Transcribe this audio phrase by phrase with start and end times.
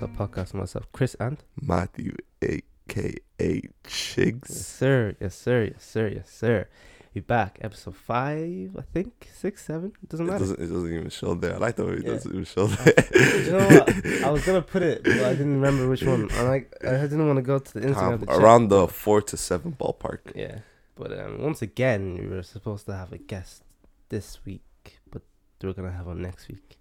[0.00, 0.54] What's Up podcast.
[0.54, 6.68] Myself, Chris, and Matthew, aka yes, sir, yes, sir, yes, sir, yes, sir.
[7.14, 9.92] We back, episode five, I think, six, seven.
[10.00, 10.38] It doesn't It matter.
[10.38, 11.54] doesn't, it doesn't even show there.
[11.54, 12.12] I like the way it Yeah.
[12.12, 13.42] doesn't even show there.
[13.44, 14.22] you know what?
[14.22, 16.30] I was gonna put it, but I didn't remember which one.
[16.32, 18.20] I like, I didn't want to go to the Instagram.
[18.20, 18.36] To check.
[18.38, 20.20] around the four to seven ballpark.
[20.36, 20.60] Yeah,
[20.94, 23.64] but um, once again, we were supposed to have a guest
[24.10, 24.62] this week,
[25.10, 25.22] but
[25.60, 26.77] we're gonna have one next week.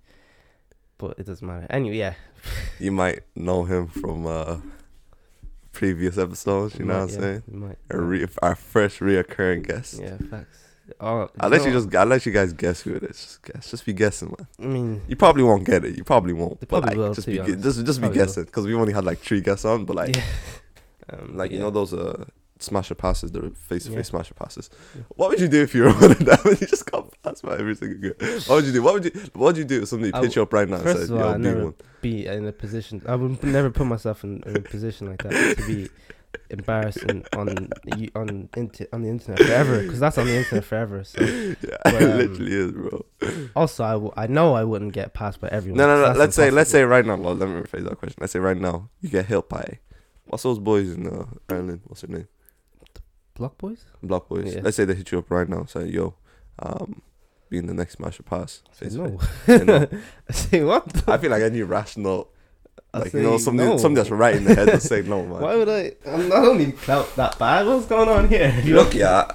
[0.97, 1.67] But it doesn't matter.
[1.69, 2.13] Anyway, yeah.
[2.79, 4.57] You might know him from uh,
[5.71, 6.75] previous episodes.
[6.75, 7.43] You we know might, what I'm yeah, saying?
[7.47, 7.77] we might.
[7.91, 9.99] Our, re- our first reoccurring guest.
[10.01, 10.63] Yeah, facts.
[11.01, 11.93] Oh, I'll let you just.
[11.95, 13.17] I'll let you guys guess who it is.
[13.17, 13.69] Just guess.
[13.71, 14.47] Just be guessing, man.
[14.59, 15.97] I mean, You probably won't get it.
[15.97, 16.65] You probably won't.
[16.67, 17.61] Probably like, will, Just be be honest.
[17.63, 18.25] just just be Probably will.
[18.25, 19.83] guessing because we only had like three guests on.
[19.85, 20.23] But like yeah.
[21.11, 22.23] Um, like you know those uh
[22.59, 24.69] smasher passes, the face to face smasher passes.
[24.95, 25.01] Yeah.
[25.09, 27.43] What would you do if you were one of them and you just got passed
[27.43, 28.13] by every single girl?
[28.47, 28.81] What would you do?
[28.83, 30.75] What would you What would you do if somebody I pitch you up right now
[30.75, 33.01] and first said, of all, I be never- be in a position.
[33.07, 35.89] I would never put myself in, in a position like that to be
[36.49, 37.69] embarrassing on
[38.15, 41.03] on inter, on the internet forever because that's on the internet forever.
[41.03, 43.05] So Yeah, But, it um, literally is, bro.
[43.55, 45.77] also, I, w- I know I wouldn't get passed by everyone.
[45.77, 46.17] No, no, no.
[46.17, 47.15] Let's say, let's say right now.
[47.15, 48.17] Well, let me rephrase that question.
[48.19, 49.79] Let's say right now you get hit by
[50.25, 51.81] what's those boys in uh, Ireland?
[51.85, 52.27] What's their name?
[53.37, 53.85] Block Boys.
[54.01, 54.55] Block boys.
[54.55, 54.61] Yeah.
[54.63, 55.65] Let's say they hit you up right now.
[55.65, 56.15] Say, "Yo,
[56.59, 57.01] um,
[57.49, 59.19] being the next smasher pass." I say no.
[59.45, 59.87] Say no.
[60.29, 61.07] I say what?
[61.07, 62.29] I feel like any rational,
[62.93, 63.77] I like you know, something, no.
[63.77, 65.39] something that's right in the head to say no, man.
[65.41, 65.93] Why would I?
[66.07, 67.67] I'm not only clout that bad.
[67.67, 68.59] What's going on here?
[68.63, 69.31] You look, yeah.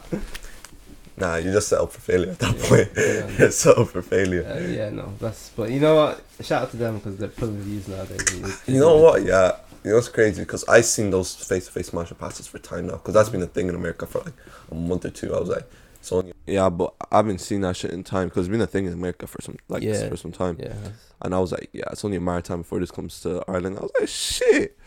[1.17, 2.89] Nah, you just set up for failure at that point.
[2.97, 3.39] Yeah.
[3.39, 4.45] You're set up for failure.
[4.45, 5.51] Uh, yeah, no, that's.
[5.51, 6.25] But you know what?
[6.41, 8.21] Shout out to them because they're pulling views nowadays.
[8.33, 9.23] it's- You know what?
[9.25, 12.59] Yeah, you know it's crazy because I've seen those face to face smasher passes for
[12.59, 14.35] time now because that's been a thing in America for like
[14.71, 15.35] a month or two.
[15.35, 15.69] I was like,
[16.01, 18.87] so yeah, but I haven't seen that shit in time because it's been a thing
[18.87, 20.09] in America for some like Yeah.
[20.09, 20.57] for some time.
[20.61, 20.75] Yeah,
[21.21, 23.43] And I was like, yeah, it's only a matter of time before this comes to
[23.49, 23.79] Ireland.
[23.79, 24.79] I was like, shit.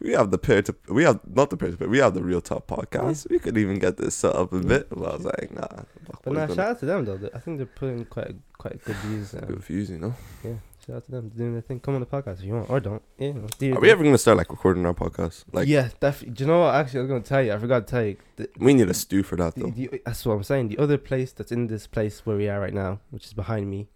[0.00, 2.22] We have the pair to we have not the pair to pair, we have the
[2.22, 3.28] real top podcast.
[3.30, 4.88] We could even get this set up a bit.
[4.90, 5.82] But I was like, nah.
[6.22, 7.30] But boys nah, shout out to them though.
[7.34, 9.34] I think they're putting quite quite good views.
[9.34, 10.14] Um, Good views, you know.
[10.44, 10.52] yeah,
[10.86, 11.80] shout out to them doing their thing.
[11.80, 13.02] Come on the podcast if you want, or don't.
[13.18, 15.44] Yeah, your Are we ever gonna start like recording our podcast?
[15.52, 16.34] Like, yeah, definitely.
[16.34, 16.74] Do you know what?
[16.76, 17.52] Actually, I was gonna tell you.
[17.52, 18.16] I forgot to tell you.
[18.36, 19.70] The, we need a stew for that though.
[19.70, 20.68] the, that's what I'm saying.
[20.68, 23.68] The other place that's in this place where we are right now, which is behind
[23.68, 23.88] me,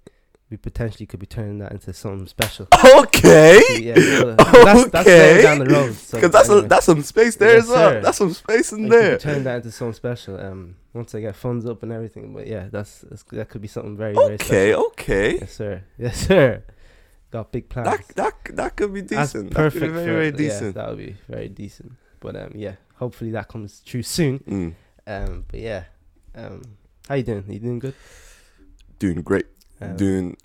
[0.51, 2.67] we potentially could be turning that into something special.
[3.03, 3.61] Okay.
[3.81, 5.43] yeah, so that's, that's Okay.
[5.43, 5.95] down the road.
[5.95, 6.65] So Because that's anyway.
[6.65, 7.91] a, that's some space there Yes, as well.
[7.91, 8.01] sir.
[8.01, 9.19] That's some space in could there.
[9.19, 10.41] Turn that into something special.
[10.41, 12.35] Um, once I get funds up and everything.
[12.35, 15.39] But yeah, that's, that's that could be something very very Okay, okay.
[15.39, 15.85] Yes, sir.
[15.99, 16.65] Yes, sir.
[17.33, 17.89] Got big plans.
[17.89, 19.51] That that that could be That's decent.
[19.55, 19.81] That could perfect.
[19.83, 20.75] be very for- very yeah, decent.
[20.75, 21.93] that would be very decent.
[22.21, 24.39] But um, yeah, hopefully that comes true soon.
[24.41, 24.75] Mm,
[25.07, 25.85] Um, but yeah,
[26.35, 26.63] um,
[27.09, 27.45] how you doing?
[27.49, 27.95] You doing good?
[28.99, 29.47] doing great.
[29.81, 30.37] Um, doing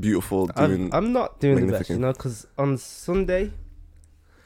[0.00, 0.50] beautiful.
[0.56, 3.50] I'm, Doing I'm not doing the best, you know, because on Sunday,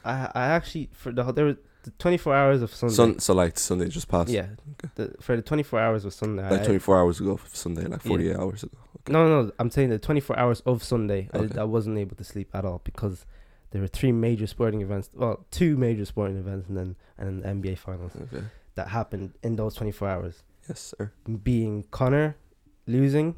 [0.03, 2.93] I I actually for the there were the 24 hours of Sunday.
[2.95, 4.29] Sun, so like Sunday just passed.
[4.29, 4.47] Yeah,
[4.95, 6.43] the, for the 24 hours of Sunday.
[6.49, 7.37] Like I- 24 hours ago.
[7.37, 8.09] For Sunday, like Yeah.
[8.09, 8.77] 48 hours ago.
[9.07, 11.57] No, no, I'm saying the 24 hours of Sunday, Okay.
[11.57, 13.25] I, I wasn't able to sleep at all because
[13.71, 15.09] there were three major sporting events.
[15.15, 18.43] Well, two major sporting events, and then and then the NBA finals Okay.
[18.75, 20.43] that happened in those 24 hours.
[20.67, 21.11] Yes, sir.
[21.43, 22.35] Being Conor
[22.87, 23.35] losing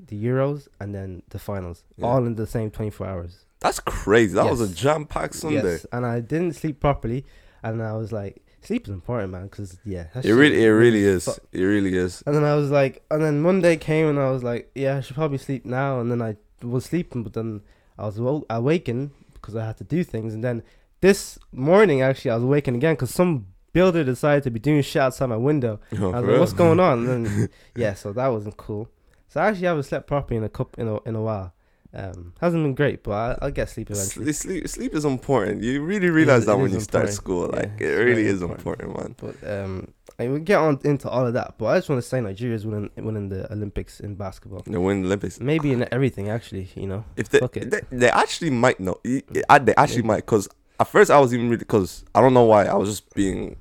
[0.00, 2.06] the Euros and then the finals, Yeah.
[2.06, 3.44] all in the same 24 hours.
[3.60, 4.34] That's crazy.
[4.34, 5.56] That was a jam packed Sunday.
[5.72, 7.24] Yes, and I didn't sleep properly,
[7.62, 11.28] and I was like, sleep is important, man, because yeah, It really, it really is.
[11.52, 12.22] It really is.
[12.26, 15.00] And then I was like, and then Monday came, and I was like, yeah, I
[15.00, 16.00] should probably sleep now.
[16.00, 17.62] And then I was sleeping, but then
[17.98, 20.34] I was wo- awakened because I had to do things.
[20.34, 20.62] And then
[21.00, 25.00] this morning, actually, I was awakened again because some builder decided to be doing shit
[25.02, 25.78] outside my window.
[26.00, 27.06] Oh, I was like, what's going on?
[27.08, 28.88] And then yeah, so that wasn't cool.
[29.28, 31.52] So I actually haven't slept properly in a cup in a in a while.
[31.94, 34.30] Um, hasn't been great, but I, I'll get sleep eventually.
[34.34, 35.62] Sleep, sleep, is important.
[35.62, 37.14] You really realize it that is when you start important.
[37.16, 37.48] school.
[37.48, 38.88] Like, it's it really is important.
[38.88, 39.34] important, man.
[39.42, 41.54] But um, I will get on into all of that.
[41.56, 44.62] But I just want to say Nigeria's winning winning the Olympics in basketball.
[44.66, 45.40] They win the Olympics.
[45.40, 46.68] Maybe in everything, actually.
[46.74, 47.04] You know.
[47.16, 47.70] If they, Fuck it.
[47.70, 49.00] they, they actually might know.
[49.48, 50.26] I- They actually might.
[50.26, 50.46] Because
[50.78, 51.58] at first I was even really.
[51.60, 52.66] Because I don't know why.
[52.66, 53.56] I was just being.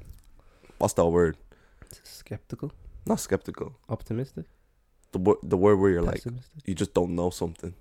[0.80, 1.38] What's that word?
[2.04, 2.74] Skeptical,
[3.06, 3.78] Not skeptical.
[3.88, 4.46] optimistic,
[5.14, 6.24] The, word the word where you're like,
[6.66, 7.74] you just don't know something.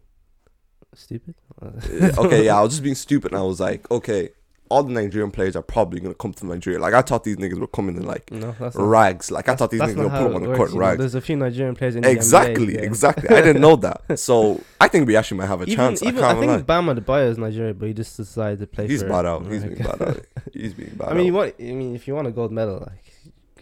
[0.96, 1.34] Stupid.
[1.62, 1.70] Uh,
[2.18, 3.32] okay, yeah, I was just being stupid.
[3.32, 4.30] And I was like, okay,
[4.68, 6.80] all the Nigerian players are probably going to come to Nigeria.
[6.80, 9.30] Like, I thought these niggas were coming in like No, rags.
[9.30, 10.68] Like, I thought these niggas were not going to how pull on the works, court
[10.70, 10.98] in you rags.
[10.98, 12.80] There's a few Nigerian players in the Exactly, NBA, yeah.
[12.80, 13.28] exactly.
[13.28, 14.02] I didn't know that.
[14.18, 16.02] So I think we actually might have a Even, chance.
[16.02, 16.54] even I I, can't lie.
[16.56, 18.88] think Bam Adebayo is Nigerian, but he just decided to play.
[18.88, 19.46] He's for bad out.
[19.46, 20.20] He's being bad out.
[20.52, 21.36] He's being bad I mean, you out.
[21.36, 21.54] want?
[21.60, 23.12] I mean, if you want a gold medal, like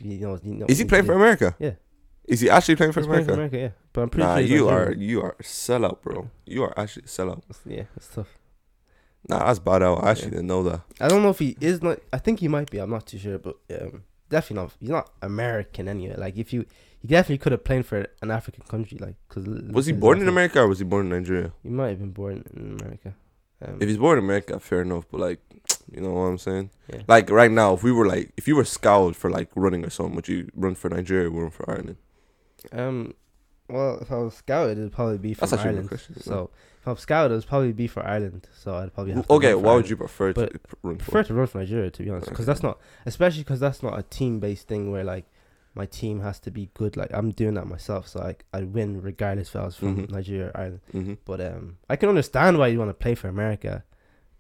[0.01, 1.55] you know, you know Is he playing for America?
[1.59, 1.73] Yeah.
[2.27, 3.33] Is he actually playing for He's playing America?
[3.33, 3.89] for America, yeah.
[3.93, 5.01] But I'm pretty Nah, sure you are Nigerian.
[5.11, 6.31] you are a sellout, bro.
[6.47, 7.43] You are actually a sellout.
[7.67, 8.39] Yeah, it's tough.
[9.29, 10.05] Nah, that's bad out.
[10.05, 10.31] I actually Yeah.
[10.31, 10.81] didn't know that.
[11.01, 11.99] I don't know if he is not.
[12.13, 12.79] I think he might be.
[12.79, 14.73] I'm not too sure, but um, definitely not.
[14.81, 16.15] He's not American anyway.
[16.17, 16.67] Like if you,
[17.01, 18.99] he definitely could have played for an African country.
[18.99, 21.53] Like because Was he born in America or was he born in Nigeria?
[21.63, 23.15] He might have been born in America.
[23.65, 25.07] Um, If he's born in America, fair enough.
[25.11, 25.41] But like,
[25.95, 26.71] you know what I'm saying?
[26.93, 27.03] yeah.
[27.09, 29.91] Like right now, if we were like, if you were scouted for like running or
[29.91, 31.97] something, would you run for Nigeria or run for Ireland?
[32.73, 33.15] Um,
[33.69, 35.89] well, if I was scouted, it'd probably be from That's actually a good Ireland.
[35.89, 36.23] question, yeah.
[36.23, 36.51] So
[36.81, 38.47] if I was scouted, it'd probably be for Ireland.
[38.59, 39.91] So I'd probably have to Okay, run for what would Ireland.
[39.91, 40.53] you prefer to But
[40.83, 41.29] run prefer for?
[41.29, 44.03] to run for Nigeria to be honest, because that's not, especially because that's not a
[44.03, 45.25] team based thing where like
[45.75, 46.97] my team has to be good.
[46.97, 50.11] Like I'm doing that myself, so I I win regardless if I was from Mhm.
[50.11, 50.81] Nigeria or Ireland.
[50.93, 53.83] hmm But um, I can understand why you want to play for America,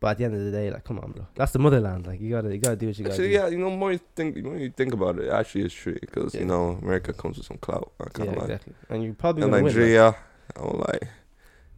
[0.04, 2.06] but at the end of the day, like come on, bro, that's the motherland.
[2.06, 3.34] Like you gotta you gotta do what you gotta Actually, do.
[3.34, 5.96] yeah, you know, more you think, more you think about it, it actually is true
[5.98, 6.40] because Yeah.
[6.42, 7.90] you know America comes with some clout.
[7.98, 8.44] I Yeah, can't lie.
[8.44, 8.74] exactly.
[8.90, 9.72] And you probably And gonna win.
[9.72, 10.14] like- Nigeria,
[10.56, 11.00] I won't lie.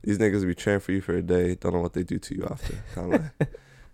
[0.03, 1.55] These niggas will be cheering for you for a day.
[1.55, 2.75] Don't know what they do to you after.
[2.95, 3.31] Can't lie.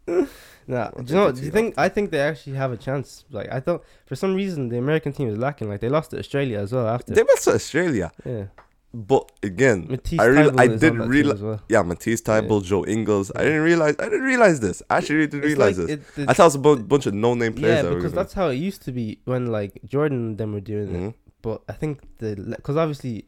[0.67, 1.32] Nah, do you know?
[1.32, 1.75] Do you think?
[1.76, 3.25] I think they actually have a chance.
[3.31, 5.69] Like I thought, for some reason, the American team is lacking.
[5.69, 7.12] Like they lost to Australia as well after.
[7.14, 8.44] They lost to Australia, yeah,
[8.94, 11.60] but again, Matisse I really- Thybulle I didn't that team reali- as well.
[11.68, 13.32] yeah, Matisse Thybulle, Joe Ingles.
[13.34, 13.94] I didn't realize.
[13.98, 14.82] I didn't realize this.
[14.90, 16.18] I actually didn't It's realize like this.
[16.18, 17.76] it- I thought it was a bu- bunch of no-name players.
[17.84, 20.60] yeah, that because that's how it used to be when like Jordan and them were
[20.60, 21.00] doing it.
[21.00, 21.14] Mhm.
[21.40, 23.24] But I think the because obviously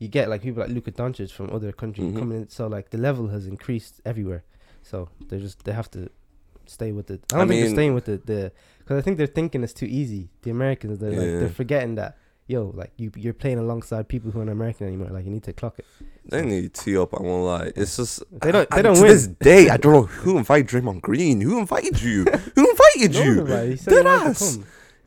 [0.00, 2.18] you get like people like Luka Doncic from other countries Mhm.
[2.18, 4.42] coming in, so like the level has increased everywhere.
[4.82, 6.10] So they just they have to
[6.66, 7.20] stay with it.
[7.32, 9.62] I I don't think mean- they're staying with the the because I think they're thinking
[9.62, 10.30] it's too easy.
[10.42, 12.16] The Americans they're like they're forgetting that
[12.46, 15.08] yo like you you're playing alongside people who aren't American anymore.
[15.10, 15.86] Like you need to clock it.
[16.26, 17.14] They need to tee up.
[17.14, 17.72] I won't lie.
[17.76, 19.12] It's just They don't- I- they don't win to win.
[19.16, 19.68] this day.
[19.70, 21.40] I don't know who invited Draymond Green.
[21.40, 22.24] Who invited you?
[22.54, 23.34] Who invited you?
[23.36, 24.58] no, man, he he Dead wanted to ass.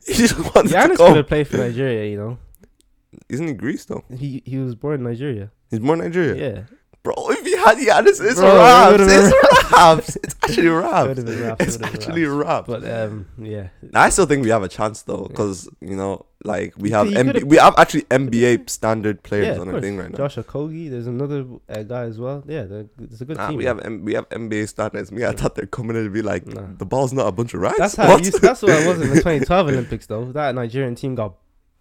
[0.06, 2.10] He just wanted Giannis to could have played for Nigeria.
[2.10, 2.38] You know,
[3.28, 4.04] Isn't he Greece though?
[4.16, 5.50] he he was born in Nigeria.
[5.70, 6.34] He's more Nigeria.
[6.54, 6.62] Yeah,
[7.02, 7.14] Bro,
[7.72, 9.02] if he had Giannis, it's Bro, it raps.
[9.08, 10.16] It's raps.
[10.16, 11.18] It's actually raps.
[11.60, 12.66] It's actually raps.
[12.68, 16.74] but um, yeah, I still think we have a chance though, because you know, like
[16.78, 20.16] we have MB- we have actually NBA standard players yeah, on the thing right now.
[20.18, 22.42] Josh Okogie, there's another uh, guy as well.
[22.46, 22.66] Yeah,
[23.00, 23.56] it's a good Nah, team.
[23.58, 25.10] we have M- we have NBA standards.
[25.12, 26.62] Me, I thought they're coming in to be like Nah.
[26.76, 27.78] the ball's not a bunch of rats.
[27.78, 28.20] That's how What?
[28.20, 30.26] it used, that's what it was in the 2012 Olympics though.
[30.32, 31.34] That Nigerian team got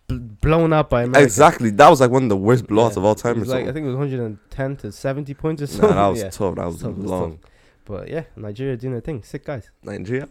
[0.09, 1.23] blown out by America.
[1.23, 1.69] exactly.
[1.71, 2.97] That was like one of the worst blowouts Yeah.
[2.99, 3.41] of all time.
[3.41, 5.89] Or like I think it was 110 to 70 points or something.
[5.89, 6.29] Nah, that was yeah.
[6.29, 6.55] tough.
[6.55, 7.39] That was Tough, was long.
[7.85, 9.23] But yeah, Nigeria doing their thing.
[9.23, 9.69] Sick guys.
[9.83, 10.27] Nigeria,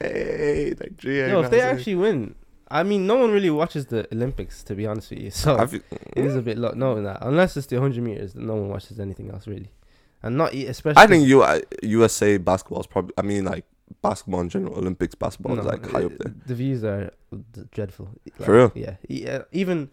[0.00, 1.28] hey Nigeria.
[1.28, 2.34] Yo, if they actually win,
[2.68, 5.30] I mean, no one really watches the Olympics to be honest with you.
[5.30, 5.80] So feel-
[6.16, 6.72] it is a bit low.
[6.72, 9.70] No, that unless it's the 100 meters, no one watches anything else really,
[10.22, 11.02] and not especially.
[11.02, 13.14] I think U- uh, USA basketball is probably.
[13.18, 13.64] I mean, like
[14.02, 16.34] basketball in general, Olympics basketball is like high up there.
[16.46, 17.10] The views are
[17.52, 18.08] d- dreadful.
[18.38, 18.72] Like, For real?
[18.74, 18.96] Yeah.
[19.08, 19.90] E- uh, Even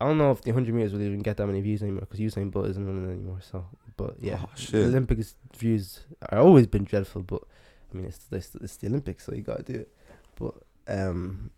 [0.00, 2.20] I don't know if the 100 meters will even get that many views anymore because
[2.20, 3.38] Usain Bolt isn't running anymore.
[3.40, 3.66] So,
[3.96, 4.84] but yeah, Oh, the.
[4.86, 7.22] Olympics views are always been dreadful.
[7.22, 7.42] But
[7.92, 9.88] I mean, it's it's, it's the Olympics, so you gotta do it.
[10.36, 10.54] But
[10.88, 11.50] um,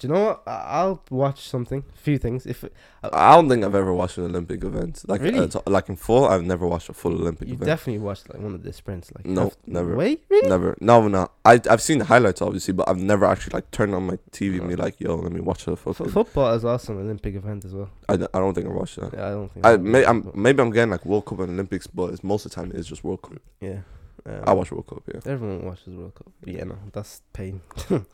[0.00, 0.42] do you know what?
[0.46, 2.46] I- I'll watch something, a few things.
[2.46, 2.72] If it,
[3.04, 5.04] I don't think I've ever watched an Olympic event.
[5.06, 5.38] Like Really?
[5.54, 7.48] uh, like in full, I've never watched a full Olympic event.
[7.50, 7.66] you event.
[7.66, 9.94] definitely watched like one of the sprints, like No, never.
[9.94, 10.48] Wait, really?
[10.48, 10.76] Never.
[10.80, 11.28] No, no.
[11.44, 14.58] I I've seen the highlights obviously, but I've never actually like turned on my TV
[14.60, 17.34] and be like, "Yo, let me watch a F- fucking." football is also an Olympic
[17.34, 17.90] event as well.
[18.08, 19.12] I, don't- I don't think I watched that.
[19.12, 19.66] Yeah, I don't think.
[19.66, 22.50] I may I'm maybe I'm getting like World Cup and Olympics, but it's, most of
[22.52, 23.38] the time it's just World Cup.
[23.60, 23.80] yeah.
[24.26, 25.02] Um, I watch World Cup.
[25.12, 25.20] Yeah.
[25.24, 26.30] Everyone watches World Cup.
[26.44, 27.62] Yeah, no, that's pain.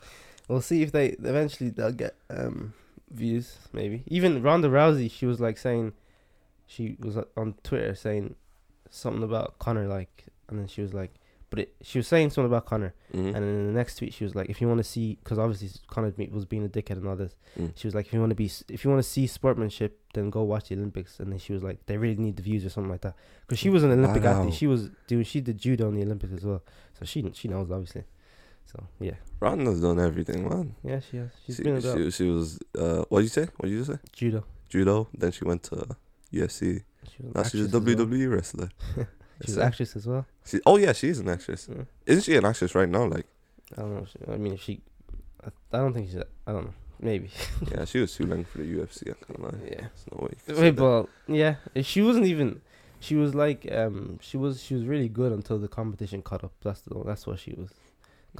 [0.47, 2.73] we'll see if they eventually they'll get um
[3.11, 3.57] views.
[3.73, 5.09] Maybe even Ronda Rousey.
[5.11, 5.93] She was like saying,
[6.65, 8.35] she was on Twitter saying
[8.89, 11.11] something about Conor, like, and then she was like,
[11.49, 13.27] but it, she was saying something about Conor, Mhm.
[13.27, 15.39] and then in the next tweet she was like, if you want to see, because
[15.39, 17.35] obviously Conor was being a dickhead and all this.
[17.57, 17.71] Mm.
[17.75, 20.29] She was like, if you want to be, if you want to see sportsmanship, then
[20.29, 21.19] go watch the Olympics.
[21.21, 23.15] And then she was like, they really need the views or something like that.
[23.41, 24.41] Because she was an Olympic Wow.
[24.41, 24.55] athlete.
[24.55, 26.61] She was doing, she did judo in the Olympics as well.
[26.99, 28.03] So she she knows obviously.
[28.71, 30.75] So yeah, Ronda's done everything, man.
[30.83, 31.29] yeah, she has.
[31.45, 33.47] She's she, been about she, she was uh, what did you say?
[33.57, 33.97] What did you say?
[34.13, 34.43] judo.
[34.69, 35.07] Judo.
[35.17, 35.95] Then she went to
[36.33, 36.83] UFC.
[37.09, 37.81] She was Now she's a as well.
[37.81, 38.69] WWE wrestler.
[39.45, 40.25] She's an actress as well.
[40.45, 41.69] She, oh yeah, she is an actress.
[41.69, 41.83] Yeah.
[42.07, 43.05] Isn't she an actress right now?
[43.05, 43.27] Like,
[43.77, 44.05] I don't know.
[44.05, 44.81] She, I mean, if she,
[45.43, 46.17] I, I don't think she's.
[46.47, 46.73] I don't know.
[46.99, 47.29] Maybe.
[47.71, 49.11] yeah, she was too young for the UFC.
[49.11, 49.59] I can't lie.
[49.63, 49.81] Yeah.
[49.81, 50.29] There's no way.
[50.31, 51.07] you can say Wait, that.
[51.27, 51.81] yeah.
[51.83, 52.61] She wasn't even.
[52.99, 56.53] She was like, um, she was she was really good until the competition caught up.
[56.63, 57.69] That's the that's what she was.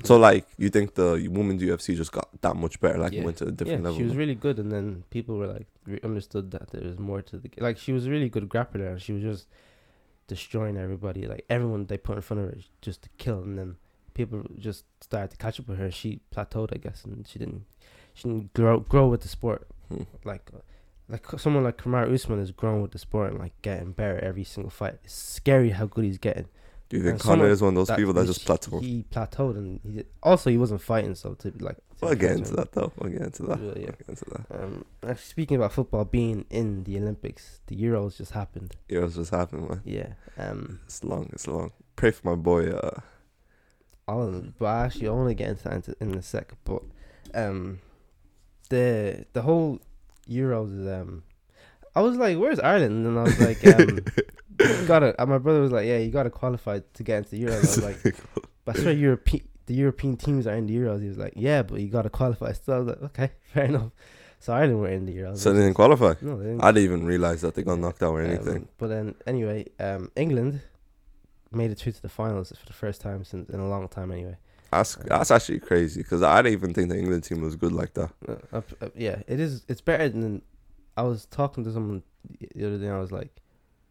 [0.04, 2.98] So like, you think the women's UFC just got that much better?
[3.00, 3.26] Like, it Yeah.
[3.26, 3.98] went to a different yeah, level.
[3.98, 7.22] she was really good, and then people were like re- understood that there was more
[7.24, 7.78] to the like.
[7.78, 9.48] She was a really good grappler, and she was just
[10.28, 11.26] destroying everybody.
[11.26, 13.78] Like everyone they put in front of her just to kill, and then
[14.14, 15.90] people just started to catch up with her.
[15.92, 17.66] She plateaued, I guess, and she didn't
[18.14, 19.68] she didn't grow grow with the sport.
[19.90, 20.04] Hmm.
[20.24, 20.52] Like
[21.10, 24.44] like someone like Kamaru Usman has grown with the sport and like getting better every
[24.44, 24.96] single fight.
[25.04, 26.48] It's scary how good he's getting,
[26.90, 28.82] Do you think Conor someone is one of those that people that just plateaued?
[28.82, 31.76] He plateaued, and he did, also he wasn't fighting, so to be like.
[31.76, 32.94] to We'll get into that though.
[32.98, 33.60] We'll get into that.
[33.60, 33.74] Yeah, yeah.
[33.76, 34.46] We'll get into that.
[34.64, 38.76] Um, actually, speaking about football being in the Olympics, the Euros just happened.
[38.90, 39.82] Euros just happened, man.
[39.84, 40.14] Yeah.
[40.38, 41.30] Um, It's long.
[41.34, 41.72] It's long.
[41.98, 42.70] Pray for my boy.
[42.70, 43.00] Uh,
[44.08, 46.54] all of them, but actually, I want to get into that into- in a sec.
[46.64, 46.84] But
[47.34, 47.80] um,
[48.70, 49.82] the the whole
[50.30, 51.24] Euros is um,
[51.96, 54.00] I was like, "Where's Ireland?" And I was like, um,
[54.60, 57.44] "You gotta." And my brother was like, "Yeah, you gotta qualify to get into the
[57.44, 58.16] Euros." I was like,
[58.66, 61.80] "But swear, European the European teams are in the Euros." He was like, "Yeah, but
[61.82, 63.92] you gotta qualify." So I was like, "Okay, fair enough."
[64.40, 65.38] So Ireland were in the Euros.
[65.40, 66.14] so they didn't qualify.
[66.22, 66.64] no, they didn't.
[66.64, 68.58] I didn't even realize that they got knocked out or anything.
[68.58, 70.62] Um, but then anyway, um, England
[71.52, 74.12] made it through to the finals for the first time since in a long time.
[74.12, 74.38] Anyway,
[74.72, 77.94] That's that's actually crazy because I didn't even think the England team was good like
[77.96, 78.12] that.
[78.28, 79.64] uh, up, yeah, it is.
[79.68, 80.42] It's better than.
[80.96, 82.04] I was talking to someone
[82.56, 82.90] the other day.
[82.90, 83.32] I was like,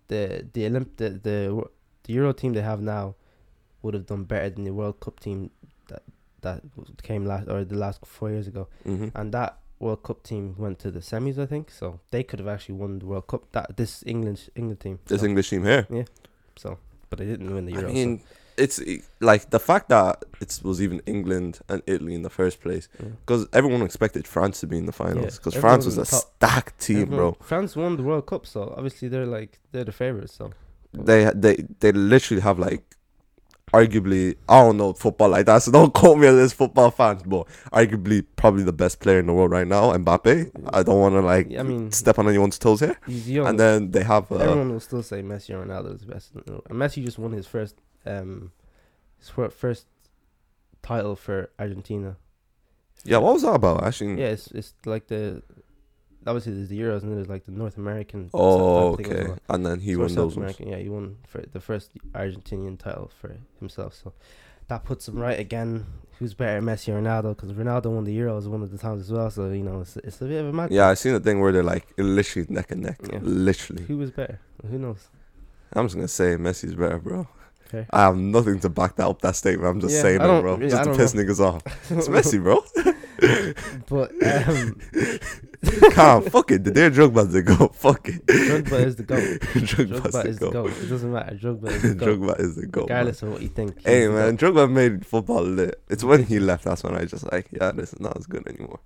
[0.08, 1.64] the the Olymp the the,
[2.04, 3.14] the Euro team they have now
[3.82, 5.50] would have done better than the World Cup team
[5.88, 6.02] that
[6.42, 6.62] that
[7.02, 8.68] came last or the last four years ago.
[8.84, 11.70] hmm And that World Cup team went to the semis, I think.
[11.70, 13.42] So they could have actually won the World Cup.
[13.52, 14.98] That this English England team.
[15.06, 15.86] This so, English team here.
[15.90, 16.04] Yeah.
[16.56, 16.78] So,
[17.10, 17.88] but they didn't win the I Euro.
[17.88, 18.22] so- mean,
[18.58, 18.80] it's
[19.20, 23.10] like the fact that it was even England and Italy in the first place Yeah.
[23.20, 26.30] because everyone expected France to be in the finals because everyone France was a thought-
[26.36, 27.36] stacked team, Everyone- bro.
[27.40, 30.34] France won the World Cup, so obviously they're like they're the favorites.
[30.34, 30.52] So
[30.92, 32.82] They they they literally have like
[33.72, 37.22] arguably I don't know football like that, so don't quote me on this football fans,
[37.25, 40.50] but arguably probably the best player in the world right now, Mbappe.
[40.72, 42.96] I don't want to like I mean, step on anyone's toes here.
[43.06, 43.46] he's young.
[43.48, 46.30] And then they have uh, Everyone will still say Messi or Ronaldo is the best.
[46.34, 46.66] in the world.
[46.70, 47.75] And Messi just won his first
[48.06, 48.52] um
[49.18, 49.86] his first
[50.82, 52.16] title for Argentina.
[53.04, 53.18] yeah.
[53.18, 53.84] What was that about?
[53.84, 55.42] Actually, Yeah, it's it's like the
[56.26, 58.30] obviously there's the Euros and then there's like the North American.
[58.34, 59.28] Oh, type thing as okay.
[59.28, 59.38] well.
[59.48, 60.36] And then he So won South those ones.
[60.36, 63.94] American, yeah, he won for the first Argentinian title for himself.
[63.94, 64.12] So
[64.68, 65.86] that puts him right again.
[66.18, 67.36] Who's better, Messi or Ronaldo?
[67.36, 69.30] Because Ronaldo won the Euros one of the times as well.
[69.30, 70.70] So you know, it's, it's a bit of a mad.
[70.72, 73.18] Yeah, I seen the thing where they're like literally neck and neck, Yeah.
[73.22, 73.84] literally.
[73.84, 74.40] Who was better?
[74.68, 75.08] Who knows?
[75.75, 77.28] I'm just gonna say Messi's better, bro.
[77.68, 77.87] Okay.
[77.90, 79.68] I have nothing to back that up that statement.
[79.68, 80.58] I'm just Yeah, saying it, bro.
[80.61, 81.23] yeah, just to piss know.
[81.23, 81.62] niggas off.
[81.90, 82.62] It's Messi, bro.
[83.88, 84.12] but
[84.49, 86.64] um, Calm, fuck it.
[86.64, 87.68] The day Drogba's the go.
[87.75, 88.25] Fuck it.
[88.26, 89.18] Drug Drogba is the goat.
[89.20, 90.50] Drogba the is the go.
[90.52, 90.70] goat.
[90.80, 91.35] It doesn't matter.
[91.37, 92.08] Drogba is the goat.
[92.20, 92.80] Drogba is the go.
[92.82, 93.82] Regardless of what you think.
[93.85, 94.54] Hey man, goat.
[94.54, 95.82] Drogba made football lit.
[95.88, 98.46] It's when he left that's when I just like, yeah, this is not as good
[98.46, 98.80] anymore.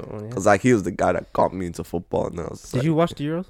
[0.00, 0.30] Oh, yeah.
[0.30, 2.78] Cause like he was the guy that got me into football, and I was Did
[2.78, 3.46] like, you watch the Euros?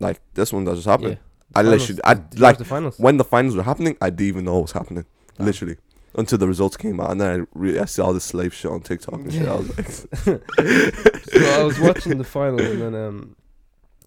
[0.00, 1.18] like this one that just happened.
[1.54, 1.80] I Finals.
[1.80, 2.98] literally, I Did like the finals.
[2.98, 5.06] when the finals were happening, I didn't even know what was happening.
[5.38, 5.44] Ah.
[5.44, 5.76] Literally.
[6.14, 8.70] Until the results came out, and then I, re- I saw all this slave shit
[8.70, 9.46] on TikTok and shit.
[9.46, 9.88] I was like,
[10.26, 13.36] so I was watching the finals and then um,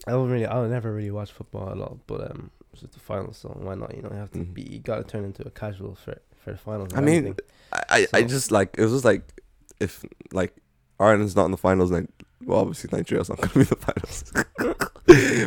[0.08, 2.94] I don't really, I never really watch football a lot, but um, it was just
[2.94, 3.96] the finals, so why not?
[3.96, 4.54] You know, you have to Mhm.
[4.54, 6.90] be, you gotta turn into a casual for for the finals.
[6.96, 7.38] I mean, anything.
[7.74, 9.22] I, I, I just like it was just like
[9.80, 10.56] if like
[11.00, 12.08] Ireland's not in the finals, then
[12.46, 14.32] well, obviously Nigeria's not gonna be the finals.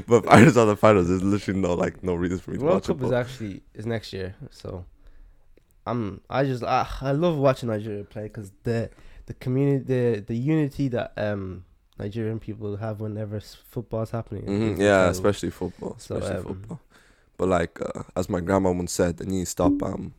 [0.06, 2.66] but Ireland's not the finals, there's literally no like no reason for me the to
[2.70, 4.84] World Cup is actually is next year, so
[5.86, 8.90] I'm I just I, I love watching Nigeria play because the
[9.26, 11.64] the community the the unity that um
[11.98, 14.44] Nigerian people have whenever football's happening.
[14.44, 15.10] Mhm, yeah, incredible.
[15.10, 16.80] especially football, So, especially um, football.
[17.36, 20.14] But like uh, as my grandma once said, they need to stop um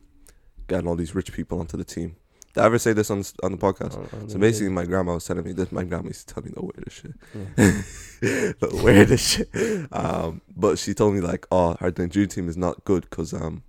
[0.68, 2.16] getting all these rich people onto the team.
[2.54, 3.96] Did I ever say this on on the podcast?
[3.96, 5.70] On- on So the basically, my grandma was telling me this.
[5.72, 7.14] My grandma used to tell me the weirdest shit.
[7.34, 8.52] Yeah.
[8.60, 9.48] the weirdest shit.
[9.92, 13.62] Um, but she told me like, oh, her Nigerian team is not good because um,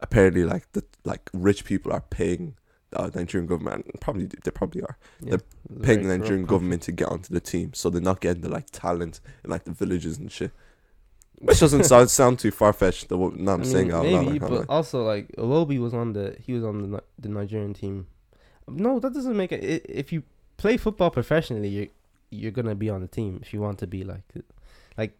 [0.00, 2.56] apparently like the like rich people are paying
[2.90, 3.88] the Nigerian government.
[4.00, 5.36] Probably they probably are Yeah,
[5.70, 8.48] they're paying the Nigerian government to get onto the team, so they're not getting the
[8.48, 10.50] like talent in like the villages and shit.
[11.38, 13.08] Which doesn't sound sound too far fetched.
[13.08, 14.26] The what I'm I saying mean, out loud.
[14.26, 14.66] maybe, can't but lie.
[14.68, 18.06] also like Iwobi was on the he was on the the Nigerian team.
[18.68, 19.86] No, that doesn't make it.
[19.88, 20.22] If you
[20.56, 21.86] play football professionally, you're
[22.30, 24.22] you're gonna be on the team if you want to be like
[24.96, 25.12] like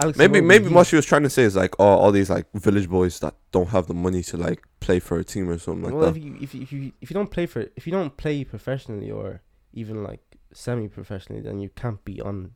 [0.00, 0.18] Alex.
[0.18, 2.88] Maybe maybe what she was trying to say is like, oh, all these like village
[2.88, 5.94] boys that don't have the money to like play for a team or something like
[5.94, 6.16] well, that.
[6.16, 8.44] if you if you, if you if you don't play for if you don't play
[8.44, 10.20] professionally or even like
[10.52, 12.52] semi professionally, then you can't be on.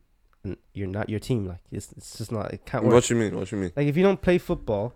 [0.73, 1.45] You're not your team.
[1.45, 2.51] Like it's it's just not.
[2.51, 2.93] It can't work.
[2.93, 3.35] What you mean?
[3.35, 3.71] What you mean?
[3.75, 4.95] like if you don't play football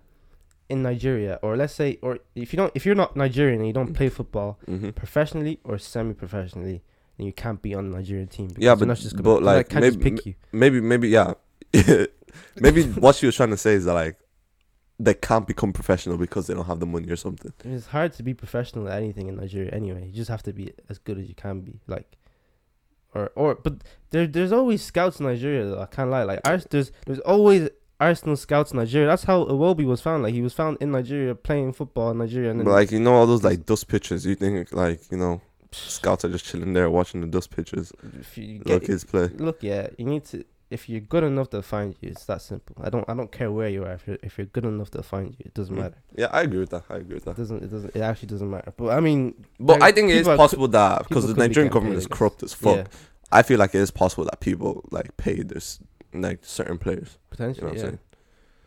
[0.69, 3.73] in Nigeria, or let's say, or if you don't, if you're not Nigerian and you
[3.73, 6.81] don't play football hmm professionally or semi-professionally,
[7.17, 8.47] then you can't be on the Nigerian team.
[8.47, 10.33] because Yeah, but- not just but, like, can't just maybe- pick you.
[10.51, 11.33] Maybe maybe yeah.
[12.59, 14.17] maybe what she was trying to say is that like
[14.99, 17.51] they can't become professional because they don't have the money or something.
[17.65, 20.05] It's hard to be professional at anything in Nigeria anyway.
[20.07, 22.15] You just have to be as good as you can be, like,
[23.13, 23.55] or or.
[23.55, 25.81] But there there's always scouts in Nigeria though.
[25.81, 26.23] I can't lie.
[26.23, 27.69] Like ours, there's there's always
[27.99, 29.07] Arsenal scouts in Nigeria.
[29.07, 30.23] That's how Iwobi was found.
[30.23, 32.51] Like he was found in Nigeria playing football in Nigeria.
[32.51, 34.25] And But like you know all those like dust pitches.
[34.25, 37.91] You think like you know scouts are just chilling there watching the dust pitches.
[38.19, 39.27] if you get, kids play.
[39.37, 40.43] look, yeah, you need to.
[40.71, 42.09] If you're good enough, they'll find you.
[42.09, 42.75] It's that simple.
[42.83, 43.07] I don't.
[43.07, 43.93] I don't care where you are.
[43.93, 45.35] If you're, if you're good enough, they'll find you.
[45.45, 45.79] It doesn't Mm.
[45.79, 45.97] matter.
[46.17, 46.83] Yeah, I agree with that.
[46.89, 47.31] I agree with that.
[47.31, 47.63] It doesn't.
[47.63, 47.95] It doesn't.
[47.95, 48.73] It actually doesn't matter.
[48.75, 51.71] But I mean, But I think it is possible that because the could be Nigerian
[51.71, 52.77] government is corrupt as fuck.
[52.77, 52.83] yeah,
[53.31, 55.79] I feel like it is possible that people like pay this
[56.21, 57.17] like certain players.
[57.37, 57.63] You know potentially.
[57.65, 57.83] what I'm yeah.
[57.83, 57.99] saying?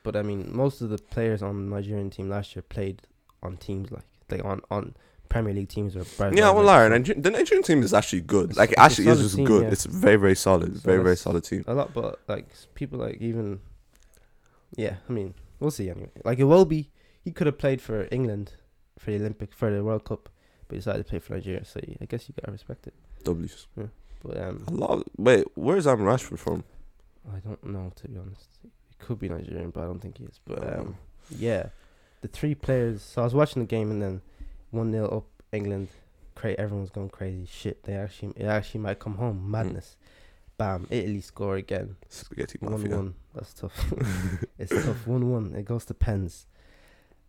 [0.03, 3.03] But I mean, most of the players on the Nigerian team last year played
[3.43, 4.95] on teams like like on on
[5.29, 6.05] Premier League teams or.
[6.17, 6.89] Brazil, Yeah, I won't lie.
[6.89, 8.51] Niger- the Nigerian team is actually good.
[8.51, 9.63] It's- Like it it's actually is just team, good.
[9.65, 9.71] yeah.
[9.71, 10.75] It's very very solid.
[10.77, 11.65] So very very solid team.
[11.67, 13.61] A lot, but like people like even.
[14.77, 16.11] Yeah, I mean, we'll see anyway.
[16.25, 16.91] Like it will be.
[17.25, 18.53] He could have played for England,
[18.99, 20.29] for the Olympic, for the World Cup,
[20.67, 21.65] but he decided to play for Nigeria.
[21.65, 22.95] So I guess you gotta respect it.
[23.25, 23.67] W's.
[24.25, 25.05] But um, A lot.
[25.17, 26.65] Wait, where's Am Rashford from?
[27.35, 28.49] I don't know to be honest.
[28.65, 30.41] It could be Nigerian, but I don't think he is.
[30.47, 30.81] But Oh.
[30.81, 30.97] um,
[31.31, 31.69] yeah,
[32.23, 33.03] the three players.
[33.03, 34.23] So I was watching the game and then
[34.71, 35.89] one 0 up England.
[36.35, 37.47] Cra- everyone's going crazy.
[37.51, 39.51] Shit, they actually it actually might come home.
[39.51, 39.97] Madness.
[40.57, 40.87] Bam!
[40.91, 41.97] Italy score again.
[42.09, 42.97] Spaghetti One Mafia.
[42.97, 43.15] one.
[43.35, 43.93] That's tough.
[44.59, 45.07] it's tough.
[45.07, 45.55] One one.
[45.55, 46.47] It goes to pens.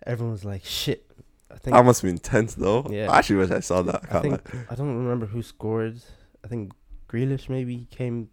[0.06, 1.06] Everyone's like shit.
[1.51, 2.86] I think That must have been intense though.
[2.89, 3.12] Yeah.
[3.12, 4.03] I actually wish I saw that.
[4.12, 4.62] I I think lie.
[4.72, 6.00] I don't remember who scored.
[6.44, 6.72] I think
[7.08, 8.29] Grealish maybe came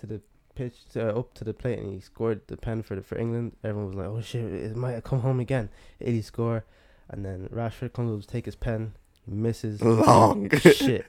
[0.00, 0.20] to the
[0.54, 3.56] pitch to, up to the plate and he scored the pen for the, for England.
[3.64, 5.68] Everyone was like, "Oh shit, it might come home again."
[6.00, 6.64] Italy score,
[7.08, 8.94] and then Rashford comes up to take his pen,
[9.24, 9.82] he misses.
[9.82, 10.50] Long.
[10.58, 11.06] shit.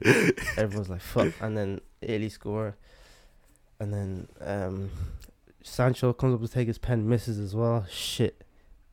[0.58, 2.76] Everyone's like, "Fuck!" And then Italy score,
[3.80, 4.92] and then um,
[5.64, 7.86] Sancho comes up to take his pen, misses as well.
[7.90, 8.44] Shit,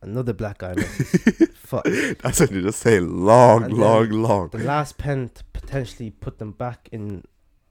[0.01, 1.49] another black guy misses.
[1.55, 1.85] Fuck.
[1.85, 3.01] That's what you just say.
[3.01, 4.49] Long, And long, long.
[4.51, 7.25] the last pen to potentially put them back in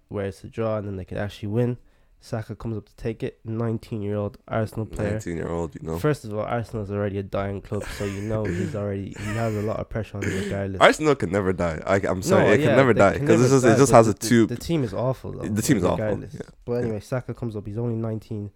[0.07, 1.77] where it's a draw and then they could actually win.
[2.23, 3.39] Saka comes up to take it.
[3.45, 5.13] 19 year old Arsenal player.
[5.13, 5.97] 19 year old, you know.
[5.97, 9.55] First of all, Arsenal's already a dying club, so you know he's already he has
[9.55, 10.79] a lot of pressure on him regardless.
[10.79, 11.81] Arsenal can never die.
[11.84, 14.12] I, I'm sorry, it yeah, can never die because it just, it just has the,
[14.12, 14.45] a two.
[14.45, 15.49] The, the team is awful though.
[15.49, 16.41] The team is awful, yeah.
[16.63, 17.65] But anyway, Saka comes up.
[17.65, 18.51] He's only 19.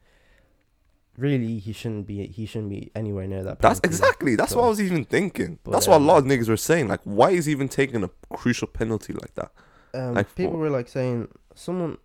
[1.18, 2.28] Really, he shouldn't be.
[2.28, 3.62] He shouldn't be anywhere near that.
[3.62, 4.36] That's exactly.
[4.36, 5.58] That's what I was even thinking.
[5.66, 6.88] That's what a lot of niggas were saying.
[6.88, 9.52] Like, why is he even taking a crucial penalty like that?
[9.96, 11.98] Um, Like, people what- were like saying someone.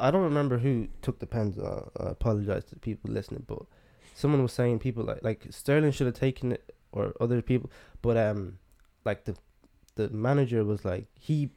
[0.00, 1.58] I don't remember who took the pens.
[1.58, 3.62] Uh, I apologize to people listening, but
[4.14, 7.70] someone was saying people like like Sterling should have taken it or other people,
[8.02, 8.58] but um,
[9.04, 9.36] like the
[9.94, 11.50] the manager was like he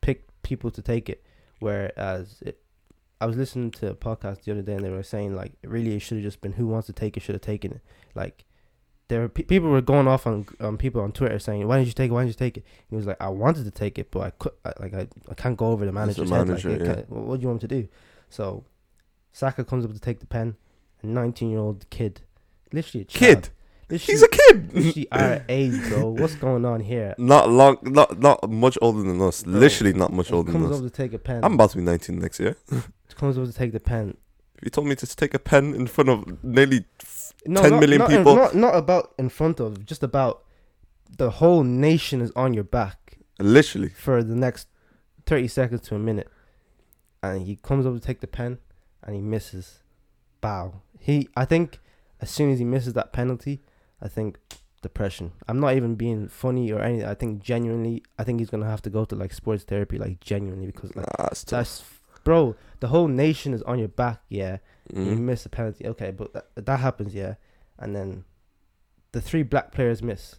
[0.00, 1.24] picked people to take it,
[1.60, 2.62] whereas it,
[3.20, 5.94] I was listening to a podcast the other day and they were saying like really
[5.94, 7.80] it should have just been who wants to take it should have taken it.
[8.14, 8.44] Like
[9.12, 11.88] there were pe- people were going off on um, people on Twitter saying why didn't
[11.88, 12.14] you take it?
[12.14, 12.64] Why didn't you take it?
[12.88, 15.34] He was like I wanted to take it, but I could I, like I, I
[15.34, 16.48] can't go over the manager's head.
[16.48, 17.02] Like, yeah.
[17.08, 17.88] what, what do you want him to do?
[18.30, 18.64] So
[19.32, 20.56] Saka comes up to take the pen.
[21.02, 22.22] A 19 year old kid,
[22.72, 23.42] literally a child.
[23.42, 23.48] Kid,
[23.90, 24.72] Literally, he's a kid.
[24.72, 26.08] literally our age, bro.
[26.10, 27.14] What's going on here?
[27.18, 29.42] not long, not not much older than us.
[29.42, 30.78] Bro, Literally not much older than comes us.
[30.78, 31.44] up to take a pen.
[31.44, 32.56] I'm about to be 19 next year.
[33.16, 34.16] comes up to take the pen.
[34.62, 36.86] You told me to take a pen in front of nearly
[37.46, 38.36] No, 10 not, million not, people.
[38.36, 40.44] Not, not about in front of, just about
[41.16, 44.68] the whole nation is on your back literally, for the next
[45.26, 46.28] 30 seconds to a minute.
[47.22, 48.58] And he comes up to take the pen
[49.02, 49.80] and he misses.
[50.40, 50.82] Bow.
[50.98, 51.78] He, I think,
[52.20, 53.62] as soon as he misses that penalty,
[54.00, 54.38] I think
[54.82, 55.32] depression.
[55.48, 57.06] I'm not even being funny or anything.
[57.06, 60.20] I think genuinely, I think he's gonna have to go to like sports therapy, like
[60.20, 61.44] genuinely, because like nah, tough.
[61.46, 61.84] that's,
[62.24, 64.22] bro, the whole nation is on your back.
[64.28, 64.58] Yeah,
[64.92, 65.18] you Mhm.
[65.20, 65.86] miss a penalty.
[65.86, 67.34] Okay, but that, that happens, yeah.
[67.78, 68.24] And then
[69.12, 70.36] the three black players miss.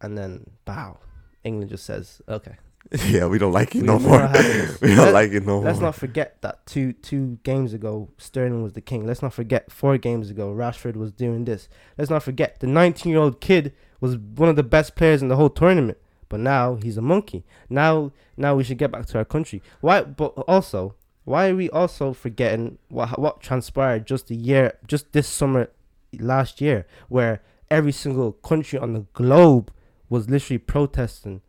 [0.00, 0.98] And then, bow.
[1.44, 2.56] England just says, okay.
[3.06, 4.18] yeah, we don't like it We- no more.
[4.20, 4.80] not having this.
[4.80, 5.64] we don't Let- like it no more.
[5.64, 9.06] Let's not forget that two two games ago, Sterling was the king.
[9.06, 11.68] Let's not forget four games ago, Rashford was doing this.
[11.98, 15.28] Let's not forget the 19 year old kid was one of the best players in
[15.28, 15.98] the whole tournament.
[16.30, 17.44] But now he's a monkey.
[17.68, 19.62] Now now we should get back to our country.
[19.82, 20.02] Why?
[20.02, 20.94] But also,
[21.30, 25.70] why are we also forgetting what what transpired just a year, just this summer,
[26.18, 27.40] last year, where
[27.70, 29.72] every single country on the globe
[30.08, 31.40] was literally protesting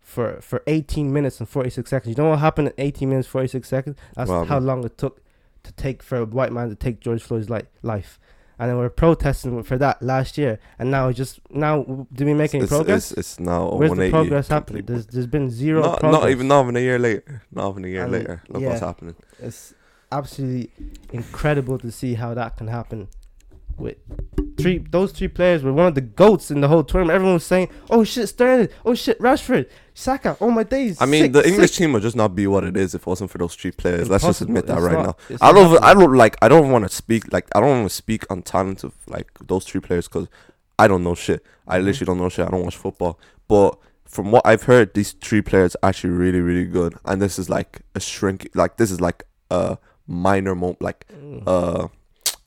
[0.00, 2.16] for for 18 minutes and 46 seconds.
[2.16, 3.96] You know what happened in 18 minutes 46 seconds?
[4.14, 5.20] That's What how long it took
[5.64, 8.18] to take for a white man to take George Floyd's li- life.
[8.58, 12.54] And then we're protesting for that last year, and now just now do we make
[12.54, 13.10] any it's, progress?
[13.10, 14.86] It's, it's now Where's the progress happening?
[14.86, 16.22] There's there's been zero not, progress.
[16.22, 17.42] not even not even a year later.
[17.52, 18.42] Not even a year And, later.
[18.48, 18.68] Look yeah.
[18.70, 19.14] what's happening.
[19.40, 19.74] It's
[20.10, 20.70] absolutely
[21.12, 23.08] incredible to see how that can happen
[23.78, 23.96] with
[24.58, 24.78] three.
[24.78, 27.14] Those three players were one of the goats in the whole tournament.
[27.14, 28.68] Everyone was saying, "Oh shit, Sterling!
[28.84, 30.36] Oh shit, Rashford, Saka!
[30.40, 32.64] Oh my days!" I mean, sick, the English sick." team would just not be what
[32.64, 34.08] it is if it wasn't for those three players.
[34.08, 35.36] Let's just admit that It's right not- now.
[35.40, 35.84] I don't.
[35.84, 36.36] I don't like.
[36.42, 37.48] I don't want to speak like.
[37.54, 40.28] I don't want to speak on talent of like those three players because
[40.78, 41.44] I don't know shit.
[41.68, 41.84] I Mhm.
[41.84, 42.46] literally don't know shit.
[42.46, 43.18] I don't watch football.
[43.48, 46.94] But from what I've heard, these three players are actually really, really good.
[47.04, 48.48] And this is like a shrink.
[48.54, 51.42] Like this is like a minor moment, like Mm.
[51.46, 51.88] uh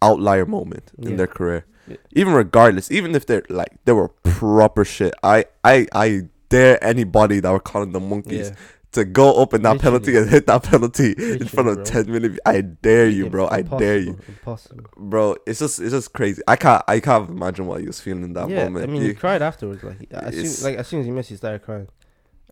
[0.02, 1.16] outlier moment in Yeah.
[1.18, 1.66] their career.
[1.88, 1.98] Yeah.
[2.12, 5.14] Even regardless, even if they're like they were proper shit.
[5.24, 8.56] I I I dare anybody that were calling them monkeys yeah.
[8.94, 11.84] to go up in that penalty and hit that penalty in front of bro.
[11.84, 12.38] 10 million.
[12.46, 13.48] I dare you, bro.
[13.48, 14.20] I dare you.
[14.28, 14.86] Impossible.
[14.98, 16.42] Bro, it's just it's just crazy.
[16.48, 18.84] I can't I can't imagine what he was feeling in that yeah, moment.
[18.86, 19.84] I mean, You- he cried afterwards.
[19.84, 21.88] Like, as soon, like as soon as he missed, he started crying,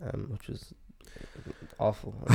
[0.01, 0.73] um, which was
[1.79, 2.15] awful.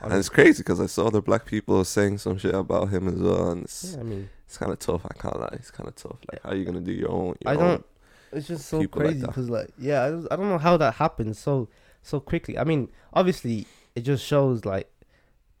[0.00, 3.14] and it's crazy because I saw other black people saying some shit about him as
[3.14, 5.02] well, and it's, yeah, I mean, it's kind of tough.
[5.04, 6.18] I can't lie, it's kind of tough.
[6.30, 7.36] Like, how are you gonna do your own?
[7.40, 7.84] Your I don't.
[8.32, 11.68] It's just so crazy because, like, yeah, I, I don't know how that happened so
[12.02, 12.58] so quickly.
[12.58, 14.90] I mean, obviously, it just shows like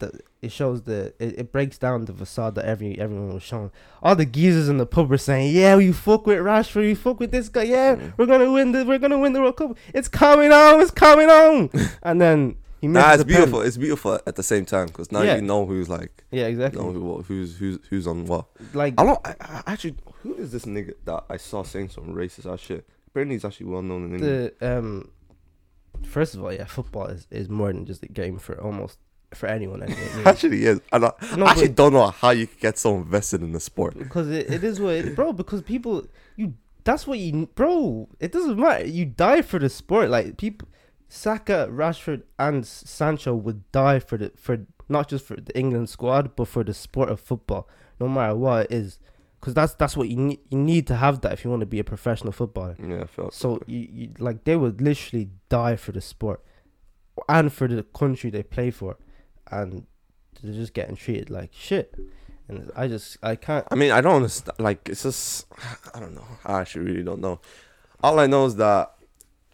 [0.00, 0.12] that.
[0.42, 3.70] It shows the it, it breaks down the facade that every everyone was showing.
[4.02, 7.20] All the geezers in the pub were saying, "Yeah, we fuck with Rashford, we fuck
[7.20, 7.64] with this guy.
[7.64, 9.76] Yeah, we're gonna win the we're gonna win the World Cup.
[9.94, 11.70] It's coming on, it's coming on."
[12.02, 13.34] and then he Nah, it's the pen.
[13.36, 13.60] beautiful.
[13.60, 15.36] It's beautiful at the same time because now Yeah.
[15.36, 16.82] you know who's like, Yeah, you exactly.
[16.82, 18.46] know who, who's who's who's on what.
[18.72, 19.20] Like, I don't.
[19.26, 22.88] I, I actually, who is this nigga that I saw saying some racist ass shit?
[23.08, 24.52] Apparently, he's actually well known in England.
[24.60, 25.10] the um
[26.04, 28.96] first of all yeah football is, is more than just a game for almost
[29.34, 30.80] for anyone anyway, actually, is.
[30.92, 33.60] And I, No, I actually don't know how you could get so invested in the
[33.60, 33.96] sport.
[33.98, 38.32] because it, it is what it, bro because people you that's what you bro it
[38.32, 38.86] doesn't matter.
[38.86, 40.10] You die for the sport.
[40.10, 40.68] Like people
[41.08, 46.34] Saka Rashford and Sancho would die for the for not just for the England squad
[46.36, 47.68] but for the sport of football.
[48.00, 48.98] No matter what it is.
[49.38, 51.66] Because that's that's what you need you need to have that if you want to
[51.66, 52.76] be a professional footballer.
[52.78, 56.42] Yeah, I felt So you, you like they would literally die for the sport.
[57.28, 58.96] And for the country they play for,
[59.50, 59.86] and
[60.42, 61.94] they're just getting treated like shit.
[62.48, 63.66] And I just I can't.
[63.70, 64.58] I mean, I don't understand.
[64.58, 65.46] Like, it's just,
[65.94, 66.26] I don't know.
[66.44, 67.40] I actually really don't know.
[68.02, 68.94] All I know is that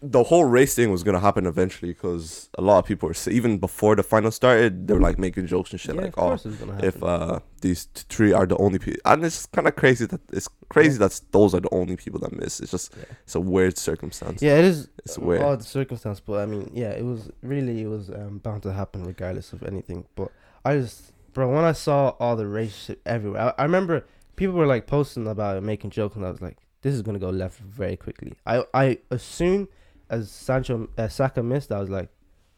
[0.02, 3.58] the whole race thing was gonna happen eventually because a lot of people were even
[3.58, 6.44] before the final started, they were like making jokes and shit, yeah, like, "Oh, course
[6.44, 6.88] it's gonna happen.
[6.88, 10.48] if uh these three are the only people," and it's kind of crazy that it's
[10.68, 12.60] crazy that those are the only people that miss.
[12.60, 13.04] It's just yeah.
[13.24, 14.42] it's a weird circumstance.
[14.42, 14.88] yeah, it is.
[14.98, 15.42] It's weird.
[15.42, 19.02] Odd circumstance, but I mean, yeah, it was really it was um, bound to happen
[19.04, 20.04] regardless of anything.
[20.14, 20.30] But
[20.62, 24.04] I just, bro, when I saw all the race shit everywhere, I, I remember
[24.36, 27.18] people were like posting about it, making jokes, and I was like, this is gonna
[27.18, 28.34] go left very quickly.
[28.44, 29.68] I I as soon
[30.10, 32.08] as Sancho as Saka missed, I was like,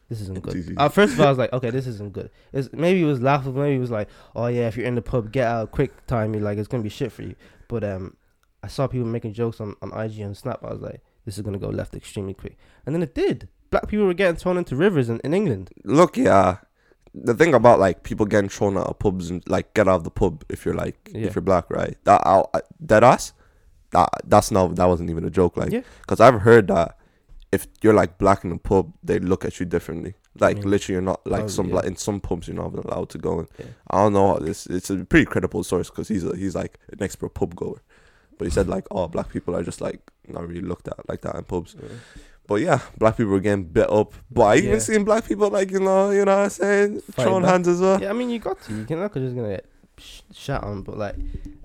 [0.09, 0.75] this isn't good.
[0.77, 2.31] Uh, first of all, I was like, okay, this isn't good.
[2.53, 3.61] It's, maybe it was laughable.
[3.63, 6.33] Maybe it was like, oh yeah, if you're in the pub, get out quick time.
[6.35, 7.35] You're like, it's gonna be shit for you.
[7.69, 8.17] But um,
[8.63, 10.61] I saw people making jokes on, on IG and Snap.
[10.65, 12.57] I was like, this is gonna go left extremely quick,
[12.87, 13.49] and then it did.
[13.71, 15.71] Black people were getting thrown into rivers in, in England.
[15.85, 16.59] Look, yeah.
[17.15, 20.05] The thing about like people getting thrown out of pubs and like get out of
[20.05, 21.27] the pub if you're like Yeah.
[21.27, 21.97] if you're black, right?
[22.05, 23.33] That I'll, that ass,
[23.91, 25.57] that that's not that wasn't even a joke.
[25.59, 25.83] Like, Yeah.
[26.01, 26.97] because I've heard that
[27.53, 30.15] if you're like black in the pub, they look at you differently.
[30.39, 30.65] Like Mm.
[30.67, 31.77] literally, you're not like Oh, some yeah.
[31.77, 33.49] like in some pubs you're not allowed to go in.
[33.59, 33.67] Yeah.
[33.91, 34.39] I don't know.
[34.39, 37.83] This it's a pretty credible source because he's a, he's like an expert pub goer.
[38.39, 41.23] But he said like, oh, black people are just like not really looked at like
[41.23, 41.75] that in pubs.
[42.47, 44.13] But yeah, black people were getting bit up.
[44.31, 47.25] But I even seen black people like you know, you know what I'm saying, Fighting
[47.25, 47.51] throwing back.
[47.53, 48.01] hands as well.
[48.01, 48.75] Yeah, I mean, you got to.
[48.75, 49.67] You can not just gonna get
[49.99, 51.17] sh- shot on, but like,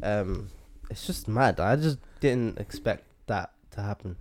[0.02, 0.50] um,
[0.89, 1.60] it's just mad.
[1.60, 4.15] I just didn't expect that to happen.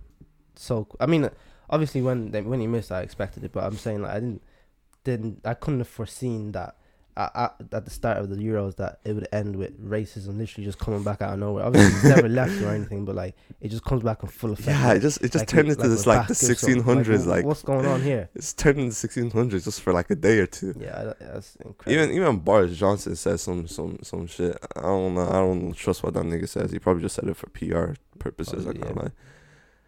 [0.55, 1.29] So I mean,
[1.73, 4.43] obviously when they, when he missed, I expected it, but I'm saying like I didn't
[5.03, 6.77] didn't I couldn't have foreseen that.
[7.15, 10.79] At, at, the start of the Euros, that it would end with racism literally just
[10.79, 11.63] coming back out of nowhere.
[11.63, 14.79] Obviously, it's never left or anything, but like it just comes back in full effect.
[14.79, 16.81] Yeah, it just it just like turned into this like the back or something.
[16.81, 17.23] 1600s.
[17.23, 18.29] wh- Like, what's going on here?
[18.35, 20.73] it's turned into 1600s just for like a day or two.
[20.75, 21.91] Yeah, that's incredible.
[22.03, 24.57] Even even Boris Johnson says some some some shit.
[24.75, 25.27] I don't know.
[25.27, 26.71] I don't trust what that nigga says.
[26.71, 28.65] He probably just said it for PR purposes.
[28.65, 29.01] I can't yeah.
[29.03, 29.11] lie.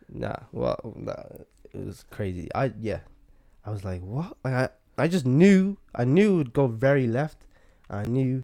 [0.10, 1.24] Nah, well, nah,
[1.75, 2.49] it was crazy.
[2.55, 2.99] I yeah,
[3.65, 4.38] I was like, what?
[4.43, 7.45] Like, I I just knew, I knew it would go very left.
[7.89, 8.43] I knew,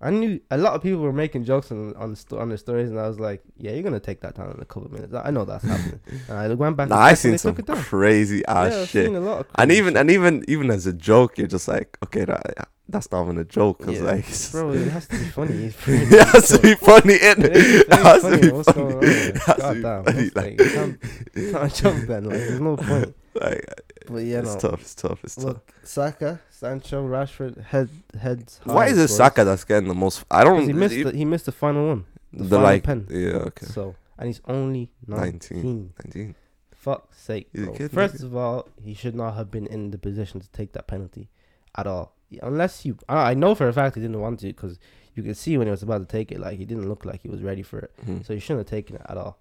[0.00, 2.90] I knew a lot of people were making jokes on on sto- on their stories,
[2.90, 5.14] and I was like, yeah, you're gonna take that down in a couple of minutes.
[5.14, 6.00] I know that's happening.
[6.28, 6.88] and I went back.
[6.88, 7.76] Nah, and I seen some took it down.
[7.76, 9.06] crazy ass yeah, shit.
[9.06, 11.98] seen a lot of And even and even even as a joke, you're just like,
[12.04, 15.24] okay, that that's not even a joke because Yeah, like, bro, it has to be
[15.24, 15.54] funny.
[15.86, 17.14] it has to be funny.
[17.14, 18.40] It, It it has to funny.
[18.42, 18.94] be What's funny.
[19.06, 22.24] It has to God be damn, funny, like- like, it can't- not a joke then.
[22.24, 23.14] Like, there's no point.
[23.34, 23.64] Like,
[24.06, 24.70] But yeah, it's no.
[24.70, 24.80] tough.
[24.82, 25.24] It's tough.
[25.24, 25.56] It's tough.
[25.82, 28.60] Saka, Sancho, Rashford, head heads.
[28.64, 29.08] Why is it.
[29.08, 30.24] Saka that's getting the most?
[30.30, 30.66] I 'Cause don't.
[30.66, 30.94] He missed.
[30.94, 32.04] he- The, he missed the final one.
[32.32, 33.06] The, The final like, pen.
[33.10, 33.66] yeah, okay.
[33.66, 35.32] So and he's only 19.
[35.62, 35.92] 19.
[36.06, 36.34] 19.
[36.74, 37.74] Fuck's sake, bro.
[37.88, 41.28] First of all, he should not have been in the position to take that penalty
[41.76, 42.15] at all.
[42.42, 44.78] Unless you, I I know for a fact he didn't want to because
[45.14, 47.22] you could see when he was about to take it, like he didn't look like
[47.22, 47.92] he was ready for it.
[48.04, 48.24] Mhm.
[48.26, 49.38] So he shouldn't have taken it at all.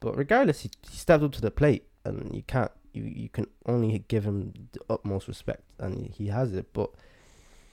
[0.00, 3.46] But regardless, he, he stepped up to the plate, and you can't, you you can
[3.66, 6.72] only give him the utmost respect, and he has it.
[6.72, 6.90] But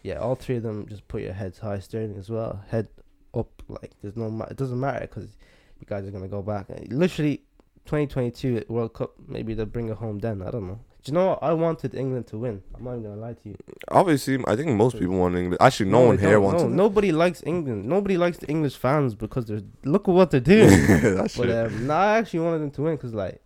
[0.02, 1.80] yeah, all three of them just put your heads high.
[1.80, 2.88] Sterling as well, head
[3.34, 3.62] up.
[3.68, 5.38] Like there's no, ma- it doesn't matter because
[5.80, 6.68] you guys are gonna go back.
[6.90, 7.44] Literally,
[7.86, 9.14] 2022 World Cup.
[9.28, 10.42] Maybe they'll bring it home then.
[10.42, 10.80] I don't know.
[11.04, 11.40] Do you know what?
[11.44, 12.62] I wanted England to win.
[12.74, 13.58] I'm not even gonna lie to you.
[13.92, 15.58] Obviously, I think most people want England.
[15.60, 16.72] Actually, no, I one here wants No, it.
[16.72, 17.86] nobody likes England.
[17.86, 20.70] Nobody likes the English fans because they're look at what they're doing.
[21.38, 23.42] But um, no, I actually wanted them to win because like,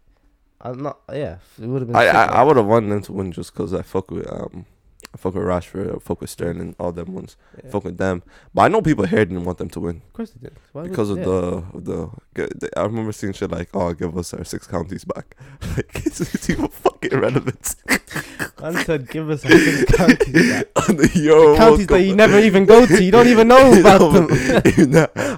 [0.62, 1.00] I'm not.
[1.12, 1.96] Yeah, it would have been.
[1.96, 4.12] I, sick, I, like- I would have wanted them to win just because I fuck
[4.12, 4.66] with um,
[5.14, 7.38] I fuck with Rashford, I fuck with Sterling, all them ones.
[7.64, 7.70] yeah.
[7.72, 8.24] Fuck with them.
[8.54, 10.58] But I know people here didn't want them to win Of course they did.
[10.74, 11.32] Why because of the
[11.74, 12.70] of the, the.
[12.78, 15.36] I remember seeing shit like, "Oh, give us our six counties back."
[15.78, 17.76] like it's, it's even fucking irrelevant.
[18.62, 22.16] Man said, "Give us our six counties back." On the Euro World counties that you
[22.16, 23.04] never even go to.
[23.04, 24.28] You don't even know about them.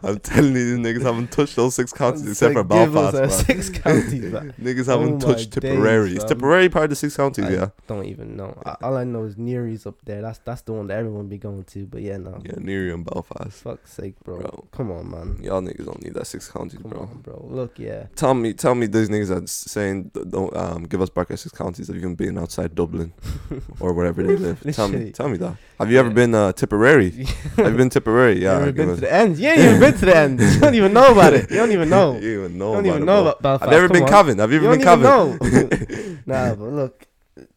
[0.03, 3.13] I'm telling you, these niggas haven't touched those six counties except said, for "Give us
[3.13, 3.39] Belfast.
[3.39, 4.43] our six counties back.
[4.57, 6.17] Niggas Oh haven't my touched days, Tipperary.
[6.17, 6.23] Is.
[6.23, 7.45] Tipperary part of the six counties?
[7.45, 7.69] I yeah.
[7.87, 8.61] Don't even know.
[8.81, 9.35] All I know is
[9.69, 10.21] Newry's up there.
[10.21, 11.85] That's that's the one that everyone be going to.
[11.85, 12.41] But yeah, no.
[12.43, 13.51] Yeah, Newry and Belfast.
[13.63, 14.39] Fuck's sake, bro.
[14.39, 14.67] Bro.
[14.71, 15.39] Come on, man.
[15.41, 17.01] Y'all niggas don't need that six counties, Come bro.
[17.01, 17.45] on, bro.
[17.49, 18.07] Look, yeah.
[18.15, 21.55] Tell me, tell me, these niggas that's saying don't um give us back our six
[21.55, 23.13] counties have even been outside Dublin
[23.79, 24.59] or wherever they live.
[24.73, 25.55] tell me, tell me that.
[25.77, 27.11] Have you ever been uh, Tipperary?
[27.57, 28.41] have you been Tipperary?
[28.41, 28.55] Yeah.
[28.55, 29.37] you ever give been us- to the end?
[29.37, 30.39] Yeah, you ever been to the end?
[30.41, 31.49] You don't even know about it.
[31.51, 32.17] You don't even know.
[32.17, 32.71] you even know.
[32.71, 33.67] You don't about even it, know about Belfast.
[33.67, 34.07] I've you ever Come been.
[34.07, 34.37] Cavan?
[34.39, 35.03] Have you You ever been Cavan?
[35.03, 36.17] know.
[36.25, 37.05] nah, but look,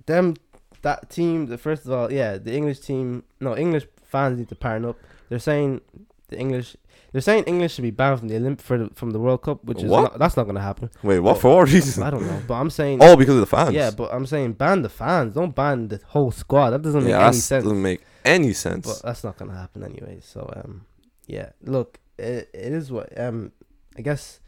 [0.06, 0.34] them
[0.82, 1.46] that team.
[1.46, 3.24] The first of all, yeah, the English team.
[3.40, 4.98] No, English fans need to partner up.
[5.28, 5.80] They're saying
[6.28, 6.76] the English.
[7.12, 9.62] They're saying English should be banned from the Olymp for the, from the World Cup,
[9.64, 10.02] which is What?
[10.02, 10.90] not, that's not gonna happen.
[11.02, 12.02] Wait, what for what reason?
[12.02, 13.00] I don't know, but I'm saying.
[13.02, 13.72] Oh, because of the fans.
[13.74, 15.34] Yeah, but I'm saying ban the fans.
[15.34, 16.70] Don't ban the whole squad.
[16.70, 17.64] That doesn't make yeah, any sense.
[17.64, 18.86] doesn't make any sense.
[18.86, 20.20] But that's not gonna happen anyway.
[20.22, 20.86] So um,
[21.26, 21.50] yeah.
[21.62, 23.52] Look, it, it is what um,
[23.96, 24.40] I guess,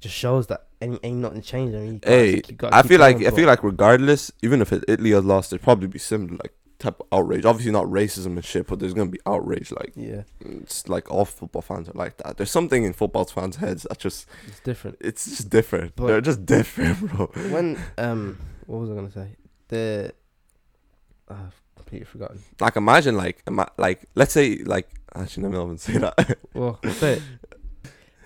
[0.00, 1.74] just shows that ain't, ain't nothing changed.
[1.76, 4.72] I mean, you gotta Hey, keep- I feel like I feel like regardless, even if
[4.72, 7.44] Italy had lost, it'd probably be similar like type of outrage.
[7.44, 9.70] Obviously not racism and shit, but there's gonna be outrage.
[9.70, 12.36] Like yeah, it's like all football fans are like that.
[12.36, 14.96] There's something in football fans' heads that just it's different.
[15.00, 15.94] it's just different.
[15.96, 17.26] But- They're just different, bro.
[17.50, 19.36] when um, what was I gonna say?
[19.68, 20.12] The
[21.30, 22.40] ah, I've completely forgotten.
[22.60, 26.38] Like imagine like ima- like let's say like actually let me not even say that.
[26.54, 27.22] Well, say it.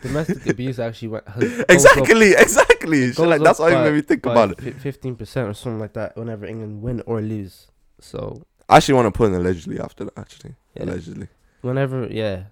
[0.02, 3.12] domestic abuse actually went goes up- exactly, exactly.
[3.12, 4.74] Like, that's why made me think about it.
[4.80, 6.16] Fifteen percent or something like that.
[6.16, 7.68] Whenever England win or lose,
[8.00, 10.18] so I actually want to put in allegedly after that.
[10.18, 11.28] Actually, yeah, allegedly.
[11.62, 12.44] whenever yeah.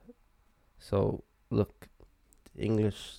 [0.79, 1.89] So look,
[2.59, 3.19] English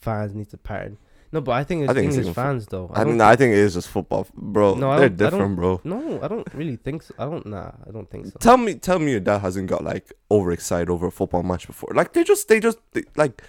[0.00, 0.98] fans need to pardon.
[1.32, 2.90] No, but I think it's I think it's English fu- fans though.
[2.92, 4.74] I, don't think I think it is just football, bro.
[4.74, 5.80] No, I They're I different, bro.
[5.84, 7.14] No, I don't really think so.
[7.18, 7.46] I don't.
[7.46, 8.32] Nah, I don't think so.
[8.40, 11.90] Tell me, tell me your dad hasn't got like overexcited over a football match before.
[11.94, 13.42] Like they just, they just, they, like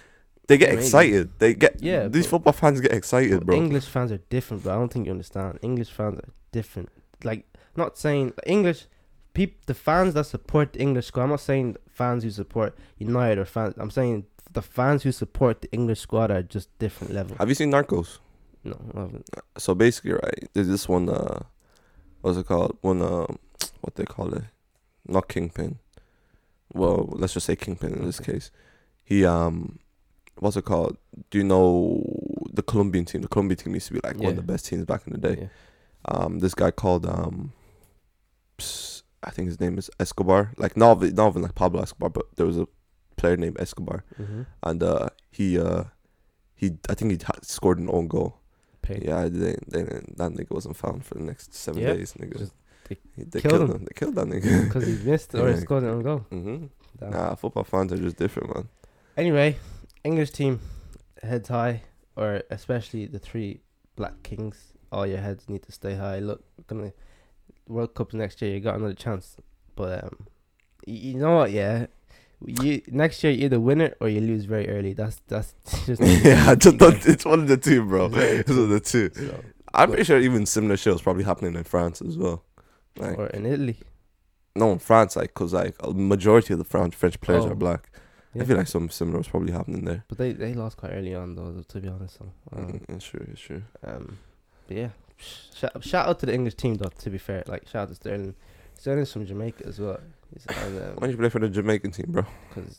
[0.46, 0.82] they get Maybe.
[0.82, 1.30] excited.
[1.38, 3.56] They get Yeah, These football fans get excited, bro.
[3.56, 4.74] English fans are different, bro.
[4.74, 5.58] I don't think you understand.
[5.62, 6.88] English fans are different.
[7.24, 8.86] Like, not saying English
[9.34, 11.24] peop the fans that support the English squad.
[11.24, 13.74] I'm not saying fans who support United or fans.
[13.78, 17.36] I'm saying the fans who support the English squad are just different level.
[17.38, 18.18] Have you seen Narcos?
[18.64, 19.28] No, I haven't.
[19.58, 21.08] So basically, right, there's this one.
[21.08, 21.40] Uh,
[22.20, 22.76] what's it called?
[22.80, 23.02] One.
[23.02, 23.26] Uh,
[23.80, 24.44] what they call it?
[25.06, 25.78] Not kingpin.
[26.72, 28.50] Well, let's just say kingpin in this case.
[29.04, 29.78] He um,
[30.38, 30.96] what's it called?
[31.30, 32.02] Do you know
[32.52, 33.22] the Colombian team?
[33.22, 35.18] The Colombian team used to be like one of the best teams back in the
[35.18, 35.36] day.
[35.42, 35.48] Yeah.
[36.14, 37.52] um this guy called um
[38.56, 42.26] ps- I think his name is Escobar like not not even like Pablo Escobar but
[42.36, 42.66] there was a
[43.22, 44.42] player named Escobar Mm-hmm.
[44.68, 45.08] and uh
[45.38, 45.84] he uh
[46.60, 48.30] he I think he ha- scored an own goal
[48.86, 48.98] Pay.
[49.08, 49.82] yeah they, they,
[50.20, 51.94] that nigga wasn't found for the next seven Yeah.
[51.94, 52.56] days nigga Just-
[52.88, 52.96] they
[53.32, 53.76] they killed killed him.
[53.76, 55.54] him they killed that nigga Because he missed or Yeah.
[55.54, 56.20] he scored it on goal.
[56.34, 56.66] hmm
[56.98, 57.10] Damn.
[57.14, 58.66] nah football fans are just different man
[59.22, 59.48] Anyway,
[60.10, 60.54] English team
[61.22, 61.76] heads high,
[62.20, 63.50] or especially the three
[63.98, 64.58] Black Kings.
[64.90, 66.18] All your heads need to stay high.
[66.28, 66.92] Look, gonna
[67.68, 68.50] World Cup next year.
[68.54, 69.36] You got another chance,
[69.76, 70.16] but um,
[70.86, 71.50] you know what?
[71.60, 71.86] Yeah,
[72.46, 74.92] you next year you either win it or you lose very early.
[74.92, 75.54] That's that's
[75.86, 78.80] just yeah I just don't, it's one of the two bro it's one of the
[78.80, 82.44] two So, I'm pretty sure even similar shit was probably happening in France as well
[82.98, 83.78] like or in Italy.
[84.54, 87.52] No, in France, like, cause like a majority of the French French players Oh.
[87.52, 87.88] are black.
[88.34, 88.42] Yeah.
[88.42, 90.04] I feel like something similar was probably happening there.
[90.08, 91.62] but they they lost quite early on though.
[91.66, 93.62] To be honest, so um, Mm, it's true, it's true.
[93.82, 94.18] Um,
[94.68, 94.88] but yeah,
[95.54, 96.90] shout, shout out to the English team though.
[96.98, 98.34] To be fair, like shout out to Sterling.
[98.78, 100.00] Sterling's from Jamaica as well.
[100.32, 102.24] He's Why don't you play for the Jamaican team, bro?
[102.48, 102.78] because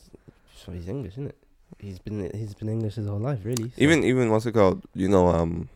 [0.55, 1.37] so he's English, isn't it?
[1.79, 3.69] he's been he's been English his whole life, really.
[3.69, 3.75] So.
[3.77, 4.83] Even even what's it called?
[4.93, 5.69] You know, um,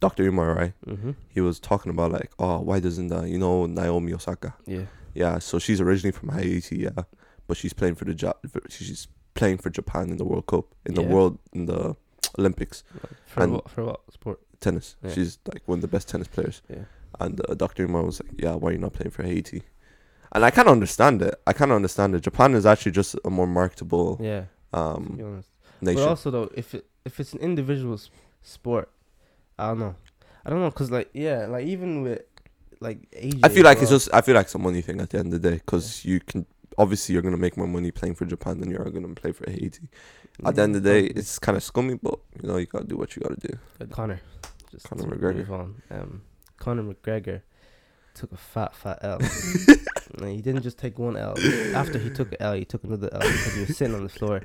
[0.00, 0.72] Doctor Umar, right?
[0.86, 4.54] hmm He was talking about like, oh, why doesn't uh, you know Naomi Osaka?
[4.66, 4.86] Yeah.
[5.14, 7.04] Yeah, so she's originally from Haiti, yeah,
[7.46, 8.32] but she's playing for the ja-
[8.68, 11.94] she's playing for Japan in the World Cup in the world in the
[12.38, 12.82] Olympics
[13.26, 13.70] For And- what?
[13.70, 14.40] For what sport?
[14.60, 14.96] tennis.
[15.04, 15.12] Yeah.
[15.12, 16.62] She's like one of the best tennis players.
[16.70, 16.84] Yeah.
[17.20, 17.84] And uh, Dr.
[17.84, 19.62] Umar was like, "Yeah, why are you not playing for Haiti?"
[20.34, 21.34] And I kind of understand it.
[21.46, 22.22] I kind of understand it.
[22.22, 24.44] Japan is actually just a more marketable Yeah.
[24.72, 25.42] Um
[25.80, 26.02] nation.
[26.02, 27.98] But also though, if it if it's an individual
[28.42, 28.90] sport,
[29.58, 29.94] I don't know.
[30.44, 32.22] I don't know, cause like yeah, like even with
[32.80, 33.40] like AJ.
[33.44, 35.32] I feel like it's just I feel like it's a money thing at the end
[35.32, 36.44] of the day because you can
[36.76, 39.88] obviously you're gonna make more money playing for Japan than you're gonna play for Haiti.
[40.44, 42.66] At the end of the day, Mm, it's kind of scummy, but you know you
[42.66, 43.56] gotta do what you gotta do.
[43.90, 44.20] Conor.
[44.72, 45.48] Just Conor McGregor.
[45.90, 46.22] Um,
[46.58, 47.42] Conor McGregor
[48.14, 49.18] took a fat, fat L.
[50.18, 51.34] and he didn't just take one L.
[51.74, 54.08] After he took an L, he took another L because he was sitting on the
[54.08, 54.42] floor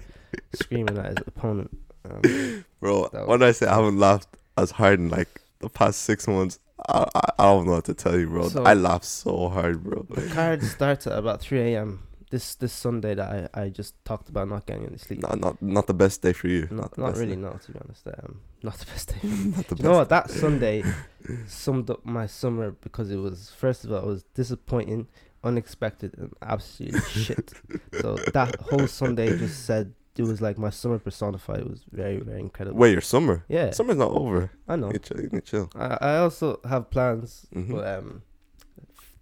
[0.54, 1.76] screaming at his opponent.
[2.10, 6.28] Um, Bro, when I say I haven't laughed as hard in like the past six
[6.28, 8.50] months, I I, I don't know what to tell you, bro.
[8.50, 10.06] So- I laughed so hard, bro.
[10.10, 12.08] the card starts at about 3 a.m.
[12.32, 15.20] This this Sunday that I, I just talked about not getting any sleep.
[15.22, 16.68] Not not not the best day for you.
[16.72, 17.42] Not, the not really, day.
[17.42, 18.08] no, to be honest.
[18.08, 19.20] Um, not the best day.
[19.24, 20.10] not the you know what?
[20.10, 20.84] That Sunday
[21.48, 25.08] summed up my summer because it was first of all it was disappointing,
[25.44, 27.54] unexpected, and absolute shit.
[28.02, 31.60] So that whole Sunday just said it was like my summer personified.
[31.62, 32.78] It was very very incredible.
[32.78, 33.46] Wait, your summer?
[33.48, 34.52] Yeah, Summer's not over.
[34.68, 34.92] I know.
[34.92, 35.22] You chill.
[35.22, 35.70] You can chill.
[35.76, 37.72] I I also have plans, Mhm.
[37.72, 38.24] but um,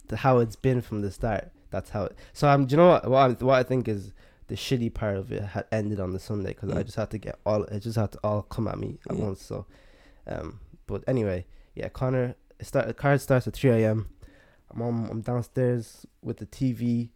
[0.08, 1.52] the, how it's been from the start.
[1.70, 2.16] That's how it.
[2.32, 3.08] So um, do you know what?
[3.08, 4.12] What I, what I think is
[4.48, 6.86] the shitty part of it had ended on the Sunday because I Mm.
[6.86, 7.64] just had to get all.
[7.64, 9.20] It just had to all come at me at Mm.
[9.20, 9.42] once.
[9.42, 9.66] So,
[10.26, 12.34] um, but anyway, yeah, Conor.
[12.58, 14.08] It start the card starts at three a.m.
[14.70, 17.10] I'm on, I'm downstairs with the TV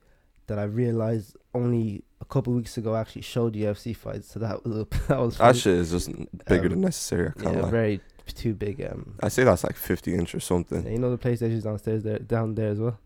[0.46, 4.30] that I realized only a couple weeks ago actually showed UFC fights.
[4.30, 6.10] So that was that was That shit is just
[6.46, 7.28] bigger Um, than necessary.
[7.36, 7.70] I can't yeah lie.
[7.70, 8.00] very
[8.34, 8.80] too big.
[8.80, 10.84] Um, I say that's like 50 inch or something.
[10.84, 12.98] yeah, you know the PlayStation's downstairs there, down there as well.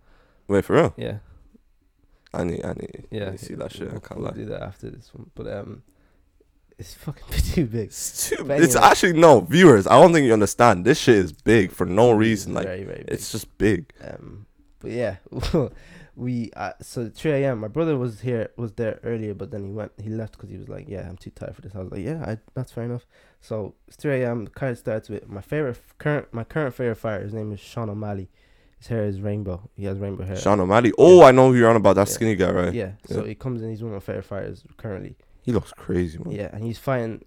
[0.46, 0.94] Wait for real?
[0.96, 1.18] Yeah,
[2.34, 3.26] I need, I need, yeah.
[3.26, 3.88] I need to see that shit.
[3.88, 4.34] I We'll, can't we'll lie.
[4.36, 5.82] do that after this one, but um,
[6.78, 7.86] it's fucking too big.
[7.88, 9.86] It's, too, it's actually no viewers.
[9.86, 10.84] I don't think you understand.
[10.84, 12.52] This shit is big for no reason.
[12.54, 13.92] Like very very it's just big.
[14.02, 14.46] um,
[14.80, 15.16] but yeah,
[16.16, 17.60] we uh, so 3 a.m.
[17.60, 20.58] My brother was here was there earlier, but then he went he left because he
[20.58, 21.74] was like, yeah, I'm too tired for this.
[21.74, 23.06] I was like, yeah, I, that's fair enough.
[23.40, 24.44] So it's 3 a.m.
[24.44, 27.22] The card starts with my favorite current my current favorite fighter.
[27.24, 28.28] His name is Sean O'Malley.
[28.78, 29.68] His hair is rainbow.
[29.74, 30.36] He has rainbow hair.
[30.36, 30.92] Sean O'Malley.
[30.98, 31.94] Oh, I know who you're on about.
[31.96, 32.14] That Yeah.
[32.14, 32.74] skinny guy, right?
[32.74, 32.92] Yeah.
[33.06, 33.70] So he comes in.
[33.70, 35.16] He's one of the favorite fighters currently.
[35.42, 36.32] He looks crazy, man.
[36.34, 37.24] Yeah, and he's fighting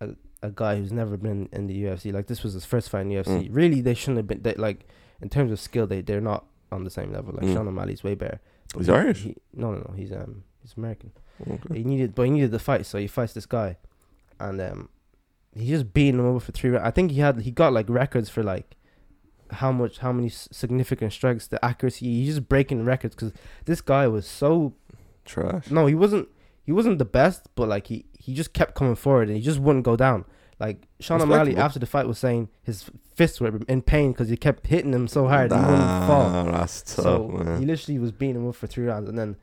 [0.00, 0.10] a,
[0.42, 2.12] a guy who's never been in the UFC.
[2.12, 3.48] Like this was his first fight in the UFC.
[3.48, 3.48] Mm.
[3.50, 4.42] Really, they shouldn't have been.
[4.42, 4.86] They, like
[5.20, 7.32] in terms of skill, they they're not on the same level.
[7.34, 7.54] Like Mm.
[7.54, 8.40] Sean O'Malley's way better.
[8.76, 9.22] He's he- Irish?
[9.22, 9.94] He, no, no, no.
[9.96, 11.12] He's um he's American.
[11.50, 11.78] Okay.
[11.78, 13.76] He needed, but he needed the fight, so he fights this guy,
[14.38, 14.88] and um
[15.54, 16.86] he just beating him over for three rounds.
[16.86, 18.76] I think he had he got like records for like
[19.52, 22.06] how much how many significant strikes, the accuracy.
[22.06, 23.32] He's just breaking records because
[23.66, 24.74] this guy was so
[25.24, 25.70] Trash.
[25.70, 26.28] no, he wasn't.
[26.64, 29.58] He wasn't the best, but like he he just kept coming forward and he just
[29.60, 30.24] wouldn't go down.
[30.60, 32.84] Like Sean O'Malley after the fight was saying his
[33.16, 36.44] fists were in pain because he kept hitting him so hard he wouldn't fall.
[36.44, 37.58] That's tough, So man.
[37.60, 39.36] he literally was beating him up for three rounds, and then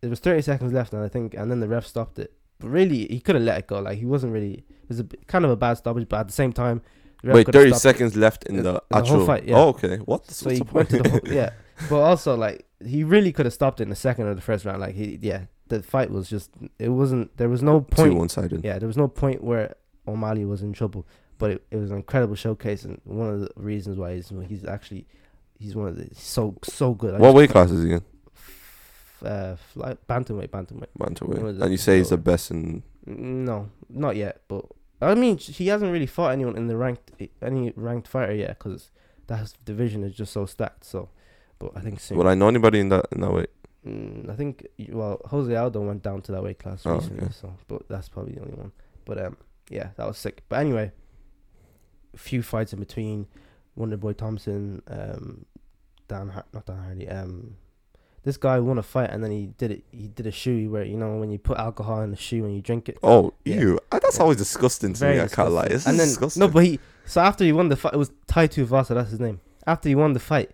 [0.00, 2.32] there was thirty seconds left, and I think, and then the ref stopped it.
[2.58, 3.78] But really, he could have let it go.
[3.80, 4.64] Like he wasn't really.
[4.82, 6.82] It was a kind of a bad stoppage, but at the same time,
[7.22, 7.80] Wait, 30 stopped it.
[7.80, 9.56] seconds left in In- the the actual fight, yeah.
[9.56, 9.96] Oh, okay.
[9.98, 10.30] What?
[10.30, 11.50] So What's he the went to the whole, yeah.
[11.90, 14.64] But also, like he really could have stopped it in the second or the first
[14.64, 14.80] round.
[14.80, 16.50] Like he, yeah, the fight was just.
[16.78, 17.36] It wasn't.
[17.36, 18.14] There was no Too point.
[18.14, 18.64] one sided.
[18.64, 19.74] Yeah, there was no point where
[20.08, 21.06] O'Malley was in trouble,
[21.38, 24.64] but it, it was an incredible showcase, and one of the reasons why he's he's
[24.64, 25.06] actually
[25.58, 27.14] he's one of the so so good.
[27.14, 28.02] I What weight class is he in?
[29.24, 30.86] Uh, fly, bantamweight, bantamweight.
[30.98, 31.38] Bantamweight.
[31.38, 32.82] One of the- And you say he's the best in.
[33.06, 34.42] No, not yet.
[34.48, 34.66] But
[35.00, 37.10] I mean, he hasn't really fought anyone in the ranked
[37.42, 38.90] any ranked fighter yet because
[39.26, 40.84] that division is just so stacked.
[40.84, 41.10] So,
[41.58, 42.16] but I think soon.
[42.18, 43.50] Would I know anybody in that in that weight?
[43.86, 47.54] Mm, I think well, Jose Aldo went down to that weight class Oh, recently, so
[47.68, 48.72] but that's probably the only one.
[49.04, 49.36] But um,
[49.68, 50.42] yeah, that was sick.
[50.48, 50.90] But anyway,
[52.14, 53.26] a few fights in between.
[53.76, 55.44] Wonder Boy Thompson, um,
[56.08, 57.06] Dan, Har- not Dan Hardy.
[57.08, 57.56] Um,
[58.26, 59.84] this guy won a fight and then he did it.
[59.92, 62.54] He did a shoe where you know when you put alcohol in the shoe and
[62.56, 62.98] you drink it.
[63.02, 63.60] Oh, Yeah.
[63.60, 63.80] ew.
[63.92, 64.22] Uh, That's Yeah.
[64.24, 65.20] always disgusting to Very me.
[65.22, 65.68] I can't lie.
[65.68, 65.76] disgusting.
[65.76, 66.40] It's and then disgusting.
[66.40, 68.94] no, but he so after he won the fight, it was Tai Tuivasa.
[68.94, 69.40] That's his name.
[69.66, 70.50] After he won the fight,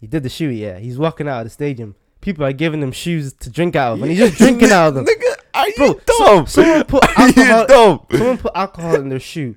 [0.00, 0.48] he did the shoe.
[0.50, 1.94] Yeah, he's walking out of the stadium.
[2.20, 4.94] People are giving him shoes to drink out of, and he's just drinking out of
[4.96, 5.06] them.
[5.06, 7.66] Nigga, are you Bro, so- someone put alcohol.
[7.66, 8.00] dumb?
[8.18, 9.56] someone put alcohol in their shoe,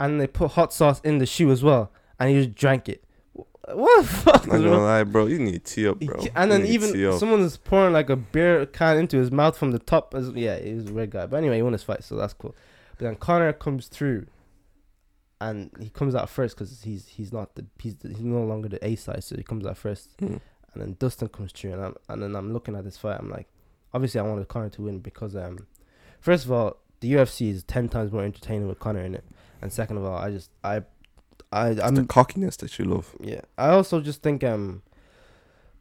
[0.00, 3.04] and they put hot sauce in the shoe as well, and he just drank it.
[3.72, 4.44] What the fuck?
[4.44, 5.26] I'm not gonna lie, bro.
[5.26, 6.24] You need to tee up, bro.
[6.34, 9.78] and then even someone is pouring like a beer can into his mouth from the
[9.78, 10.14] top.
[10.14, 11.26] As, yeah, he was a weird guy.
[11.26, 12.54] But anyway, he won his fight, so that's cool.
[12.96, 14.26] But then Conor comes through,
[15.40, 18.68] and he comes out first because he's he's not the he's the, he's no longer
[18.68, 20.16] the A side, so he comes out first.
[20.18, 20.40] Mm.
[20.74, 23.18] And then Dustin comes through, and I'm and then I'm looking at this fight.
[23.18, 23.48] I'm like,
[23.92, 25.66] obviously I wanted Conor to win because um,
[26.20, 29.24] first of all, the UFC is ten times more entertaining with Conor in it,
[29.60, 30.82] and second of all, I just I
[31.52, 33.14] I It's I'm the cockiness that you love.
[33.20, 34.82] yeah, I also just think um,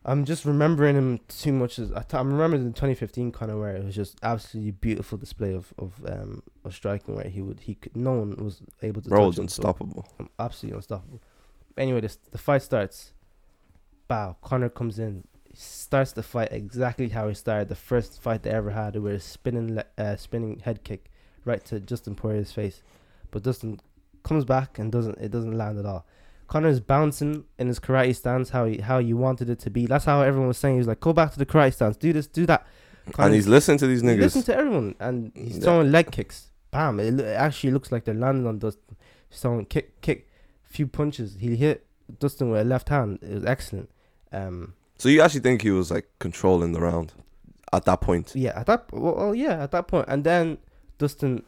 [0.06, 1.78] I'm just remembering him too much.
[1.80, 5.18] As I t- I'm remembering the 2015 kind of where it was just absolutely beautiful
[5.18, 9.02] display of of um of striking where he would he could no one was able
[9.02, 10.08] to Bro, it's him, so unstoppable.
[10.40, 11.22] Absolutely unstoppable.
[11.78, 13.12] Anyway, this the fight starts.
[14.08, 18.52] Bow, Conor comes in, starts the fight exactly how he started the first fight they
[18.52, 21.12] ever had, where a spinning le- uh, spinning head kick
[21.44, 22.82] right to Dustin Poirier's face,
[23.32, 23.82] but Dustin
[24.24, 26.06] comes back and doesn't it doesn't land at all.
[26.48, 29.86] Conor's bouncing in his karate stance how he how you wanted it to be.
[29.86, 30.76] That's how everyone was saying.
[30.76, 31.98] He was like, "Go back to the karate stance.
[31.98, 32.28] Do this.
[32.28, 32.66] Do that."
[33.18, 34.44] and he's listening to these niggas.
[34.46, 35.64] to everyone, and he's Yeah.
[35.64, 36.52] throwing leg kicks.
[36.72, 37.00] Bam!
[37.00, 38.98] It, it actually looks like they're landing on Dustin.
[39.30, 40.30] He's throwing kick, kick,
[40.64, 41.38] few punches.
[41.40, 41.86] He hit
[42.20, 43.20] Dustin with a left hand.
[43.22, 43.90] It was excellent.
[44.34, 47.14] Um, So you actually think he was like controlling the round
[47.74, 48.34] at that point?
[48.36, 50.58] yeah, at that well, yeah, at that point, and then
[50.98, 51.44] Dustin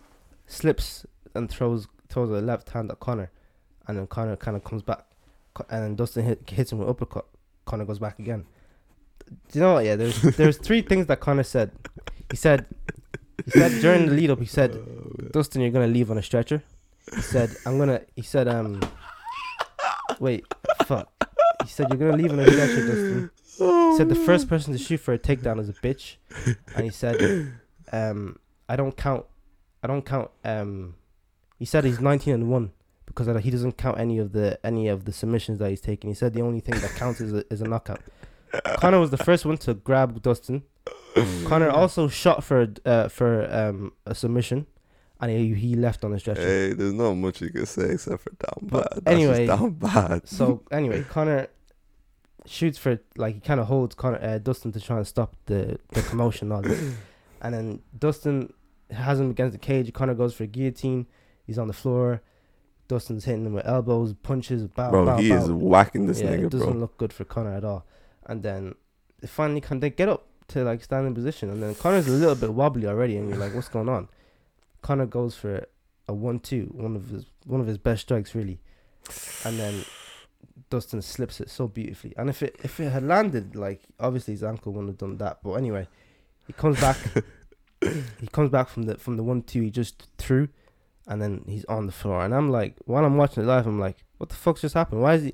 [0.47, 1.05] slips
[1.35, 3.31] and throws throws a left hand at Conor,
[3.87, 5.05] and then Conor kind of comes back,
[5.69, 7.25] and then Dustin hit, hits him with uppercut.
[7.65, 8.45] Conor goes back again.
[9.27, 9.85] Do you know what?
[9.85, 11.71] Yeah, there's there's three things that Conor said.
[12.31, 12.65] He said
[13.45, 14.39] he said during the lead up.
[14.39, 16.63] He said, "Dustin, you're gonna leave on a stretcher."
[17.13, 18.81] He said, "I'm gonna." He said, "Um,
[20.19, 20.45] wait,
[20.85, 21.09] fuck."
[21.63, 24.79] He said, "You're gonna leave on a stretcher, Dustin." He said the first person to
[24.79, 26.15] shoot for a takedown is a bitch,
[26.75, 27.53] and he said,
[27.91, 28.39] um,
[28.69, 29.25] I don't count,
[29.83, 30.31] I don't count.
[30.45, 30.95] Um,
[31.59, 32.71] he said he's 19 and one
[33.05, 36.09] because he doesn't count any of the any of the submissions that he's taken.
[36.09, 37.99] He said the only thing that counts is a, is a knockout.
[38.77, 40.63] Conor was the first one to grab Dustin.
[41.45, 44.67] Conor also shot for uh, for um a submission,
[45.19, 46.41] and he, he left on the stretcher.
[46.41, 49.05] Hey, there's not much you can say except for down But bad.
[49.05, 50.27] That's anyway, just down bad.
[50.27, 51.47] So anyway, Conor
[52.45, 55.79] shoots for like he kind of holds Conor uh, Dustin to try and stop the
[55.89, 56.51] the commotion
[57.41, 58.53] and then Dustin
[58.91, 59.91] has him against the cage.
[59.93, 61.05] Conor goes for a guillotine.
[61.49, 62.21] He's on the floor.
[62.87, 65.35] Dustin's hitting him with elbows, punches, bow, bro, bow, he bow.
[65.35, 66.79] is whacking this yeah, nigga, it doesn't bro.
[66.79, 67.87] look good for Conor at all.
[68.27, 68.75] And then
[69.19, 72.35] they finally can they get up to like standing position, and then Conor's a little
[72.35, 74.09] bit wobbly already, and you're like, what's going on?
[74.83, 75.65] Conor goes for
[76.07, 78.59] a one-two, one of his one of his best strikes really,
[79.43, 79.83] and then
[80.69, 82.13] Dustin slips it so beautifully.
[82.15, 85.39] And if it if it had landed, like obviously his ankle wouldn't have done that.
[85.43, 85.87] But anyway,
[86.45, 86.97] he comes back.
[87.81, 90.49] he comes back from the from the one-two he just threw,
[91.09, 92.23] and then he's on the floor.
[92.23, 95.01] And I'm like, while I'm watching it live, I'm like, what the fuck just happened?
[95.01, 95.33] Why is he?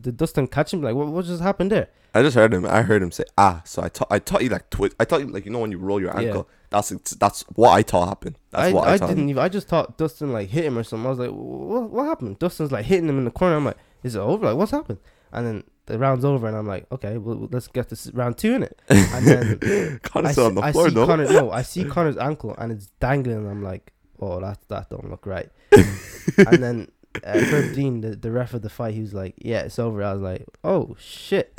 [0.00, 0.80] Did Dustin catch him?
[0.82, 1.88] Like, what, what just happened there?
[2.14, 2.64] I just heard him.
[2.64, 3.60] I heard him say ah.
[3.64, 4.94] So I thought I thought you like twist.
[5.00, 6.28] I thought you like you know when you roll your Yeah.
[6.28, 6.48] ankle.
[6.70, 8.38] That's that's what I thought happened.
[8.50, 9.08] That's I, what I, I thought.
[9.08, 9.42] didn't even.
[9.42, 11.06] I just thought Dustin like hit him or something.
[11.06, 12.38] I was like, what, what happened?
[12.38, 13.56] Dustin's like hitting him in the corner.
[13.56, 14.46] I'm like, is it over?
[14.46, 14.98] Like, what's happened?
[15.32, 18.54] And then the round's over, and I'm like, okay, well, let's get this round two
[18.54, 18.80] in it.
[18.88, 21.06] And then Conor's I see, on the I floor see though.
[21.06, 21.24] Conor.
[21.32, 23.38] No, I see Conor's ankle, and it's dangling.
[23.38, 25.50] And I'm like, oh, that that don't look right.
[25.72, 26.90] and then
[27.22, 30.02] uh, Herb Dean, the, the ref of the fight, he was like, yeah, it's over.
[30.02, 31.52] I was like, oh shit.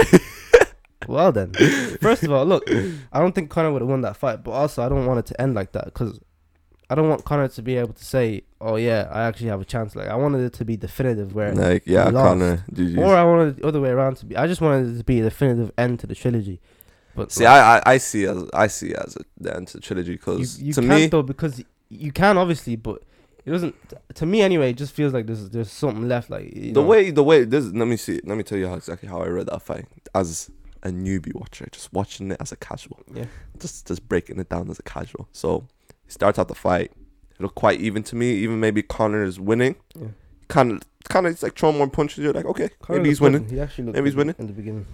[1.07, 1.53] well then,
[2.01, 4.83] first of all, look, I don't think Conor would have won that fight, but also
[4.83, 6.19] I don't want it to end like that because
[6.89, 9.65] I don't want Conor to be able to say, "Oh yeah, I actually have a
[9.65, 12.11] chance." Like I wanted it to be definitive, where, Like yeah.
[12.11, 12.63] Conor.
[12.71, 12.97] GG's.
[12.97, 14.37] or I wanted the other way around to be.
[14.37, 16.61] I just wanted it to be a definitive end to the trilogy.
[17.15, 19.81] But See, I, I I see as I see as a, the end to the
[19.81, 21.63] trilogy because you to can't me though because
[21.99, 23.03] you can obviously, but
[23.45, 23.75] it doesn't.
[24.15, 26.29] To me anyway, it just feels like there's there's something left.
[26.29, 26.87] Like you the know.
[26.87, 29.27] way the way this let me see let me tell you how exactly how I
[29.27, 30.49] read that fight as
[30.83, 33.25] a newbie watcher just watching it as a casual Yeah.
[33.59, 35.67] just just breaking it down as a casual so
[36.05, 36.91] he starts out the fight
[37.31, 40.09] it looked quite even to me even maybe Conor is winning Yeah.
[40.47, 43.19] kind of kind of it's like throwing more punches you're like okay Conor maybe he's
[43.19, 44.35] winning He actually Maybe he's winning.
[44.37, 44.85] in the beginning.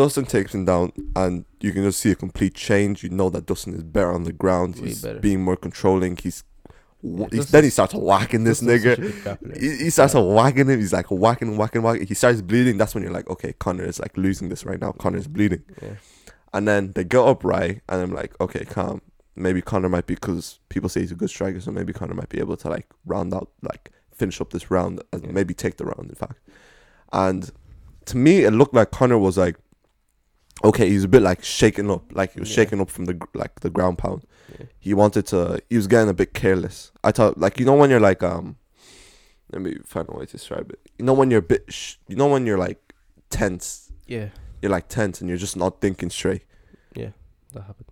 [0.00, 3.44] Dustin takes him down and you can just see a complete change you know that
[3.46, 5.20] Dustin is better on the ground Way he's better.
[5.20, 6.42] being more controlling he's,
[7.02, 9.60] Yeah, he's then he starts whacking this nigga such a good grappler.
[9.60, 10.78] he, he starts whacking him.
[10.84, 12.06] He's like whacking, whacking, whacking.
[12.06, 12.76] He starts bleeding.
[12.78, 14.92] That's when you're like, okay, Conor is like losing this right now.
[14.92, 15.62] Conor is bleeding.
[15.82, 15.94] Yeah.
[16.52, 19.00] And then they get up right, and I'm like, okay, calm.
[19.36, 22.28] Maybe Conor might be because people say he's a good striker, so maybe Conor might
[22.28, 25.32] be able to like round out, like finish up this round, and Yeah.
[25.32, 26.06] maybe take the round.
[26.10, 26.38] In fact,
[27.12, 27.50] and
[28.06, 29.56] to me, it looked like Conor was like,
[30.64, 32.56] okay, he's a bit like shaken up, like he was Yeah.
[32.56, 34.22] shaken up from the like the ground pound
[34.58, 34.66] Yeah.
[34.78, 37.88] he wanted to he was getting a bit careless i thought like you know when
[37.90, 38.56] you're like um
[39.52, 41.96] let me find a way to describe it you know when you're a bit sh-
[42.08, 42.94] you know when you're like
[43.30, 43.92] tense.
[44.06, 44.28] Yeah,
[44.60, 46.42] You're like tense, and you're just not thinking straight.
[46.96, 47.10] yeah,
[47.52, 47.86] that happens.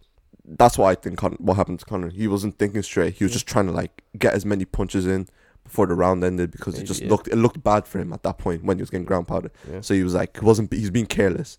[0.45, 2.11] That's why I think Con- what happened to Conor.
[2.11, 3.15] He wasn't thinking straight.
[3.15, 3.35] He was Yeah.
[3.35, 5.29] just trying to like get as many punches in
[5.63, 8.37] before the round ended because it just looked it looked bad for him at that
[8.39, 9.51] point when he was getting ground powder.
[9.81, 11.57] So he was like, he wasn't he's being careless,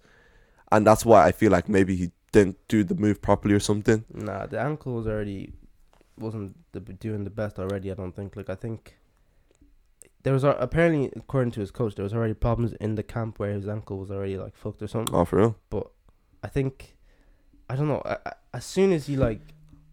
[0.71, 4.05] and that's why I feel like maybe he didn't do the move properly or something.
[4.13, 5.53] Nah, the ankle was already
[6.17, 7.91] wasn't the, doing the best already.
[7.91, 8.35] I don't think.
[8.35, 8.97] Like I think
[10.23, 13.51] there was apparently according to his coach there was already problems in the camp where
[13.51, 15.15] his ankle was already like fucked or something.
[15.15, 15.55] Oh, for real?
[15.69, 15.87] But
[16.43, 16.95] I think
[17.69, 18.01] I don't know.
[18.05, 19.41] I, I, as soon as he like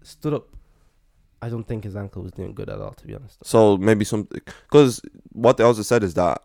[0.02, 0.48] stood up,
[1.40, 2.92] I don't think his ankle was doing good at all.
[2.92, 3.44] To be honest.
[3.44, 5.00] So maybe some because
[5.32, 6.42] what they also said is that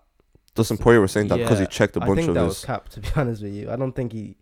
[0.56, 2.48] Dustin Poirier was saying that because he checked a bunch I think of that his.
[2.50, 2.90] was cap.
[2.90, 4.38] To be honest with you, I don't think he.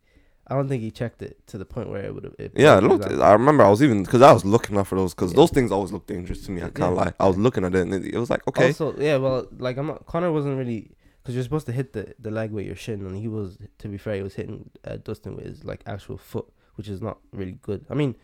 [0.52, 2.34] I don't think he checked it to the point where it would have.
[2.56, 3.06] Yeah, it looked.
[3.06, 5.36] I remember I was even because I was looking out for those because Yeah.
[5.38, 6.62] those things always look dangerous to me.
[6.62, 7.04] I can't Yeah.
[7.04, 7.14] lie.
[7.20, 9.78] I was looking at it and it, it was like okay, Also, yeah, well, like
[9.78, 10.90] I'm not, Conor wasn't really
[11.22, 13.88] because you're supposed to hit the, the leg with your shin, and he was, to
[13.88, 17.20] be fair, he was hitting uh, Dustin with his like actual foot, which is not
[17.32, 17.86] really good.
[17.92, 18.16] I mean,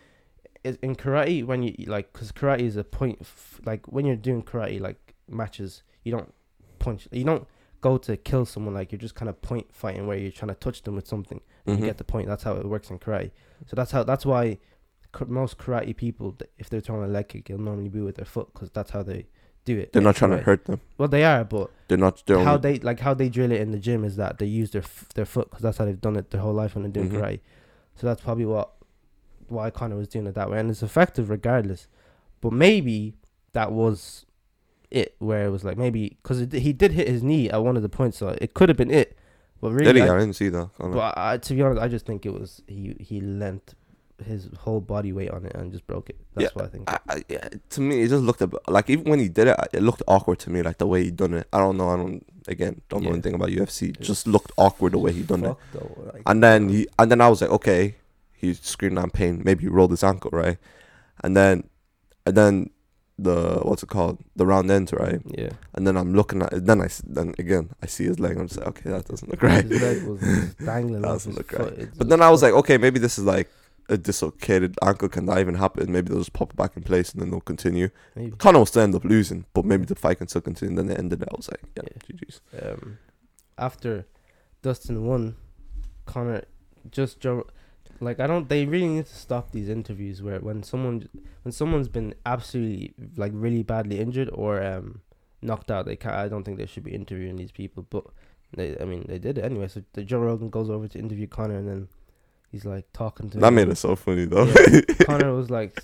[0.63, 4.41] in karate, when you like, because karate is a point, f- like when you're doing
[4.41, 6.33] karate like matches, you don't
[6.79, 7.45] punch, you don't
[7.81, 10.55] go to kill someone, like you're just kind of point fighting where you're trying to
[10.55, 11.41] touch them with something.
[11.67, 11.79] Mhm.
[11.79, 12.27] You get the point.
[12.27, 13.31] That's how it works in karate.
[13.67, 14.57] So that's how that's why
[15.27, 18.49] most karate people, if they're throwing a leg kick, they'll normally be with their foot
[18.53, 19.27] because that's how they
[19.63, 19.93] do it.
[19.93, 20.79] they're not trying to hurt them.
[20.97, 22.21] Well, they are, but They're not.
[22.27, 24.71] They're how they like how they drill it in the gym is that they use
[24.71, 26.91] their f- their foot because that's how they've done it their whole life when they're
[26.91, 27.19] doing Mhm.
[27.21, 27.39] karate.
[27.95, 28.71] So that's probably what
[29.47, 31.87] why Conor was doing it that way, and it's effective regardless.
[32.41, 33.15] But maybe
[33.53, 34.24] that was
[34.91, 37.83] it, where it was like maybe because he did hit his knee at one of
[37.83, 39.17] the points, so it could have been it.
[39.61, 40.01] But really, Did he?
[40.03, 40.69] I- I didn't see that.
[40.79, 43.73] I but I, to be honest, I just think it was he he lent
[44.23, 46.17] his whole body weight on it and just broke it.
[46.33, 46.89] That's Yeah, what I think.
[46.91, 49.47] I, I, yeah, to me, it just looked a bit, like even when he did
[49.47, 51.47] it, it looked awkward to me, like the way he done it.
[51.51, 51.89] I don't know.
[51.89, 53.89] I don't again don't know anything about UFC.
[53.89, 55.55] It just looked awkward the way he done it.
[55.73, 57.95] Though, like- And then he and then I was like, okay,
[58.33, 59.41] he's screaming out pain.
[59.43, 60.57] Maybe he rolled his ankle, right?
[61.23, 61.67] And then
[62.25, 62.69] and then
[63.17, 64.17] the what's it called?
[64.35, 65.21] The round ends, right?
[65.25, 66.65] yeah, And then I'm looking at it.
[66.65, 68.37] Then i then again I see his leg.
[68.37, 69.63] I'm just like, okay, that doesn't look right.
[69.63, 70.19] His leg was
[70.65, 71.01] dangling.
[71.01, 71.73] That doesn't look right.
[71.73, 73.49] It's But then I was like, okay, maybe this is like
[73.87, 75.07] a dislocated ankle.
[75.07, 75.91] Can that even happen?
[75.91, 77.89] Maybe they'll just pop it back in place and then they'll continue.
[78.15, 78.35] maybe.
[78.35, 80.71] Conor will still end up losing, but maybe the fight can still continue.
[80.71, 81.29] and Then they ended it.
[81.31, 82.17] I was like, yeah, Yeah.
[82.17, 82.41] GG's.
[82.61, 82.97] um,
[83.57, 84.05] after
[84.61, 85.35] Dustin won,
[86.05, 86.43] Conor
[86.91, 87.45] just Joe.
[88.01, 88.49] Like I don't.
[88.49, 91.07] They really need to stop these interviews where when someone
[91.43, 95.01] when someone's been absolutely like really badly injured or um
[95.41, 96.15] knocked out, they can't.
[96.15, 97.85] I don't think they should be interviewing these people.
[97.89, 98.03] But
[98.55, 99.67] they, I mean, they did it anyway.
[99.67, 101.87] So the Joe Rogan goes over to interview Conor, and then
[102.51, 103.55] he's like talking to That him.
[103.55, 104.45] made it so funny though.
[104.45, 104.81] Yeah.
[105.05, 105.81] Conor was like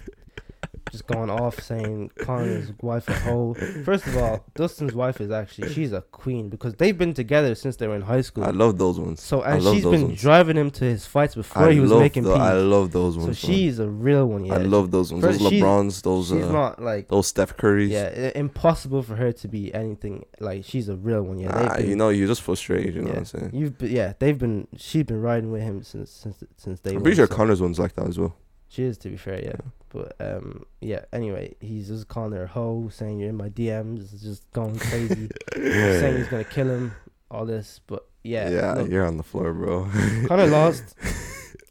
[0.90, 3.54] just going off saying Conor's wife a hoe.
[3.86, 7.76] First of all, Dustin's wife is actually she's a queen because they've been together since
[7.78, 8.44] they were in high school.
[8.44, 9.22] I love those ones.
[9.22, 10.22] so and she's been ones.
[10.22, 13.14] driving him to his fights before I he was love making tho- I love those
[13.16, 13.28] So ones.
[13.28, 13.56] man.
[13.56, 14.56] she's a real one, yeah.
[14.56, 15.24] I love those ones.
[15.24, 17.90] First, Those LeBrons, those She's uh, not like those Steph Currys.
[17.90, 21.40] yeah, impossible for her to be anything like she's a real one.
[21.40, 22.96] Yeah, Nah, they've you know, you're just frustrated.
[22.96, 23.14] You know yeah.
[23.14, 23.52] what I'm saying?
[23.54, 24.68] You've been, yeah, they've been.
[24.78, 27.80] She's been riding with him since since since day I'm pretty sure so- Conor's one's
[27.80, 28.36] like that as well.
[28.72, 29.58] She is, to be fair, yeah.
[29.90, 31.04] But um, yeah.
[31.12, 35.30] Anyway, he's just calling her a hoe, saying you're in my DMs, just going crazy,
[35.54, 36.94] saying he's gonna kill him.
[37.30, 39.90] All this, but yeah, yeah, look, you're on the floor, bro.
[40.28, 40.96] Conor lost.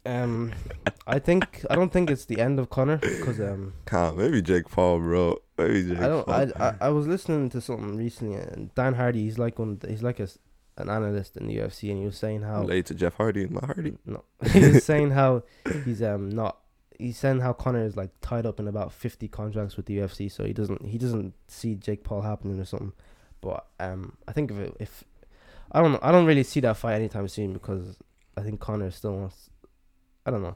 [0.03, 0.51] Um,
[1.05, 4.17] I think I don't think it's the end of Conor because um, Can't.
[4.17, 5.37] Maybe Jake Paul, bro.
[5.59, 6.25] Maybe Jake I don't.
[6.25, 6.51] Paul.
[6.57, 9.79] I, I I was listening to something recently, and Dan Hardy, he's like one.
[9.87, 10.27] He's like a
[10.77, 13.51] an analyst in the UFC, and he was saying how Related to Jeff Hardy and
[13.51, 13.93] Matt Hardy.
[14.07, 15.43] No, he was saying how
[15.85, 16.57] he's um not.
[17.01, 20.31] He's saying how Conor is like tied up in about fifty contracts with the UFC,
[20.31, 22.93] so he doesn't he doesn't see Jake Paul happening or something.
[23.41, 25.03] But um, I think if it, if
[25.71, 27.97] I don't know, I don't really see that fight anytime soon because
[28.37, 29.49] I think Conor still wants.
[30.25, 30.55] I don't know.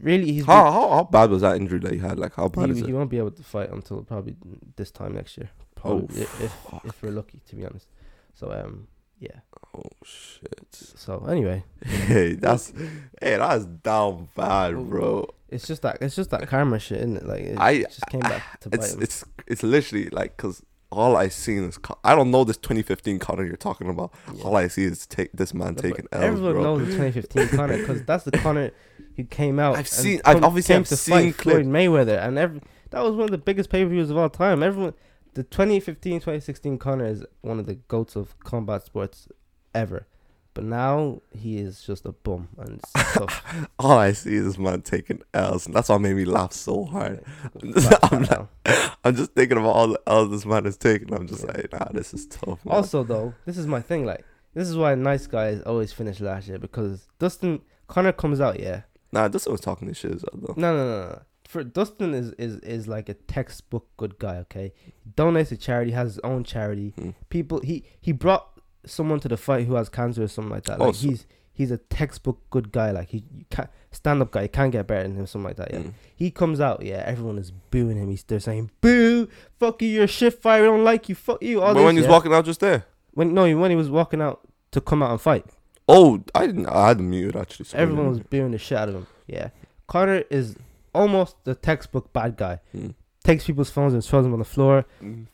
[0.00, 2.18] Really, he's How, how how bad was that injury that he had?
[2.18, 2.94] Like how bad he, is he it?
[2.94, 4.36] won't be able to fight until probably
[4.76, 5.50] this time next year.
[5.74, 6.82] Probably if if, fuck.
[6.86, 7.86] if we're lucky, to be honest.
[8.34, 8.88] So um,
[9.18, 9.40] yeah.
[9.76, 10.66] Oh shit.
[10.72, 12.72] So anyway, Hey, that's
[13.20, 15.28] hey, that's down bad, Oh, bro.
[15.52, 17.26] It's just that it's just that karma shit, isn't it?
[17.26, 19.02] Like it I- just came back to bite It's him.
[19.02, 23.44] it's it's literally like because all I seen is I don't know this 2015 Conor
[23.44, 24.12] you're talking about.
[24.34, 24.44] Yeah.
[24.44, 26.62] All I see is take this man No, taking L's, Everyone bro.
[26.62, 28.70] knows the 2015 Conor because that's the Conor
[29.16, 29.76] who came out.
[29.76, 33.02] I've seen- I've obviously came I've to seen fight clip- Floyd Mayweather, and every that
[33.02, 34.62] was one of the biggest pay per views of all time.
[34.62, 34.92] Everyone,
[35.34, 39.28] the 2015 2016 Conor is one of the goats of combat sports
[39.74, 40.06] ever.
[40.54, 42.80] But now he is just a bum, and.
[43.78, 46.84] All I see is this man taking L's, and that's what made me laugh so
[46.84, 47.24] hard.
[48.02, 48.48] I'm like-
[49.04, 51.12] I'm just thinking about all the L's this man is taking.
[51.12, 51.52] I'm just Yeah.
[51.52, 52.64] like, nah, this is tough.
[52.64, 52.74] Man.
[52.76, 54.04] Also, though, this is my thing.
[54.06, 54.24] Like,
[54.54, 58.82] this is why nice guys always finish last year because Dustin Conor comes out, yeah.
[59.10, 60.54] Nah, Dustin was talking this shit as well, though.
[60.60, 61.22] No, no, no, no.
[61.48, 64.36] For Dustin is is is like a textbook good guy.
[64.38, 66.94] Okay, he donates to charity, has his own charity.
[66.96, 67.10] Hmm.
[67.28, 68.48] People, he he brought
[68.86, 70.80] someone to the fight who has cancer or something like that.
[70.80, 72.90] Oh, Like so- he's he's a textbook good guy.
[72.90, 74.42] Like he can't stand up guy.
[74.42, 75.26] You can't get better than him.
[75.26, 75.72] Something like that.
[75.72, 75.80] Yeah.
[75.80, 75.92] Mm.
[76.16, 77.02] He comes out, yeah.
[77.06, 78.08] Everyone is booing him.
[78.10, 79.28] He's they're saying, "Boo!
[79.58, 79.88] Fuck you!
[79.88, 80.62] You're a shit fire.
[80.62, 81.14] We don't like you.
[81.14, 82.12] Fuck you." All But this, when he was yeah.
[82.12, 82.86] walking out just there.
[83.12, 84.40] when no, when he was walking out
[84.72, 85.44] to come out and fight,
[85.88, 86.66] Oh, I didn't.
[86.66, 87.66] I had him muted actually.
[87.66, 89.06] so everyone was booing the shit out of him.
[89.26, 89.50] Yeah,
[89.88, 90.56] Conor is
[90.94, 92.60] almost the textbook bad guy.
[92.74, 92.94] Mm.
[93.24, 94.84] Takes people's phones and throws them on the floor.
[95.02, 95.26] Mm.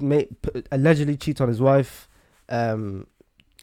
[0.00, 2.08] May, p- allegedly cheats on his wife.
[2.48, 3.06] Um,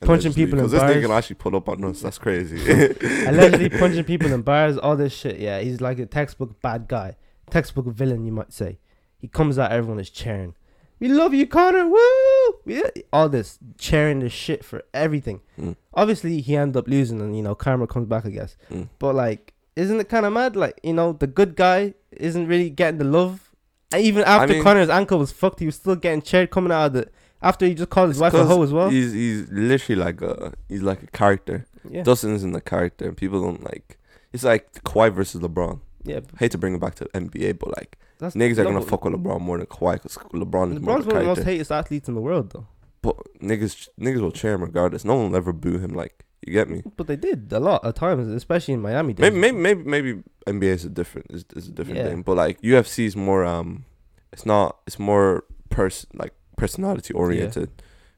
[0.02, 1.18] Punching people in 'cause this nigga bars.
[1.24, 2.02] actually pull up on us.
[2.02, 2.58] That's crazy.
[3.26, 4.78] allegedly punching people in bars.
[4.78, 5.40] All this shit.
[5.40, 7.16] Yeah, he's like a textbook bad guy,
[7.50, 8.80] textbook villain, you might say.
[9.18, 10.56] He comes out, everyone is cheering.
[11.00, 11.88] We love you, Conor.
[11.88, 12.54] Woo!
[12.66, 15.40] Yeah, all this cheering this shit for everything.
[15.60, 15.76] Mm.
[15.94, 18.58] Obviously, he ended up losing, and you know, karma comes back, I guess.
[18.72, 18.90] Mm.
[19.00, 20.56] But like, isn't it kind of mad?
[20.58, 23.52] Like, you know, the good guy isn't really getting the love.
[23.94, 26.88] And even after mean- Conor's ankle was fucked, he was still getting cheered coming out
[26.88, 27.10] of the.
[27.44, 28.90] After he just called his wife a hoe as well.
[28.90, 31.66] He's he's literally like a he's like a character.
[31.90, 33.12] Yeah, Dustin isn't a character.
[33.12, 34.00] People don't like.
[34.32, 35.80] It's like Kawhi versus LeBron.
[36.04, 36.22] yeah.
[36.40, 39.14] hate to bring it back to NBA, but like That's niggas are gonna fuck with
[39.14, 41.72] LeBron more than Kawhi because LeBron is more LeBron's of one of the most hated
[41.72, 42.66] athletes in the world, though.
[43.02, 45.04] But niggas niggas will cheer him regardless.
[45.06, 45.94] No one will ever boo him.
[45.94, 46.84] Like you get me?
[46.96, 49.14] But they did a lot of times, especially in Miami.
[49.18, 52.08] Maybe maybe maybe maybe NBA is a different is, is a different Yeah.
[52.08, 52.22] thing.
[52.22, 53.86] But like UFC is more um,
[54.32, 56.34] it's not it's more person like
[56.64, 57.70] personality oriented,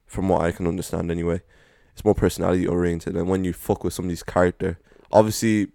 [0.06, 1.42] from what I can understand anyway.
[1.94, 4.78] It's more personality oriented, and when you fuck with somebody's character,
[5.12, 5.68] obviously.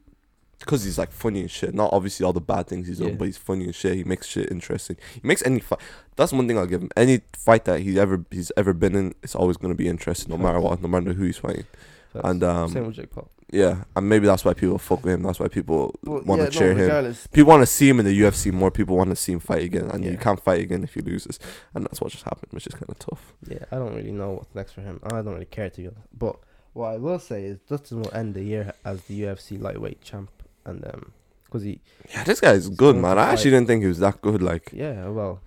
[0.58, 1.72] Because he's like funny and shit.
[1.74, 3.08] Not obviously all the bad things he's Yeah.
[3.08, 3.94] done, but he's funny and shit.
[3.94, 4.96] He makes shit interesting.
[5.14, 5.78] He makes any fight.
[6.16, 6.90] That's one thing I'll give him.
[6.98, 10.36] Any fight that he's ever he's ever been in, it's always gonna be interesting, no
[10.36, 11.64] matter what, no matter who he's fighting.
[12.12, 12.28] Facts.
[12.28, 13.30] And um, Same with Jake Paul.
[13.52, 15.22] yeah, and maybe that's why people fuck with him.
[15.22, 17.14] That's why people But want to yeah, no, cheer him.
[17.32, 18.70] People want to see him in the UFC more.
[18.70, 20.10] People want to see him fight again, and Yeah.
[20.12, 21.38] you can't fight again if he loses,
[21.74, 23.32] and that's what just happened, which is kind of tough.
[23.48, 25.00] Yeah, I don't really know what's next for him.
[25.04, 26.02] I don't really care to be honest.
[26.18, 26.36] But
[26.72, 30.30] what I will say is Dustin will end the year as the UFC lightweight champ,
[30.64, 31.12] and um,
[31.44, 31.80] because he,
[32.10, 33.18] Yeah, this guy is good, man.
[33.18, 34.40] I actually didn't think he was that good.
[34.42, 35.40] Like, yeah, well,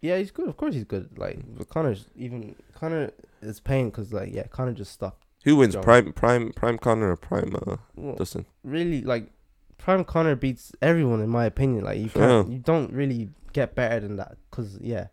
[0.00, 0.48] yeah, he's good.
[0.48, 1.16] Of course, he's good.
[1.18, 3.10] Like, but Conor's even Conor
[3.42, 5.24] is paying because like yeah, Conor just stopped.
[5.44, 5.82] Who wins, John.
[5.82, 8.44] prime, prime, prime Conor or prime uh, Well, Dustin?
[8.62, 9.30] really, like
[9.78, 11.84] Prime Conor beats everyone in my opinion.
[11.84, 14.36] Like you can't, you don't really get better than that.
[14.50, 15.06] Cause yeah,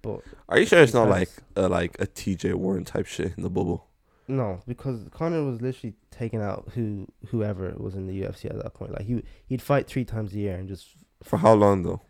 [0.00, 3.42] but Are you sure it's not like a, like a TJ Warren type shit in
[3.42, 3.86] the bubble?
[4.28, 8.72] No, because Conor was literally taking out who whoever was in the UFC at that
[8.74, 8.92] point.
[8.92, 10.88] Like he he'd fight three times a year and just
[11.22, 12.00] For how long though?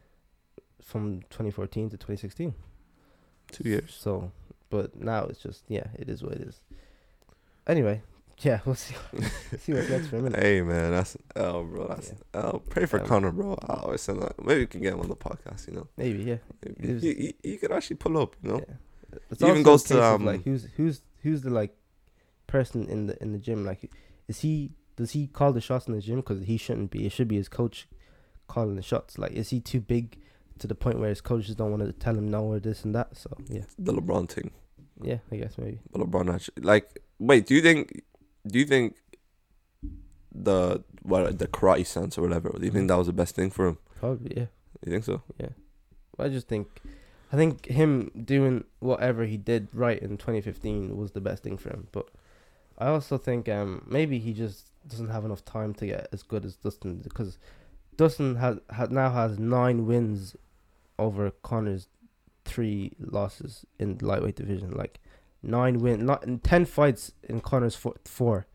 [0.80, 2.54] from 2014 to 2016.
[3.50, 3.94] Two years.
[3.98, 4.30] So,
[4.70, 6.60] but now it's just yeah, it is what it is.
[7.66, 8.02] Anyway,
[8.40, 8.94] yeah, we'll see
[9.58, 10.40] see what's next for a minute.
[10.42, 13.58] Hey man, that's oh bro, that's oh pray for Um, Conor, bro.
[13.68, 14.44] I always say that.
[14.44, 15.66] Maybe we can get him on the podcast.
[15.68, 16.36] You know, Maybe yeah.
[16.64, 16.94] Maybe.
[16.94, 18.36] Was- he, he, he could actually pull up.
[18.42, 19.18] You know, yeah.
[19.30, 21.74] It's Even goes to, um, like who's who's who's the like
[22.46, 23.64] person in the in the gym.
[23.64, 23.90] Like,
[24.28, 26.16] is he does he call the shots in the gym?
[26.16, 27.06] Because he shouldn't be.
[27.06, 27.88] It should be his coach
[28.46, 29.18] calling the shots.
[29.18, 30.18] Like, is he too big
[30.58, 32.94] to the point where his coaches don't want to tell him no or this and
[32.94, 33.16] that?
[33.16, 34.50] So yeah, the LeBron thing.
[35.02, 35.80] yeah, I guess maybe.
[35.90, 37.02] But LeBron actually like.
[37.18, 38.02] Wait, do you think?
[38.46, 38.96] Do you think
[40.34, 42.50] the what the karate sense or whatever?
[42.58, 43.78] Do you think that was the best thing for him?
[43.98, 44.46] Probably yeah.
[44.84, 45.22] You think so?
[45.38, 45.50] Yeah.
[46.18, 46.68] I just think,
[47.32, 51.70] I think him doing whatever he did right in 2015 was the best thing for
[51.70, 51.88] him.
[51.92, 52.08] But
[52.78, 56.44] I also think um maybe he just doesn't have enough time to get as good
[56.44, 57.38] as Dustin because
[57.96, 60.36] Dustin has ha, now has nine wins
[60.98, 61.88] over Conor's
[62.44, 64.70] three losses in the lightweight division.
[64.70, 65.00] Like
[65.42, 67.94] nine win, not in ten fights in Conor's four.
[68.04, 68.46] four.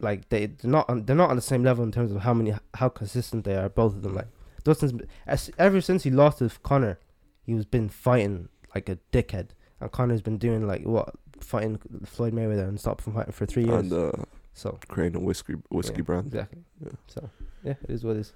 [0.00, 2.32] Like they they're not on, they're not on the same level in terms of how
[2.32, 3.68] many how consistent they are.
[3.68, 4.28] Both of them like.
[4.64, 4.92] Dustin's
[5.26, 6.98] as, ever since he lost to Conor,
[7.44, 9.48] he was been fighting like a dickhead,
[9.80, 13.64] and Conor's been doing like what fighting Floyd Mayweather and stopped from fighting for three
[13.64, 13.90] years.
[13.90, 14.12] And uh,
[14.52, 16.26] so creating a whiskey whiskey yeah, brand.
[16.26, 16.62] exactly.
[16.84, 16.90] Yeah.
[17.06, 17.30] So
[17.64, 18.32] yeah, it is what it is.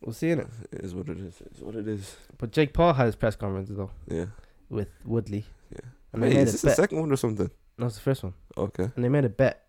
[0.00, 0.48] We'll see in it.
[0.72, 1.40] It is what it is.
[1.46, 2.16] It's what it is.
[2.38, 4.26] But Jake Paul had his press conference though Yeah.
[4.68, 5.44] with Woodley.
[5.70, 5.90] Yeah.
[6.12, 7.50] And made is this the second one or something?
[7.78, 8.34] No, it's the first one.
[8.56, 8.90] Okay.
[8.94, 9.64] And they made a bet,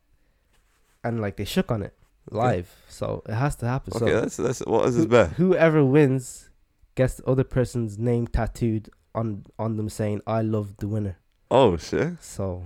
[1.03, 1.93] and like they shook on it
[2.31, 2.69] live.
[2.89, 3.93] So it has to happen.
[3.95, 5.29] Okay, so that's that's what is this bet?
[5.31, 6.49] whoever wins
[6.95, 11.17] gets the other person's name tattooed on on them saying "I love the winner."
[11.49, 12.21] Oh shit!
[12.21, 12.65] So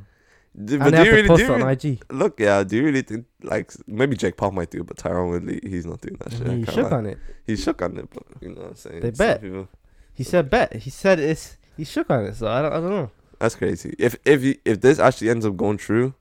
[0.55, 2.01] Do, and but they do you really, do you on IG.
[2.11, 2.39] look?
[2.39, 5.59] Yeah, do you really think like maybe Jake Paul might do, it, but Tyron Woodley
[5.63, 6.47] he's not doing that shit.
[6.47, 6.97] he shook lie.
[6.97, 7.17] on it.
[7.45, 9.01] He shook on it, but you know what I'm saying.
[9.01, 9.41] They Some bet.
[9.41, 9.67] people-
[10.13, 10.75] He said bet.
[10.77, 12.35] He said it's he shook on it.
[12.35, 13.11] So I don't I don't know.
[13.39, 13.95] That's crazy.
[13.99, 16.13] If if if this actually ends up going true,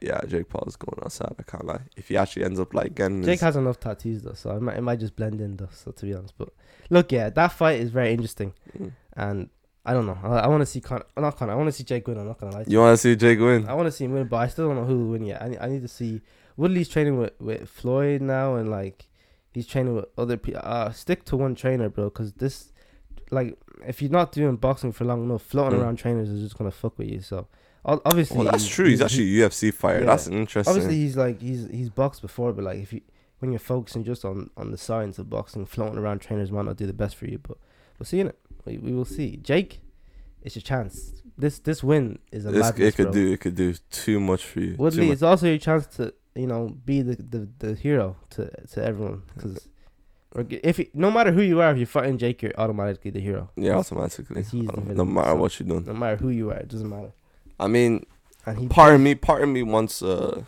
[0.00, 1.34] yeah, Jake Paul is going outside.
[1.38, 1.80] I can't lie.
[1.96, 4.62] If he actually ends up like getting Jake his, has enough tattoos though, so it
[4.62, 5.68] might, it might just blend in though.
[5.72, 6.50] So to be honest, but
[6.90, 8.92] look, yeah, that fight is very interesting, Mm.
[9.14, 9.48] and
[9.84, 10.18] I don't know.
[10.22, 11.50] I, I want to see Con, not Con.
[11.50, 12.18] I want to see Jake win.
[12.18, 12.64] I'm not gonna lie.
[12.64, 13.66] To you want to see Jake win?
[13.68, 15.42] I want to see him win, but I still don't know who will win yet.
[15.42, 16.20] I need, I need to see
[16.56, 19.06] Woodley's training with, with Floyd now, and like
[19.52, 20.60] he's training with other people.
[20.62, 22.70] Uh, stick to one trainer, bro, because this,
[23.30, 25.82] like, if you're not doing boxing for long enough, floating Mm.
[25.82, 27.20] around trainers is just gonna fuck with you.
[27.20, 27.46] So,
[27.84, 28.86] obviously, Well, that's he's- true.
[28.88, 30.00] He's he- actually a UFC fighter.
[30.00, 30.06] Yeah.
[30.06, 30.70] That's interesting.
[30.70, 33.00] obviously he's like he's he's boxed before, but like if you
[33.40, 36.76] when you're focusing just on on the science of boxing, floating around trainers might not
[36.76, 37.38] do the best for you.
[37.38, 37.56] But
[37.98, 38.38] we'll seeing it.
[38.64, 39.36] We, we will see.
[39.36, 39.80] Jake,
[40.42, 41.22] it's your chance.
[41.36, 43.12] This this win is a madness, it could bro.
[43.12, 44.74] do it could do too much for you.
[44.76, 48.84] Woodley, it's also your chance to you know be the the, the hero to to
[48.84, 49.68] everyone because
[50.36, 53.50] if you, no matter who you are, if you're fighting Jake, you're automatically the hero.
[53.56, 54.44] Yeah, automatically.
[54.52, 55.84] No matter what you're doing.
[55.84, 57.12] No matter who you are, it doesn't matter.
[57.58, 58.04] I mean,
[58.46, 60.44] And part of me, part of me wants uh,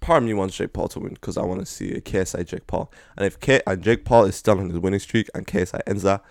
[0.00, 2.44] part of me wants Jake Paul to win because I want to see a KSI
[2.46, 2.90] Jake Paul.
[3.16, 6.02] And if K and Jake Paul is still on his winning streak and KSI ends
[6.02, 6.22] that,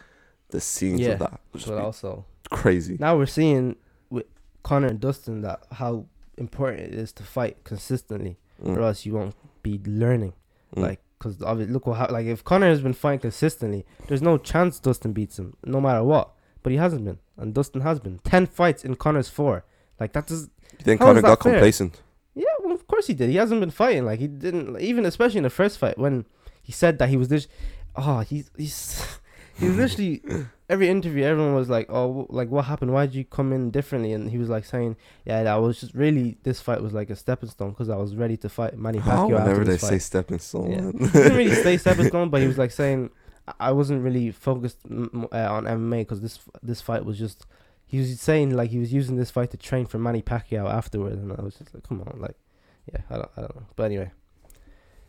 [0.49, 2.97] the scenes Yeah, of that but also crazy.
[2.99, 3.77] now we're seeing
[4.09, 4.25] with
[4.63, 6.05] Conor and Dustin that how
[6.37, 9.33] important it is to fight consistently, Mm, or else you won't
[9.63, 10.33] be learning.
[10.75, 10.81] mm.
[10.83, 14.38] Like, cause obviously, look what hap- like if Conor has been fighting consistently, there's no
[14.38, 16.32] chance Dustin beats him, no matter what.
[16.63, 18.19] But he hasn't been, and Dustin has been.
[18.19, 19.63] Ten fights in Conor's four.
[19.99, 20.49] Like that does.
[20.80, 21.53] you think how Conor is that got fair?
[21.53, 22.01] complacent?
[22.34, 23.30] Yeah, well, of course he did.
[23.30, 24.05] He hasn't been fighting.
[24.05, 26.26] Like he didn't even, especially in the first fight when
[26.61, 27.47] he said that he was this.
[27.95, 29.05] Oh, he's he's
[29.55, 30.22] he was literally
[30.72, 31.24] every interview.
[31.24, 32.91] Everyone was like, "Oh, like what happened?
[32.93, 34.95] Why did you come in differently?" And he was like saying,
[35.26, 38.15] "Yeah, that was just really this fight was like a stepping stone because I was
[38.15, 40.91] ready to fight Manny Pacquiao whenever after they this say stepping stone, Yeah.
[41.07, 43.09] he didn't really say stepping stone, but he was like saying,
[43.47, 47.45] "I- "I wasn't really focused uh, on MMA because this this fight was just."
[47.86, 51.22] He was saying like he was using this fight to train for Manny Pacquiao afterwards,
[51.22, 52.38] and I was just like, "Come on, like."
[52.91, 53.65] yeah, I don't, I don't know.
[53.76, 54.09] But anyway,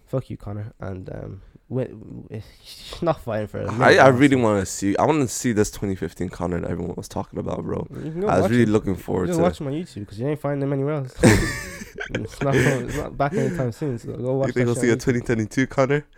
[0.05, 1.43] fuck you, Conor, and um,
[1.73, 2.41] when, eh,
[3.03, 3.61] not fighting for.
[3.61, 4.97] a I, I really want to see.
[4.97, 7.87] I want to see this 2015 Conor that everyone was talking about, bro.
[7.91, 8.71] You I was really him.
[8.71, 9.43] looking forward can to.
[9.43, 11.15] watch him on YouTube because you ain't finding them anywhere else.
[11.23, 12.55] it's not.
[12.55, 13.99] It's not back anytime soon.
[13.99, 14.49] So go watch.
[14.49, 16.07] You think we'll see a 2022 Conor?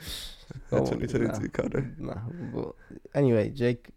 [0.71, 1.95] A Go- 2022 Conor.
[1.99, 2.21] Nah, nah.
[2.55, 2.75] But
[3.15, 3.89] anyway, Jake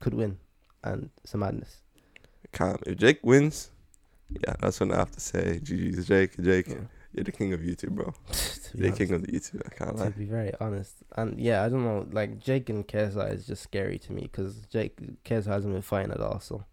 [0.00, 0.36] could win,
[0.84, 1.78] and it's a madness.
[2.52, 2.76] Calm.
[2.86, 3.70] If Jake wins,
[4.30, 6.36] yeah, that's when I have to say, GG's Jake.
[6.42, 6.74] Jake, Yeah.
[7.12, 8.12] You're the king of YouTube, bro.
[8.74, 9.62] You're the king of the YouTube.
[9.64, 10.10] I can't lie.
[10.10, 10.96] to be very honest.
[11.16, 12.06] And yeah, I don't know.
[12.10, 16.12] Like Jake and KSI is just scary to me because Jake KSI hasn't been fighting
[16.12, 16.38] at all.
[16.38, 16.64] So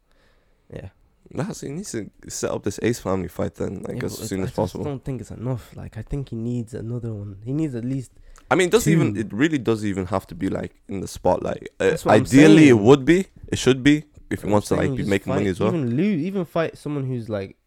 [0.70, 0.90] yeah,
[1.32, 4.18] Nah, so he needs to set up this Ace family fight then, like Yeah, as
[4.18, 4.86] soon as just possible.
[4.86, 5.76] I don't think it's enough.
[5.76, 7.38] Like I think he needs another one.
[7.44, 8.12] He needs at least.
[8.52, 11.08] I mean, it doesn't even it really does even have to be like in the
[11.08, 11.70] spotlight.
[11.80, 13.28] Uh, That's what I'm ideally, it would be.
[13.48, 15.70] It should be if he wants to like be making money as well.
[15.70, 17.58] Even lose, even fight someone who's like,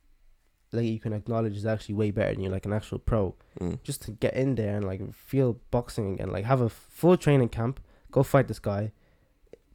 [0.73, 3.35] like you can acknowledge is actually way better than you, like an actual pro.
[3.61, 3.83] Mm.
[3.83, 7.49] Just to get in there and like feel boxing again, like have a full training
[7.49, 8.93] camp, go fight this guy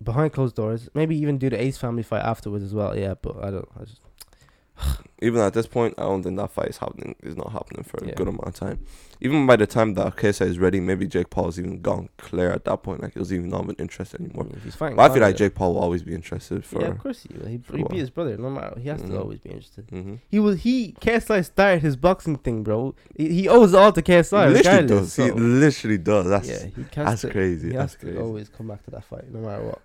[0.01, 0.89] behind closed doors.
[0.93, 2.97] Maybe even do the Ace family fight afterwards as well.
[2.97, 3.67] Yeah, but I don't.
[3.79, 4.01] I just
[5.23, 7.15] Even at this point, I don't think that fight is happening.
[7.23, 8.15] Is not happening for a Yeah.
[8.15, 8.79] good amount of time.
[9.21, 12.51] Even by the time that KSI is ready, maybe Jake Paul Paul's even gone clear
[12.51, 13.01] at that point.
[13.01, 14.47] Like he doesn't even not even interested anymore.
[14.63, 14.97] he's fighting.
[14.97, 16.81] But I feel like Jake Paul will always be interested for.
[16.81, 17.47] yeah, of course he will.
[17.47, 18.37] He, for he a his brother.
[18.37, 19.09] No matter, he has Mhm.
[19.09, 19.85] to always be interested.
[19.89, 22.95] hmm He was he KSI started his boxing thing, bro.
[23.15, 24.47] He, he owes all to KSI.
[24.47, 25.15] he literally does.
[25.15, 26.27] He literally does.
[26.29, 27.67] That's yeah, he that's to, crazy.
[27.69, 28.19] He That's has to crazy.
[28.19, 29.81] always come back to that fight, no matter what.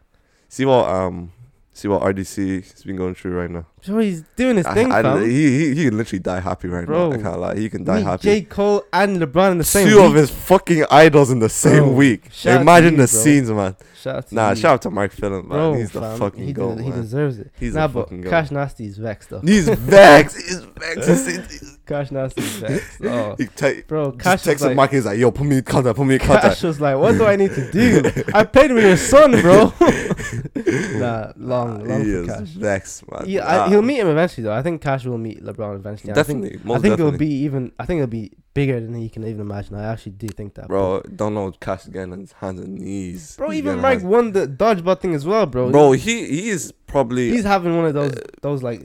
[0.48, 1.32] See what um,
[1.78, 3.64] see what RDC has been going through right now.
[3.82, 5.22] So he's doing his I- thing, I- fam.
[5.24, 7.12] he, he he can literally die happy right now.
[7.12, 7.56] I can't lie.
[7.56, 8.22] He can die happy.
[8.22, 10.04] J Cole and LeBron in the same Two week.
[10.06, 12.28] of his fucking idols in the same Bro, week.
[12.32, 13.06] shout out to Imagine the bro.
[13.06, 13.76] scenes, man.
[14.02, 14.56] Shout out to Nah, you.
[14.56, 15.48] shout out to Mark Phillip, man.
[15.58, 17.50] Bro, He's the fam, fucking he, goat, de- he deserves it.
[17.58, 18.08] He's nah, but.
[18.24, 19.40] Cash Nasty is vexed though.
[19.40, 20.36] He's vexed.
[20.36, 21.77] He's vexed.
[21.88, 23.00] Cash Nasty vexed.
[23.04, 24.90] Oh, he te- bro, Cash texted like, Mark.
[24.92, 25.96] He's like, "Yo, put me in contact.
[25.96, 28.02] Put me in contact." Cash was like, what do I need to do?
[28.34, 29.72] I played with your son, bro.
[30.98, 32.48] nah, long, long he for is Cash.
[32.50, 33.24] vexed, man.
[33.26, 34.52] Yeah, I, he'll meet him eventually though.
[34.52, 36.10] I think Cash will meet LeBron eventually.
[36.10, 37.06] and I think, Definitely, most I think definitely.
[37.06, 37.72] it'll be even.
[37.78, 39.76] I think it'll be bigger than he can even imagine.
[39.76, 43.36] I actually do think that, Bro, don't know Cash again on his hands and knees.
[43.36, 45.70] Bro, He's even Mike won the dodgeball thing as well, bro.
[45.70, 47.30] Bro, he he is probably.
[47.30, 48.84] he's having one of those uh, those like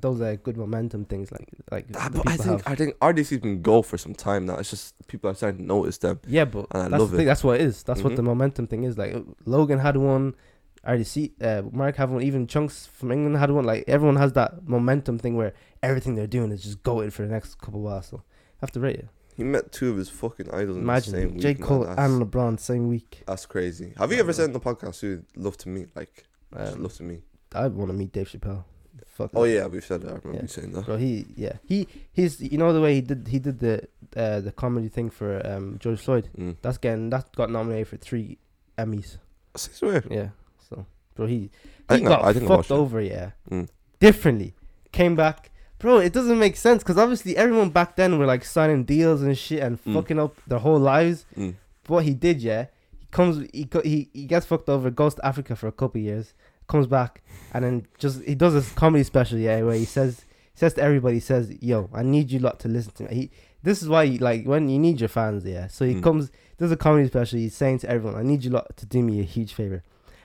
[0.00, 1.86] those are good momentum things, like like.
[1.96, 2.62] Ah, but I think have.
[2.66, 4.56] I think RDC's been go for some time now.
[4.56, 6.20] It's just people are starting to notice them.
[6.26, 7.24] yeah, but and I love it.
[7.24, 7.82] That's what it is.
[7.82, 8.16] That's what Mhm.
[8.16, 8.96] the momentum thing is.
[8.98, 10.34] Like Logan had one.
[10.82, 12.22] RDC, uh, Mark had one.
[12.22, 13.64] Even Chunkz from England had one.
[13.64, 17.28] Like everyone has that momentum thing where everything they're doing is just going for the
[17.32, 18.06] next couple of whiles.
[18.06, 19.08] So I have to rate it.
[19.36, 21.40] He met two of his fucking idols in Imagine the same week.
[21.42, 21.54] J.
[21.54, 23.22] Cole and LeBron same week.
[23.26, 23.92] that's crazy.
[23.98, 25.94] Have you ever said in the podcast who'd love to meet?
[25.94, 26.24] Like,
[26.54, 27.22] Um, love to meet.
[27.54, 28.64] I'd want to meet Dave Chappelle.
[29.28, 29.30] Fuck.
[29.40, 30.08] Oh yeah, we've said that.
[30.08, 30.42] I remember Yeah.
[30.42, 30.86] you saying that.
[30.86, 34.40] Bro, he yeah he he's you know the way he did he did the uh,
[34.40, 36.28] the comedy thing for um George Floyd.
[36.38, 36.56] Mm.
[36.62, 38.38] That's getting that got nominated for three
[38.78, 39.18] Emmys.
[39.54, 40.04] I swear.
[40.10, 40.28] Yeah,
[40.68, 41.50] so bro, he
[41.88, 42.74] I he think I- got I I fucked it.
[42.74, 43.00] over.
[43.00, 43.68] Yeah, Mm.
[43.98, 44.54] differently.
[44.92, 45.98] Came back, bro.
[45.98, 49.62] It doesn't make sense because obviously everyone back then were like signing deals and shit
[49.62, 49.94] and Mm.
[49.94, 51.26] fucking up their whole lives.
[51.36, 51.54] Mm.
[51.84, 52.66] But what he did, yeah,
[52.98, 56.04] he comes, he he he gets fucked over, goes to Africa for a couple of
[56.04, 56.34] years,
[56.70, 60.58] comes back, and then just he does this comedy special, yeah, where he says he
[60.58, 63.30] says to everybody, he says, "Yo, I need you lot to listen to me." He
[63.62, 65.66] this is why you, like when you need your fans, yeah.
[65.66, 66.02] So he Mm.
[66.02, 67.38] comes, does a comedy special.
[67.38, 69.82] He's saying to everyone, "I need you lot to do me a huge favor.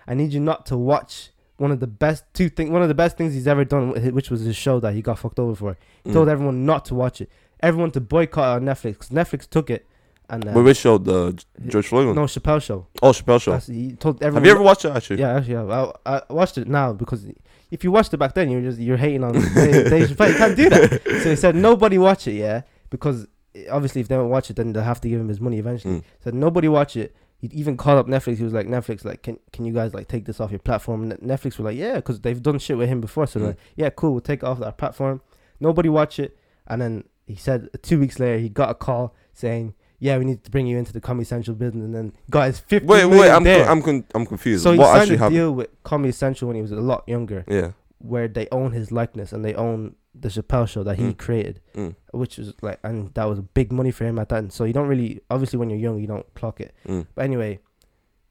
[0.08, 2.94] I need you not to watch." One of the best two thing, one of the
[3.04, 5.78] best things he's ever done, which was his show that he got fucked over for.
[6.04, 6.14] He Mm.
[6.14, 7.30] told everyone not to watch it,
[7.62, 9.08] everyone to boycott it on Netflix.
[9.10, 9.86] Netflix took it,
[10.30, 10.98] and uh, Wait, which show?
[10.98, 12.16] The George Floyd one?
[12.16, 12.88] no Chappelle show.
[13.02, 13.52] Oh, Chappelle show.
[13.52, 14.44] That's- he told everyone.
[14.44, 15.20] Have you ever watched it actually?
[15.20, 15.92] Yeah, actually, yeah.
[16.06, 17.26] I, I watched it now because
[17.72, 20.30] if you watched it back then, you're just you're hating on Dave Chappelle.
[20.32, 21.02] You can't do that.
[21.24, 23.28] So he said nobody watch it, yeah, because
[23.72, 26.00] obviously if they don't watch it, then they'll have to give him his money eventually.
[26.00, 26.04] Mm.
[26.24, 27.16] Said nobody watch it.
[27.38, 28.38] He even called up Netflix.
[28.38, 31.04] He was like, Netflix, like, can can you guys like take this off your platform?
[31.04, 33.28] And Netflix were like, yeah, because they've done shit with him before.
[33.28, 33.48] So Mm.
[33.48, 35.22] like, yeah, cool, we'll take it off our platform.
[35.60, 36.38] Nobody watch it.
[36.68, 39.74] And then he said two weeks later he got a call saying,
[40.06, 41.84] yeah, we need to bring you into the Comedy Central business.
[41.86, 43.30] And then got his fifty Wait, wait.
[43.32, 44.64] I'm con- I'm con- I'm confused.
[44.64, 45.36] so he what signed actually a happened?
[45.36, 47.72] deal with Comedy Central when he was a lot younger, Yeah.
[48.00, 49.96] where they own his likeness and they own
[50.26, 51.18] the Chappelle show that he Mm.
[51.18, 51.96] created, Mm.
[52.14, 54.40] which was like, and that was big money for him at that.
[54.40, 56.74] And So you don't really, obviously, when you're young, you don't clock it.
[56.88, 57.06] Mm.
[57.16, 57.60] But anyway,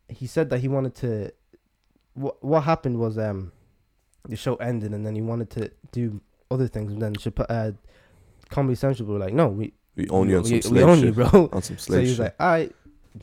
[0.08, 1.30] he said that he wanted to.
[2.14, 3.52] What what happened was um,
[4.28, 6.20] the show ended and then he wanted to do
[6.50, 7.72] other things and then Chappelle, uh,
[8.50, 10.96] Comedy Central were like, no, we We own you on we, some we slave own
[10.98, 11.06] shit.
[11.06, 11.48] you, bro.
[11.52, 12.18] On some So slave he was shit.
[12.20, 12.70] like, I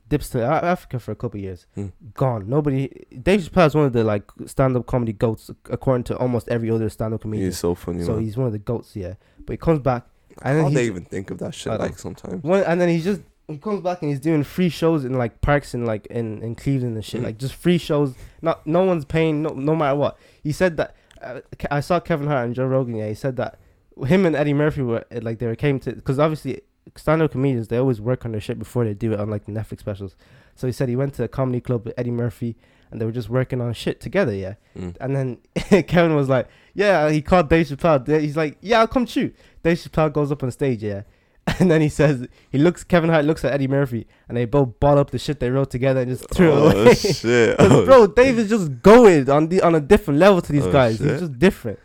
[0.08, 1.92] dips to Africa for a couple of years, Mm.
[2.14, 2.48] gone.
[2.48, 2.88] Nobody.
[3.22, 6.90] Dave Chappelle is one of the like stand-up comedy goats, according to almost every other
[6.90, 7.50] stand-up comedian.
[7.50, 8.24] He's so funny, so man.
[8.24, 9.16] he's one of the goats, yeah.
[9.46, 10.06] But he comes back,
[10.44, 12.42] and then How they even think of that shit like sometimes?
[12.44, 15.42] one, and then he's just he comes back and he's doing free shows in like
[15.42, 17.26] parks in like in, in Cleveland and shit, Mm.
[17.26, 18.16] like just free shows.
[18.42, 20.18] Not no one's paying, no no matter what.
[20.42, 22.96] He said that uh, I saw Kevin Hart and Joe Rogan.
[22.96, 23.60] Yeah, he said that
[24.08, 26.62] him and Eddie Murphy were uh, like they were came to because obviously
[26.98, 29.52] stand-up comedians they always work on their shit before they do it on like the
[29.52, 30.16] Netflix specials.
[30.56, 32.56] So he said he went to a comedy club with Eddie Murphy
[32.92, 34.34] and they were just working on shit together.
[34.34, 34.98] Yeah, Mm.
[35.00, 35.38] and then
[35.84, 38.20] Kevin was like, "Yeah," he called Dave Chappelle.
[38.20, 39.34] He's like, "Yeah, I'll come shoot."
[39.64, 41.04] Dave Chappelle goes up on stage, yeah,
[41.60, 42.84] and then he says, he looks.
[42.84, 45.70] Kevin Hart looks at Eddie Murphy, and they both bought up the shit they wrote
[45.72, 46.94] together and just threw it Oh away.
[46.96, 47.58] shit!
[47.58, 50.72] 'Cause, bro, Dave is just going on the on a different level to these Oh,
[50.72, 50.98] guys.
[50.98, 51.12] shit.
[51.12, 51.80] He's just different.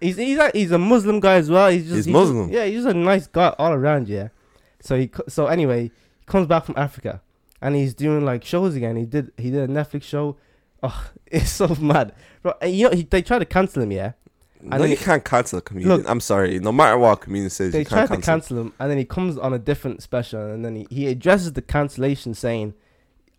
[0.00, 1.68] He's he's like, he's a Muslim guy as well.
[1.70, 2.50] He's just He's just- Muslim?
[2.50, 4.08] yeah, he's just a nice guy all around.
[4.08, 4.28] Yeah.
[4.80, 5.92] So he so anyway, he
[6.26, 7.20] comes back from Africa,
[7.60, 8.96] and he's doing like shows again.
[8.96, 10.36] He did he did a Netflix show.
[10.82, 12.54] Oh, it's so mad, bro.
[12.62, 13.92] And you know he, they tried to cancel him.
[13.92, 14.12] Yeah.
[14.62, 15.96] no, then you he- can't cancel a comedian.
[15.98, 16.58] Look- I'm sorry.
[16.60, 18.32] No matter what a comedian says, they you tried can't to cancel.
[18.56, 21.52] cancel him, and then he comes on a different special, and then he, he addresses
[21.52, 22.72] the cancellation, saying,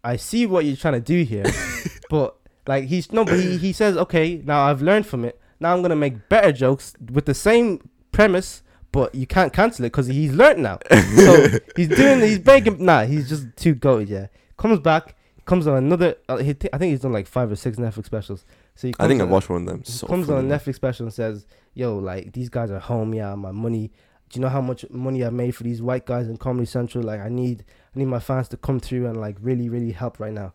[0.03, 1.45] "I see what you're trying to do here,
[2.11, 2.35] but
[2.67, 5.39] like he's no, but he, he says, okay, now I've learned from it.
[5.61, 9.89] Now I'm gonna make better jokes with the same premise, but you can't cancel it
[9.91, 10.79] because he's learned now.
[10.89, 12.83] So he's doing, he's breaking.
[12.83, 14.09] Nah, he's just too goated.
[14.09, 16.15] Yeah, comes back, comes on another.
[16.27, 18.43] Uh, he, I think he's done like five or six Netflix specials.
[18.75, 19.83] So he I think I watched one of them.
[19.85, 20.57] he So comes funny, on a.
[20.57, 21.45] Netflix special and says,
[21.75, 23.13] "Yo, like these guys are home.
[23.13, 23.91] Yeah, my money.
[24.29, 27.03] Do you know how much money I made for these white guys in Comedy Central?
[27.03, 30.19] Like, I need, I need my fans to come through and like really, really help
[30.19, 30.53] right now."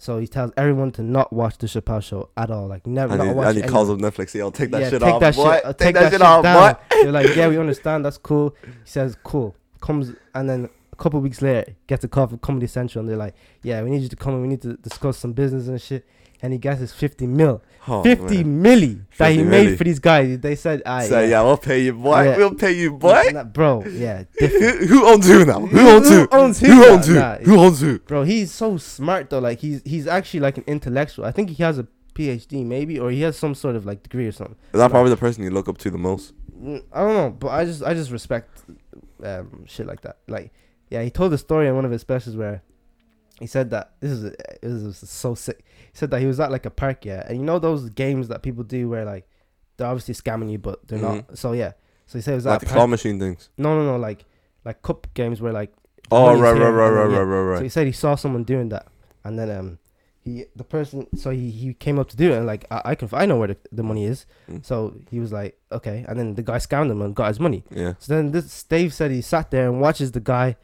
[0.00, 2.68] So he tells everyone to not watch the Chappelle Show at all.
[2.68, 3.46] Like, never And not he, watch.
[3.48, 4.32] and he calls up Netflix.
[4.32, 5.54] Yo, take that Yeah, shit take off, that boy.
[5.56, 6.72] shit- uh, take, that, shit off, down.
[6.74, 6.78] boy.
[7.02, 8.04] They're like, "Yeah, we understand.
[8.04, 12.28] That's cool." He says, "Cool." Comes and then a couple weeks later, gets a call
[12.28, 14.62] from Comedy Central and they're like, "Yeah, we need you to come and we need
[14.62, 16.06] to discuss some business and shit."
[16.40, 17.62] And he gets his fifty mil.
[17.90, 18.62] Oh, 50 man.
[18.80, 19.78] milli that he made milli.
[19.78, 20.38] for these guys.
[20.40, 22.22] They said, ah, So yeah, we'll pay you, boy.
[22.22, 22.36] Yeah.
[22.36, 23.30] We'll pay you, boy.
[23.32, 25.60] Nah, bro, yeah, Who, who owns who now?
[25.60, 26.28] Who Who owns who?
[26.30, 27.14] owns who Who owns who?
[27.14, 27.98] Nah, Who owns who?
[28.00, 29.38] bro, he's so smart though.
[29.38, 31.24] Like he's he's actually like an intellectual.
[31.24, 34.26] I think he has a PhD maybe, or he has some sort of like degree
[34.26, 34.56] or something.
[34.74, 36.34] Is that probably the person you look up to the most?
[36.60, 38.64] Mm, I don't know, but I just I just respect
[39.24, 40.18] um shit like that.
[40.28, 40.52] Like,
[40.90, 42.62] yeah, he told a story in one of his specials where
[43.40, 44.22] he said that this is
[44.60, 44.72] this
[45.02, 45.64] is so sick.
[45.92, 48.42] Said that he was at like a park, yeah, and you know those games that
[48.42, 49.28] people do where like
[49.76, 51.36] they're obviously scamming you, but they're not.
[51.38, 51.72] So yeah,
[52.06, 53.48] so he said he was Like the claw machine things.
[53.56, 54.24] No, no, no, like
[54.64, 55.72] like cup games where like
[56.10, 57.18] Oh, right, right, right, right, yeah.
[57.18, 58.86] right, right, So he said he saw someone doing that,
[59.24, 59.78] and then um,
[60.24, 62.94] he the person so he he came up to do it, and like I, I
[62.94, 64.64] can I know where the, the money is, Mm.
[64.64, 67.64] so he was like okay, and then the guy scammed him and got his money.
[67.70, 67.94] Yeah.
[67.98, 70.56] So then this Dave said he sat there and watches the guy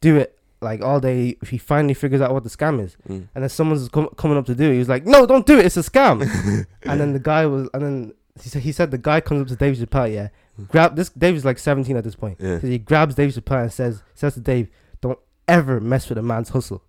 [0.00, 1.36] do it like all day.
[1.46, 3.28] He finally figures out what the scam is, Mm.
[3.34, 4.72] and then someone's com- coming up to do it.
[4.74, 6.22] He was like, no, don't do it, it's a scam.
[6.82, 9.48] and then the guy was, and then he said he said the guy comes up
[9.48, 10.28] to Dave Chappelle, yeah,
[10.68, 11.08] grab this.
[11.10, 12.38] Dave is like 17 at this point.
[12.40, 12.58] Yeah.
[12.60, 14.68] So he grabs Dave Chappelle and says says to Dave,
[15.00, 16.82] "Don't ever mess with a man's hustle."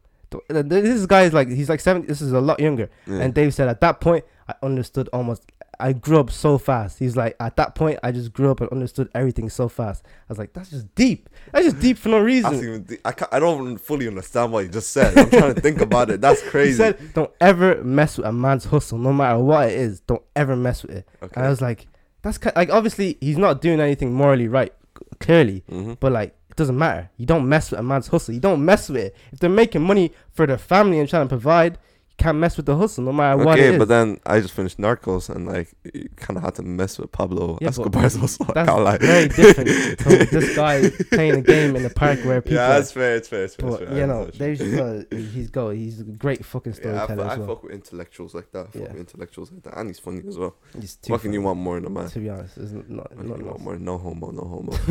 [0.47, 2.05] This guy is like he's like seven.
[2.05, 2.89] This is a lot younger.
[3.07, 3.19] Yeah.
[3.19, 5.43] And Dave said, at that point, I understood almost.
[5.81, 6.99] I grew up so fast.
[6.99, 10.03] He's like, at that point, I just grew up and understood everything so fast.
[10.05, 11.29] I was like, that's just deep.
[11.53, 12.85] That's just deep for no reason.
[13.05, 15.17] I, can't, I don't fully understand what you just said.
[15.17, 16.19] I'm trying to think about it.
[16.19, 16.71] That's crazy.
[16.71, 20.01] He said, don't ever mess with a man's hustle, no matter what it is.
[20.01, 21.07] Don't ever mess with it.
[21.21, 21.87] And I was like,
[22.23, 24.73] that's ki- like obviously he's not doing anything morally right,
[25.21, 25.63] clearly.
[25.69, 27.09] hmm But like, doesn't matter.
[27.17, 28.33] You don't mess with a man's hustle.
[28.35, 29.15] You don't mess with it.
[29.31, 31.73] If they're making money for their family and trying to provide,
[32.09, 34.77] you can't mess with the hustle, no matter what Okay, but then I just finished
[34.77, 38.45] Narcos and like you kind of had to mess with Pablo Yeah, Escobar's hustle.
[38.49, 38.97] I That's can't lie.
[38.97, 42.57] very different to this guy playing a game in the park where people.
[42.57, 43.15] yeah, that's fair.
[43.15, 43.45] It's fair.
[43.45, 43.69] It's fair.
[43.69, 43.99] but it's fair.
[43.99, 44.25] you know.
[44.31, 45.69] Dave Chappelle, he's go.
[45.69, 47.23] He's a great fucking storyteller.
[47.23, 47.47] Yeah, I, I well.
[47.47, 48.59] fuck with intellectuals like that.
[48.59, 48.87] I fuck Yeah.
[48.89, 50.55] with intellectuals like that, and he's funny as well.
[50.77, 52.09] He's too What can you want more in a man?
[52.09, 53.77] To be honest, it's not not, What not you want more?
[53.77, 54.71] No homo, no homo.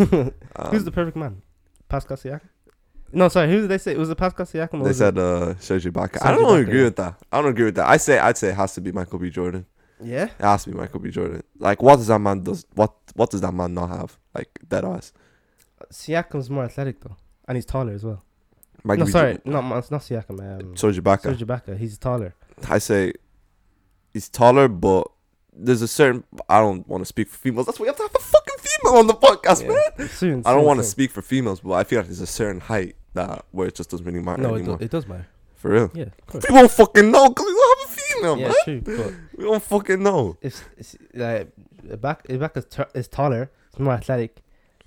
[0.70, 1.42] Who's Um, the perfect man?
[1.88, 2.40] Pascal Siakam.
[3.12, 3.48] No, sorry.
[3.50, 3.96] Who did they say?
[3.96, 4.80] Was it Pascal Siakam?
[4.82, 6.18] or They said uh, Serge Ibaka.
[6.24, 7.14] I don't agree with that.
[7.32, 7.86] I don't agree with that.
[7.88, 9.30] I say I'd say it has to be Michael B.
[9.30, 9.64] Jordan.
[10.02, 10.24] yeah.
[10.24, 11.10] It has to be Michael B.
[11.10, 11.42] Jordan.
[11.58, 12.66] Like, what does that man does?
[12.74, 14.18] What what does that man not have?
[14.34, 15.12] Like dead ass.
[15.92, 17.16] Siakam's more athletic though,
[17.46, 18.22] and he's taller as well.
[18.84, 19.12] Michael no, B.
[19.12, 20.60] sorry, Jordan- not not not Siakam.
[20.60, 21.22] Um, Serge Ibaka.
[21.22, 21.78] Serge Ibaka.
[21.78, 22.34] He's taller.
[22.68, 23.12] I say
[24.12, 25.06] he's taller, but
[25.52, 26.24] there's a certain.
[26.48, 27.66] I don't want to speak for females.
[27.66, 28.47] That's why you have to have a fucking
[28.82, 29.76] female on the podcast, man.
[29.98, 30.06] Yeah.
[30.08, 30.42] Soon.
[30.46, 32.96] I don't want to speak for females, but I feel like there's a certain height
[33.14, 34.78] that where it just doesn't really matter No, it, anymore.
[34.78, 35.26] do, it does matter.
[35.56, 35.90] for real.
[35.94, 36.44] Yeah, of.
[36.48, 38.84] We won't fucking know because we don't have a female, yeah, man.
[38.84, 39.16] true.
[39.36, 40.36] We don't fucking know.
[40.40, 41.50] It's, if like
[41.86, 44.36] Ibaka, back is, ta- is taller, it's more athletic,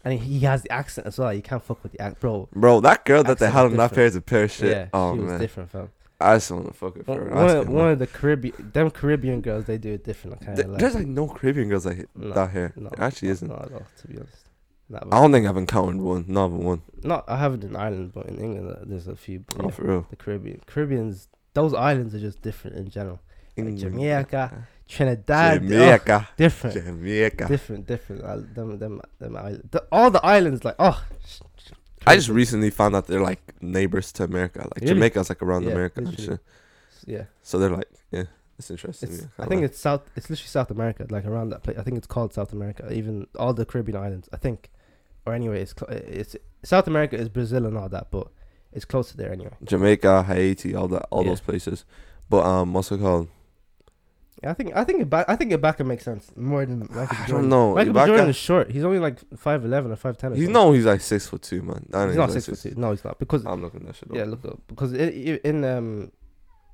[0.05, 1.33] and he has the accent as well.
[1.33, 2.47] You can't fuck with the accent, bro.
[2.53, 4.69] Bro, that girl that they had on that pair is a pair of shit.
[4.71, 5.89] Yeah, oh she was man, different, fam.
[6.22, 9.65] I just want to fuck with One, of, one of the Caribbean, them Caribbean girls,
[9.65, 10.41] they do it different.
[10.41, 12.74] Kind Th- of There's like, like no Caribbean girls like No, that here.
[12.76, 13.47] no, There actually isn't.
[13.47, 14.45] Not at all, to be honest.
[14.89, 16.26] Not, I don't think I've encountered one.
[16.28, 16.82] Not one.
[17.03, 19.45] not I haven't in Ireland, but in England, uh, there's a few.
[19.57, 20.07] Oh, yeah, for real.
[20.09, 23.19] the Caribbean, Caribbeans, those islands are just different in general.
[23.57, 26.30] Like Jamaica, Trinidad, oh, Jamaica.
[26.38, 27.47] different, Jamaica.
[27.47, 28.24] different, different.
[28.24, 29.67] Uh, them, them, them islands.
[29.72, 31.03] The, all the islands, like oh.
[31.26, 31.72] sh- sh-
[32.07, 34.59] I just recently found out they're like neighbors to America.
[34.59, 34.93] Like Really?
[34.93, 36.39] Jamaica's like around Yeah, America and shit.
[37.05, 37.25] yeah.
[37.43, 38.23] So they're like, yeah,
[38.57, 39.09] it's interesting.
[39.09, 40.01] It's, yeah, I think like- it's South.
[40.15, 41.77] It's literally South America, like around that place.
[41.77, 42.91] I think it's called South America.
[42.91, 44.69] Even all the Caribbean islands, I think,
[45.25, 48.27] or anyway, it's it's South America is Brazil and all that, but
[48.73, 49.51] it's close to there anyway.
[49.63, 51.29] Jamaica, Haiti, all that, all Yeah.
[51.29, 51.85] those places.
[52.29, 53.27] But um, what's it called?
[54.43, 57.01] Yeah, I think I think Ibaka, I think Ibaka makes sense more than Michael.
[57.11, 57.35] I Jordan.
[57.35, 57.75] don't know.
[57.75, 57.99] Michael B.
[57.99, 58.71] Ibaka- Jordan is short.
[58.71, 60.33] He's only like five eleven or five ten.
[60.35, 61.85] He's no, he's like six foot two, man.
[61.93, 62.73] I He's not six foot two.
[62.75, 64.15] No, he's not because I'm looking that shit up.
[64.17, 66.11] yeah, look up because i i in um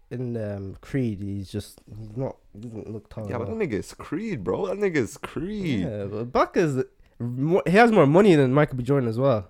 [0.10, 3.28] in um Creed he's just he's not he doesn't look tall.
[3.28, 3.58] Yeah, at but that all.
[3.60, 4.68] nigga is Creed, bro.
[4.68, 5.82] That nigga is Creed.
[5.82, 6.84] yeah, but Ibaka is
[7.20, 8.84] more, he has more money than Michael B.
[8.84, 9.50] Jordan as well.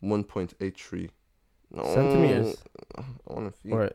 [0.00, 1.10] One point eight three.
[1.70, 1.84] No.
[1.94, 2.56] Centimeters.
[2.96, 3.74] I want to feel.
[3.74, 3.90] Or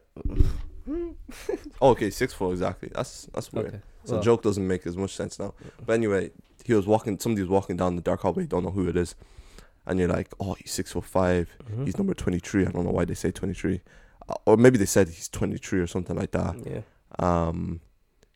[1.82, 2.90] Oh, okay, six four exactly.
[2.94, 3.68] That's that's weird.
[3.68, 5.54] okay, So well, joke doesn't make as much sense now.
[5.86, 6.32] But anyway,
[6.66, 7.20] he was walking.
[7.20, 8.46] Somebody was walking down the dark hallway.
[8.46, 9.16] Don't know who it is,
[9.86, 11.86] and you're like, oh, he's six foot mhm.
[11.86, 12.66] He's number twenty three.
[12.66, 13.82] I don't know why they say twenty three,
[14.30, 16.56] uh, or maybe they said he's twenty three or something like that.
[16.66, 16.82] yeah.
[17.20, 17.82] Um,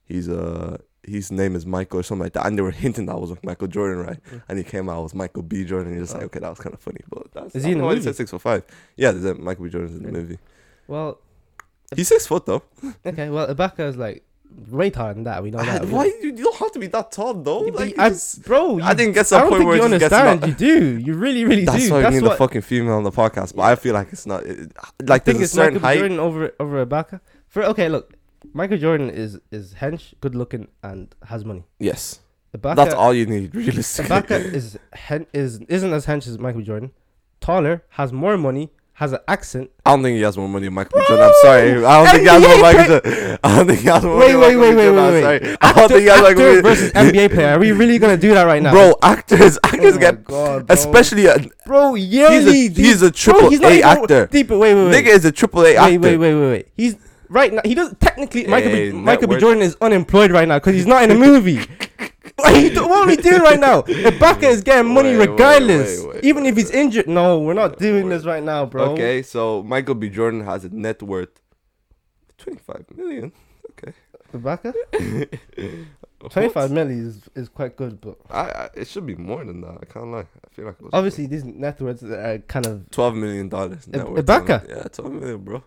[0.06, 3.20] he's uh his name is Michael or something like that, and they were hinting that
[3.20, 4.24] was like Michael Jordan, right?
[4.32, 4.44] Mm.
[4.50, 5.66] And he came out as Michael B.
[5.66, 5.88] Jordan.
[5.88, 6.26] And you're just like, Oh.
[6.28, 8.00] okay, that was kind of funny, but that's Is he in the know why they
[8.02, 8.06] movie?
[8.10, 8.64] said six foot five.
[8.98, 9.70] Yeah, there's a Michael B.
[9.72, 10.22] Jordan's in the Really?
[10.22, 10.38] movie.
[10.88, 11.20] Well,
[11.96, 12.64] He's six foot though.
[13.06, 13.30] okay.
[13.30, 14.24] Well, Ibaka is like
[14.70, 15.44] way taller than that.
[15.44, 15.86] We know I- that.
[15.88, 17.60] why you, you don't have to be that tall though?
[17.60, 20.46] Like, I, just- bro, you, I didn't get to a point where you understand.
[20.48, 20.98] You do.
[21.00, 21.92] You really, really That's do.
[21.94, 23.56] why That's we need what the fucking female on the podcast.
[23.56, 24.72] But I feel like it's not it,
[25.04, 25.98] like think there's a certain Michael height.
[26.00, 27.20] Jordan over over Ibaka.
[27.48, 28.14] For okay, look,
[28.54, 31.64] Michael Jordan is is hench, good looking, and has money.
[31.80, 32.20] Yes,
[32.58, 34.16] Ibaka, that's all you need realistically.
[34.16, 36.92] Ibaka is hen, is isn't as hench as Michael Jordan.
[37.42, 38.70] Taller, has more money,
[39.02, 39.70] has an accent.
[39.86, 41.06] I don't think he has more money than Michael B.
[41.08, 41.26] Jordan.
[41.26, 41.86] I'm sorry.
[41.86, 43.40] I don't think he has more NBA Michael Jordan.
[43.44, 44.76] I don't think he has more Wait, money wait, than wait, wait, B.
[44.78, 45.14] wait, Jordan.
[45.14, 45.24] wait.
[45.26, 45.58] I'm sorry.
[45.62, 46.62] I don't think he has Michael B.
[46.62, 47.48] versus NBA player.
[47.50, 50.68] Are we really gonna do that right now, Bro, actors, Oh actors my get God,
[50.68, 50.74] bro.
[50.76, 51.94] especially uh, a, bro?
[51.96, 54.28] he's Yearly, a he's a triple he's A actor.
[54.28, 54.94] Deep, wait, wait, wait.
[55.04, 56.00] Nigga is a triple A actor.
[56.00, 56.68] wait, wait, wait, wait, wait.
[56.78, 56.96] He's
[57.28, 57.62] right now.
[57.66, 58.46] He doesn't technically.
[58.46, 58.98] Michael Hey, B.
[58.98, 59.38] Michael B.
[59.40, 61.60] Jordan is unemployed right now because he's not in a movie.
[62.42, 63.82] what, are do- what are we doing right now?
[63.84, 67.08] Ibaka is getting money Wait, regardless, wait, wait, even if he's injured.
[67.08, 68.92] No, we're not doing this right now, bro.
[68.92, 70.10] Okay, so Michael B.
[70.10, 71.30] Jordan has a net worth
[72.38, 73.32] twenty five million.
[73.72, 73.94] Okay,
[74.34, 74.74] Ibaka,
[76.30, 79.78] twenty-five million is, is quite good, but I, I it should be more than that.
[79.82, 80.20] I can't lie.
[80.22, 83.88] I feel like obviously these net worths are kind of twelve million dollars.
[83.88, 84.26] net Ib- worth.
[84.26, 84.70] Ibaka?
[84.70, 85.64] Yeah, twelve million, bro.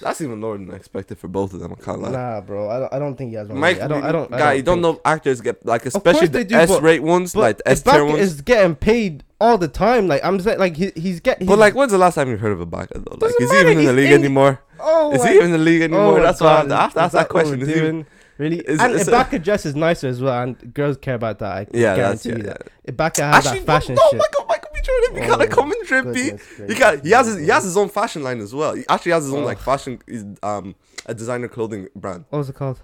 [0.00, 1.72] That's even lower than I expected for both of them.
[1.78, 2.10] I can't lie.
[2.10, 2.68] Nah, bro.
[2.70, 3.58] I don't, I don't think he has one.
[3.58, 4.02] Mike, I don't.
[4.04, 4.32] I don't.
[4.32, 7.32] I guy, don't you don't think- know actors get like, especially the do, S-rate ones,
[7.34, 8.18] But like the S tier ones.
[8.20, 10.08] is getting paid all the time.
[10.08, 11.46] Like I'm saying, like he, he's getting.
[11.46, 13.26] But like, when's the last time you heard of Ibaka though?
[13.26, 14.60] Like, is he even in the league in- anymore?
[14.78, 16.02] oh, Is he even in the league anymore?
[16.02, 17.60] Oh my That's why I have to ask, ask that question.
[17.62, 18.06] Is he- doing?
[18.38, 18.60] Really?
[18.60, 21.52] Is- and is it- Ibaka dress is nicer as well, and girls care about that.
[21.52, 22.36] I Yeah, guarantee yeah.
[22.36, 22.54] you yeah.
[22.54, 22.96] that.
[22.96, 24.18] Ibaka has Actually, that fashion no, shit.
[24.18, 25.16] Michael, Michael B.
[25.16, 26.22] Jordan, you gotta Oh, come in drippy.
[26.30, 28.74] goodness He got, he has his, he has his own fashion line as well.
[28.74, 29.46] He actually has his own Oh.
[29.46, 30.74] like fashion, he's, um,
[31.06, 32.24] a designer clothing brand.
[32.30, 32.80] What was it called?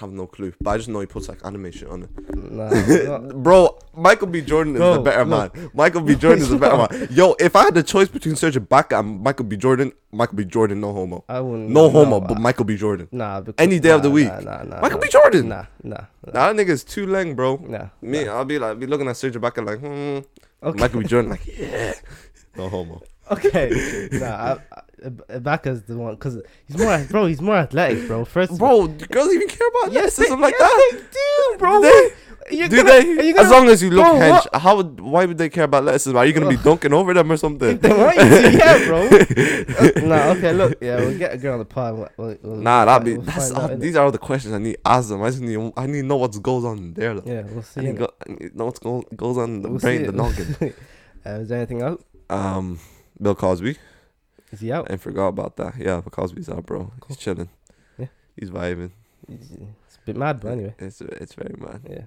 [0.00, 2.10] have no clue, but I just know he puts like animation on it.
[2.36, 4.40] Nah, Bro, Michael B.
[4.42, 5.56] Jordan is Bro, the better look.
[5.56, 5.70] man.
[5.74, 6.14] Michael B.
[6.14, 7.08] Jordan is the better man.
[7.10, 9.56] Yo, if I had the choice between Serge Ibaka and Michael B.
[9.56, 10.44] Jordan, Michael B.
[10.44, 11.24] Jordan, no homo.
[11.28, 11.70] I wouldn't.
[11.70, 12.76] No homo, but I- Michael B.
[12.76, 13.08] Jordan.
[13.10, 14.28] Nah, because, Any day of the week.
[14.28, 15.08] Nah, nah, nah, Michael nah, B.
[15.10, 15.48] Jordan.
[15.48, 15.96] Nah, nah,
[16.32, 17.56] Nah, that nigga's too leng, bro.
[17.66, 17.88] nah.
[18.00, 20.20] Me, I'll be like, be looking at Serge Ibaka like, hmm.
[20.62, 20.80] Okay.
[20.80, 21.06] Michael B.
[21.06, 21.94] Jordan, like, yeah.
[22.56, 23.02] No homo.
[23.30, 24.08] Okay.
[24.12, 27.26] nah, I, Ibaka's the one because he's more, bro.
[27.26, 28.24] He's more athletic, bro.
[28.24, 28.86] First, Bro, all.
[28.88, 30.90] do girls even care about yes, they, like yes, that?
[30.92, 31.82] they do, bro.
[32.50, 33.26] You're Do gonna- they?
[33.28, 35.50] you as gonna- long as you look Bro, hench, what- how would, why would they
[35.50, 36.16] care about athleticism?
[36.16, 37.76] Are you gonna be dunking over them or something?
[37.78, 39.08] They want you to, yeah, bro.
[39.78, 42.10] Uh, nah, okay, look, yeah, we'll get a girl on the pod.
[42.16, 43.12] We'll, we'll, Nah, that'd be.
[43.18, 43.80] we'll That's all, out, innit?
[43.80, 45.22] these are all the questions I need to ask them.
[45.22, 45.72] I just need.
[45.76, 47.14] I need to know what goes on there.
[47.14, 47.30] Though.
[47.30, 47.80] Yeah, we'll see.
[47.82, 50.12] I need, go, I need know what go, goes on in the We'll brain, the
[50.12, 50.56] noggin.
[51.26, 52.02] uh, is there anything else?
[52.30, 52.80] Um,
[53.20, 53.76] Bill Cosby.
[54.52, 54.90] Is he out?
[54.90, 55.74] I forgot about that.
[55.76, 56.92] Yeah, Bill Cosby's out, bro.
[57.00, 57.08] Cool.
[57.08, 57.48] He's chilling.
[57.98, 58.06] Yeah.
[58.36, 58.92] He's vibing.
[59.28, 61.82] It's, a bit mad, but anyway, It's it's very mad.
[61.88, 62.02] yeah.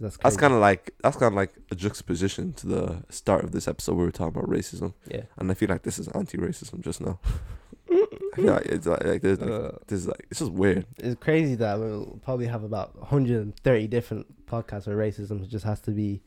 [0.00, 3.52] That's That's kind of like that's kind of like a juxtaposition to the start of
[3.52, 5.22] this episode where we were talking about racism, yeah.
[5.38, 7.20] and I feel like this is anti-racism just now.
[7.90, 10.84] I feel like it's like, like, this, like Uh, this is like it's just weird.
[10.98, 15.92] it's crazy that we'll probably have about 130 different podcasts where racism just has to
[15.92, 16.20] be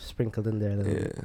[0.00, 0.70] sprinkled in there.
[0.70, 1.18] a little bit.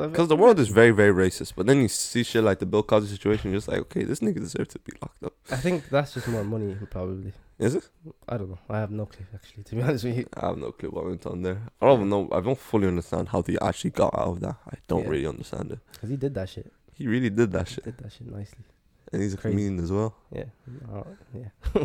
[0.00, 1.52] Because the world is very, very racist.
[1.56, 4.20] But then you see shit like the Bill Cosby situation, you're just like, okay, this
[4.20, 5.34] nigga deserves to be locked up.
[5.50, 7.32] I think that's just more money, probably.
[7.58, 7.88] Is it?
[8.28, 8.58] I don't know.
[8.68, 10.26] I have no clue, actually, to be honest with you.
[10.34, 11.60] I have no clue what went on there.
[11.80, 12.28] I don't even know.
[12.32, 14.56] I don't fully understand how they actually got out of that.
[14.68, 15.10] I don't Yeah.
[15.10, 15.78] really understand it.
[15.92, 16.72] Because he did that shit.
[16.94, 17.84] He really did that He shit.
[17.84, 18.64] did that shit nicely.
[19.12, 19.56] And he's a Crazy.
[19.56, 20.14] comedian as well.
[20.34, 20.44] Yeah.
[20.92, 21.02] Uh,
[21.34, 21.84] yeah.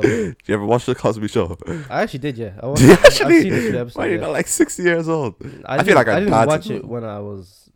[0.00, 1.58] Did you ever watch the Cosby Show?
[1.90, 2.52] I actually did, yeah.
[2.62, 3.42] I watched, you I've- I've actually?
[3.42, 4.20] seen a few episodes, Why are you yeah.
[4.20, 5.34] not like 60 years old?
[5.64, 7.70] I, I feel like our I didn't watch it when I was.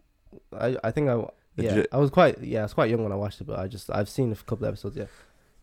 [0.57, 1.25] I I think I
[1.57, 3.67] yeah I was quite yeah I was quite young when I watched it, but I
[3.67, 4.97] just I've seen a couple episodes.
[4.97, 5.07] Yeah,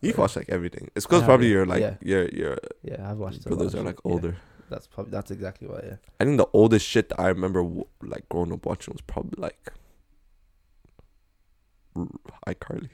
[0.02, 0.90] You watch like everything.
[0.94, 1.52] It's because probably yeah.
[1.54, 1.94] your like Yeah.
[2.02, 3.44] your your yeah I've watched.
[3.46, 4.12] brothers are like yeah.
[4.12, 4.36] older.
[4.68, 5.80] That's probably that's exactly why.
[5.82, 5.96] Yeah.
[6.20, 7.62] I think the oldest shit that I remember
[8.02, 9.72] like growing up watching was probably like
[12.46, 12.88] iCarly.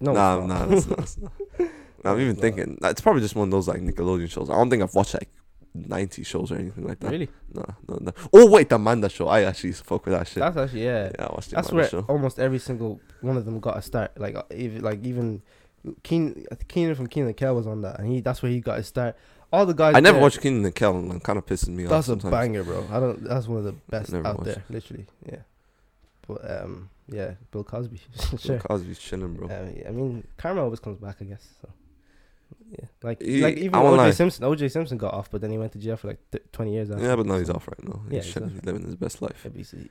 [0.00, 0.68] No, nah, it's nah, not.
[0.68, 0.84] that's.
[0.86, 1.18] That's.
[2.04, 4.50] Nah, I'm even thinking it's probably just one of those like Nickelodeon shows.
[4.50, 5.30] I don't think I've watched like
[5.72, 7.10] 90 shows or anything like that.
[7.10, 7.30] really.
[7.52, 8.12] No, no, no.
[8.32, 9.26] Oh wait, the Amanda show.
[9.26, 10.40] I actually fuck with that shit.
[10.40, 11.10] That's actually yeah.
[11.18, 12.06] yeah, I watched the That's Amanda where show.
[12.06, 14.20] almost every single one of them got a start.
[14.20, 15.40] Like uh, even like even
[16.02, 18.76] Keen Keenan from Keenan and Kel was on that, and he that's where he got
[18.76, 19.16] his start.
[19.52, 19.94] All the guys.
[19.94, 21.90] I never there- watched Keenan and Kel, and it kind of pisses me off.
[21.90, 22.30] That's a sometimes.
[22.30, 22.86] banger, bro.
[22.90, 23.24] I don't.
[23.24, 25.06] That's one of the best out there, literally.
[25.24, 25.38] Yeah.
[26.28, 28.00] But um, yeah, Bill Cosby,
[28.30, 28.58] Bill sure.
[28.58, 29.46] Cosby's chilling, bro.
[29.48, 31.46] Um, I mean, Karma always comes back, I guess.
[31.62, 31.68] So.
[32.70, 34.10] Yeah, like He- like even OJ lie.
[34.10, 34.44] Simpson.
[34.44, 36.90] OJ Simpson got off, but then he went to jail for like th- twenty years.
[36.90, 38.00] After, yeah, but now he's off right now.
[38.10, 38.72] Yeah, He's chilling, exactly.
[38.72, 39.40] living his best life.
[39.44, 39.90] Yeah, but he's- he-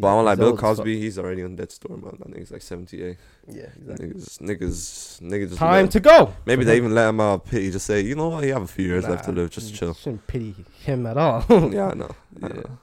[0.00, 0.56] But I won't Bill.
[0.56, 2.16] Cosby, he's already on death's door, man.
[2.20, 3.16] I think he's like 78.
[3.48, 4.08] Yeah, exactly.
[4.10, 5.48] Niggas, niggas, niggas.
[5.48, 6.34] Just Time to go.
[6.46, 7.70] Maybe they even let him out of pity.
[7.72, 9.50] Just say, you know what, you have a few years left to live.
[9.50, 9.94] Just chill.
[9.94, 10.54] Shouldn't pity
[10.84, 11.44] him at all.
[11.72, 12.10] yeah, I know.
[12.42, 12.48] I Yeah.
[12.48, 12.78] know.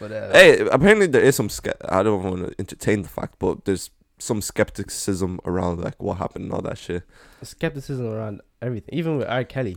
[0.00, 1.48] But uh, Hey, apparently there is some.
[1.48, 6.18] Ske- I don't want to entertain the fact, but there's some skepticism around like what
[6.18, 7.02] happened and all that shit.
[7.42, 9.44] skepticism around everything, even with R.
[9.44, 9.76] Kelly.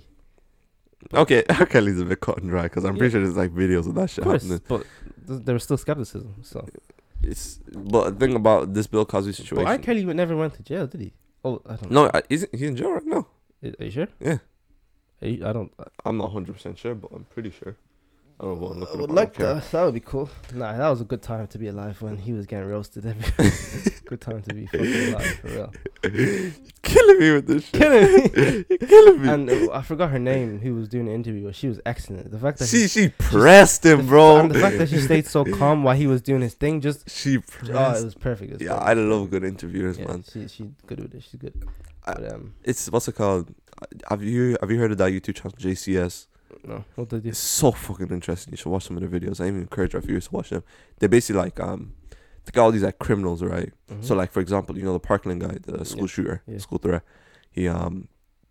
[1.14, 1.65] Okay, R.
[1.65, 4.03] Kelly's a bit cut and dry because I'm pretty sure there's like videos of that
[4.03, 4.61] Of shit course, happening.
[4.68, 4.84] but
[5.27, 6.35] th- there was still skepticism.
[6.44, 6.68] So,
[7.22, 9.56] It's but the thing about this Bill Cosby situation.
[9.57, 9.77] but R.
[9.77, 11.14] Kelly never went to jail, did he?
[11.45, 11.91] Oh, I don't.
[11.91, 13.27] No, I- he's he's in jail right now.
[13.64, 14.07] Are you sure?
[14.19, 14.38] Yeah.
[15.22, 15.72] You- I don't.
[16.06, 17.76] I'm not 100 percent sure, but I'm pretty sure.
[18.39, 18.68] I don't know.
[18.68, 19.72] what I'm I would like that.
[19.72, 20.30] That would be cool.
[20.53, 23.03] Nah, that was a good time to be alive when he was getting roasted.
[23.07, 23.49] Every
[24.05, 25.73] good time to be fucking alive for real.
[26.84, 27.73] killing me with this shit.
[27.73, 28.65] Killing me.
[28.69, 29.30] You're killing me.
[29.30, 30.59] And uh, I forgot her name.
[30.59, 31.45] Who was doing the interview?
[31.45, 32.30] but She was excellent.
[32.30, 34.38] The fact that she she, she pressed him, bro.
[34.38, 37.09] and the fact that she stayed so calm while he was doing his thing, just
[37.09, 37.41] she oh,
[37.99, 38.51] it was perfect.
[38.51, 38.88] It was yeah, perfect.
[38.88, 40.23] I love good interviewers, yeah, man.
[40.31, 41.23] She she's good with it.
[41.23, 41.53] She's good.
[42.05, 43.51] I- But um, It's what's it called?
[44.09, 46.27] Have you have you heard of that YouTube channel JCS?
[46.68, 47.14] No, what?
[47.14, 48.52] It's so fucking interesting.
[48.53, 49.39] You should watch some of their videos.
[49.41, 50.64] I even encourage our viewers to watch them.
[50.99, 51.94] They're basically like um,
[52.45, 53.72] they got all these like criminals, right?
[53.91, 54.03] Mhm.
[54.03, 56.07] So like for example, you know the Parkland guy, the school Yeah.
[56.07, 56.57] shooter, Yeah.
[56.60, 57.03] school threat.
[57.52, 58.07] He um,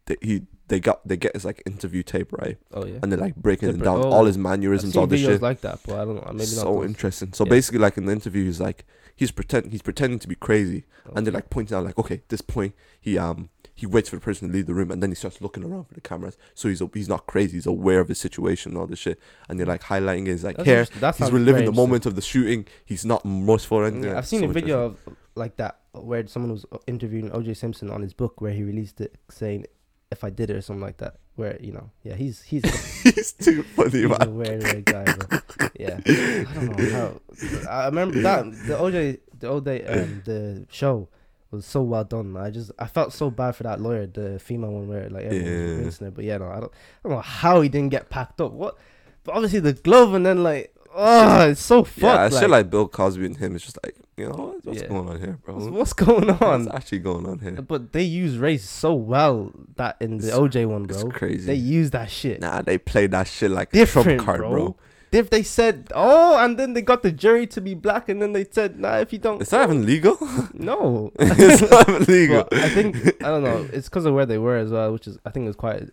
[0.06, 2.98] they, he they got they get his like interview tape right, oh yeah.
[3.02, 5.40] and they're like breaking it down, oh, all his mannerisms, all this shit.
[5.42, 6.32] like that, but I don't know.
[6.32, 7.32] Maybe so interesting.
[7.32, 7.50] So Yeah.
[7.50, 8.84] basically, like in the interview, he's like
[9.14, 10.84] he's pretend he's pretending to be crazy,
[11.14, 14.20] and they're like pointing out like, okay, this point he um he waits for the
[14.22, 16.68] person to leave the room, and then he starts looking around for the cameras, so
[16.68, 19.66] he's he's not crazy, he's aware of his situation and all this shit, and they're
[19.66, 21.12] like highlighting his like That's hair.
[21.12, 22.66] He's reliving the moment of the shooting.
[22.84, 24.10] He's not remorseful or anything.
[24.10, 24.98] Yeah, I've seen So a video of
[25.34, 29.16] like that where someone was interviewing OJ Simpson on his book where he released it
[29.28, 29.66] saying
[30.10, 31.16] if I did it or something like that.
[31.34, 32.64] Where you know, yeah, he's he's,
[33.02, 34.34] he's too funny, he's a man.
[34.36, 35.04] weird, weird guy.
[35.04, 35.38] Bro.
[35.78, 37.70] Yeah, I don't know how.
[37.70, 41.08] I remember that the OJ the OJ um the show
[41.56, 42.36] was so well done.
[42.36, 45.52] I just I felt so bad for that lawyer, the female one where like everyone
[45.52, 45.76] was Yeah.
[45.76, 46.10] rinsing her.
[46.12, 48.52] But yeah, no, I don't I don't know how he didn't get packed up.
[48.52, 48.76] What?
[49.24, 51.98] But obviously the glove and then like oh, it's so fucked.
[52.02, 54.64] Yeah, I like, feel like Bill Cosby and him is just like, you know, what-
[54.64, 54.88] what's Yeah.
[54.88, 55.54] going on here, bro?
[55.56, 56.64] what's, what's going on?
[56.64, 57.52] What's actually going on here?
[57.60, 61.10] But they use race so well that in the It's- OJ one, It's bro.
[61.10, 61.44] crazy.
[61.46, 62.40] They use that shit.
[62.40, 64.50] Nah, they play that shit like a Different, trump card, bro.
[64.50, 64.76] bro.
[65.12, 68.32] If they said, oh, and then they got the jury to be black, and then
[68.32, 70.16] they said, nah, if you don't, Is that even legal?
[70.54, 71.12] no.
[71.18, 72.44] it's not even legal.
[72.50, 73.68] But I think I don't know.
[73.72, 75.84] It's because of where they were as well, which is I think it was quite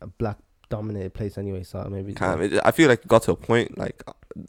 [0.00, 0.38] a black
[0.68, 1.62] dominated place anyway.
[1.64, 4.02] So maybe Kind of, it- I feel like it got to a point like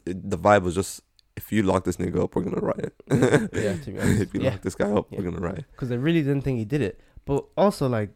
[0.06, 1.02] it, the vibe was just
[1.38, 2.94] if you lock this nigga up, we're gonna riot.
[3.10, 5.20] yeah, to be honest, if you yeah, lock this guy up, Yeah.
[5.20, 5.66] we're gonna riot.
[5.72, 7.00] because they really didn't think he did it.
[7.26, 8.10] But also like.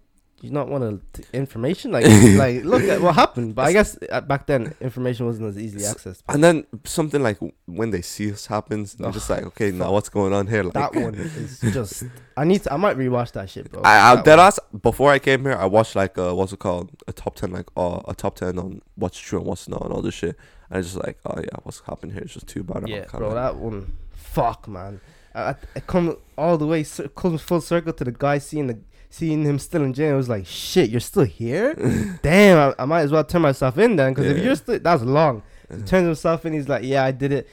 [0.46, 2.06] You not want to information like
[2.38, 5.84] like look at what happened, but I guess uh, back then information wasn't as easily
[5.84, 6.22] accessed.
[6.30, 10.10] And then something like when they see us happens, I'm just like, okay, now what's
[10.10, 10.64] going on here?
[10.64, 12.04] Like that one is just.
[12.38, 12.74] I need to.
[12.74, 13.82] I might rewatch that shit, bro.
[13.84, 16.60] I, I That dead ass before I came here, I watched like uh, what's it
[16.60, 19.82] called, a top ten, like uh, a top ten on what's true and what's not,
[19.84, 20.38] and all this shit.
[20.70, 22.88] And it's just like, oh yeah, what's happened here is just too bad.
[22.88, 23.98] Yeah, bro, like- that one.
[24.14, 25.02] Fuck, man.
[25.34, 26.86] I, I, I come all the way,
[27.16, 28.80] comes full circle to the guy seeing the
[29.16, 30.14] seeing him still in jail.
[30.14, 31.74] It was like, shit, you're still here?
[32.22, 35.04] Damn, I, I might as well turn myself in then, because if you're still, that's
[35.04, 35.42] long.
[35.70, 35.86] He Yeah.
[35.86, 36.54] turns himself in.
[36.54, 37.48] He's like, yeah, I did it.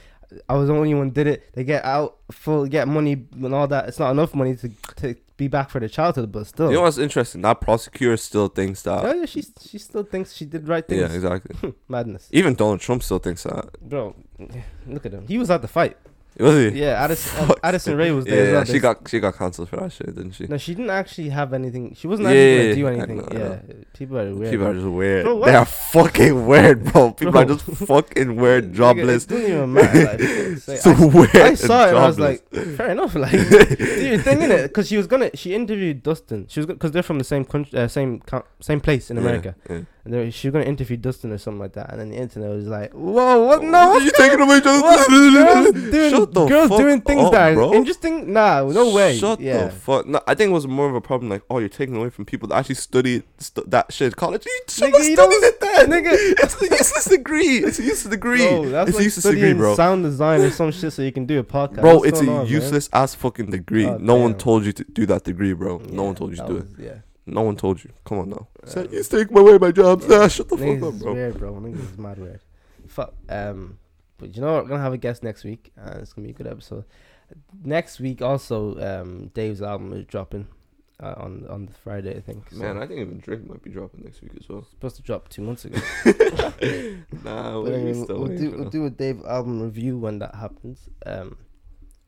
[0.49, 1.53] I was the only one did it.
[1.53, 3.87] They get out full, get money and all that.
[3.87, 6.69] It's not enough money to to be back for the childhood, but still.
[6.71, 7.41] You know what's interesting?
[7.43, 9.03] That prosecutor still thinks that.
[9.03, 11.01] yeah, yeah, she she still thinks she did right things.
[11.01, 11.73] Yeah, exactly.
[11.87, 13.79] Madness, Even Donald Trump still thinks that.
[13.79, 14.15] bro.
[14.87, 15.27] Look at him.
[15.27, 15.97] He was at the fight.
[16.39, 16.79] Was he?
[16.81, 17.59] Yeah, Addison, Fuck.
[17.63, 18.41] Addison Rae was Yeah, there.
[18.43, 18.65] as yeah, well.
[18.65, 20.47] she got she got cancelled for that shit, didn't she?
[20.47, 21.93] No, she didn't actually have anything.
[21.95, 23.17] She wasn't Yeah, actually yeah, gonna do yeah, anything.
[23.39, 24.51] know, yeah, people are weird.
[24.51, 25.25] People are just weird.
[25.25, 27.11] Bro, they are fucking weird, bro.
[27.19, 29.25] People are just fucking weird, jobless.
[29.25, 30.03] It doesn't even matter.
[30.05, 31.35] Like, so I, weird.
[31.35, 33.13] I saw it and I was like, fair enough.
[33.15, 35.29] Like, do your thing in it, because she was gonna.
[35.35, 36.47] She interviewed Dustin.
[36.49, 39.21] She was because they're from the same country, uh, same co- same place in Yeah,
[39.23, 39.55] America.
[39.69, 39.81] yeah.
[40.05, 41.89] And they, she was gonna interview Dustin or something like that.
[41.91, 43.63] And then the internet was like, whoa, what?
[43.63, 44.59] No, What are you taking away?
[44.59, 47.73] Girls doing, Shut the girls fuck doing things up, that are bro.
[47.73, 48.33] interesting.
[48.33, 49.17] Nah, no way.
[49.17, 49.65] Shut yeah.
[49.65, 50.05] the fuck.
[50.05, 51.29] No, I think it was more of a problem.
[51.29, 54.13] Like, oh, you're taking away from people that actually studied stu- that shit.
[54.17, 55.87] College, you should Nigga, you studied it then.
[55.89, 56.09] nigga.
[56.43, 57.57] it's a useless degree.
[57.59, 58.45] It's a useless degree.
[58.45, 59.75] Bro, that's it's like a useless degree, bro.
[59.75, 61.79] sound design or some shit so you can do a podcast.
[61.79, 62.45] Bro, What's it's a on, man?
[62.47, 63.85] useless ass fucking degree.
[63.85, 65.77] Oh, no one told you to do that degree, bro.
[65.89, 66.67] no one told you to do it.
[66.77, 66.93] Yeah.
[67.25, 67.91] No one told you.
[68.05, 68.47] Come on now.
[68.61, 70.05] Uh, Say, you take my away my jobs.
[70.09, 70.17] Yeah.
[70.23, 71.13] Ah, shut the fuck up, bro.
[71.13, 71.53] weird, bro.
[71.53, 72.41] Niggas is mad weird.
[72.87, 73.13] Fuck.
[73.29, 73.79] Um,
[74.17, 74.63] but you know what?
[74.63, 76.85] We're gonna have a guest next week, and it's gonna be a good episode.
[77.63, 80.47] Next week, also, um, Dave's album is dropping
[81.01, 82.49] uh, on on the Friday, I think.
[82.51, 84.63] So Man, I think even Drake might be dropping next week as well.
[84.69, 85.79] supposed to drop two months ago.
[87.23, 88.71] Nah, But we anyway, still we'll, do we'll that.
[88.71, 90.89] do a Dave album review when that happens.
[91.05, 91.37] Um,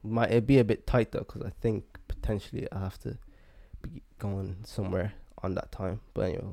[0.03, 3.17] might it be a bit tight though, because I think potentially I have to be
[4.19, 5.13] going somewhere
[5.43, 5.99] on that time.
[6.13, 6.43] But anyway,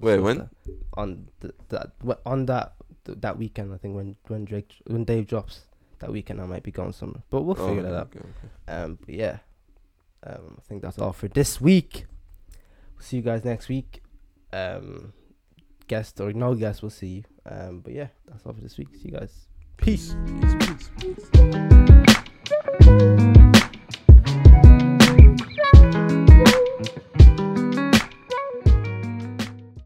[0.00, 0.38] Wait, when?
[0.38, 0.48] that.
[0.94, 1.92] On the, that
[2.24, 2.74] on that
[3.04, 5.62] th- that weekend, I think when when Drake when Dave drops
[6.00, 7.22] that weekend, I might be going somewhere.
[7.30, 8.06] But we'll Oh, figure that okay, out.
[8.08, 8.72] okay, okay.
[8.82, 9.38] Um, but yeah,
[10.24, 12.06] um, I think that's all for this week.
[12.94, 14.02] We'll see you guys next week.
[14.52, 15.12] Um,
[15.86, 17.24] guest or no guest, we'll see you.
[17.44, 18.88] Um, but yeah, that's all for this week.
[18.94, 19.46] See you guys.
[19.76, 20.14] Peace.
[20.40, 21.30] Peace, peace,
[22.80, 23.52] peace.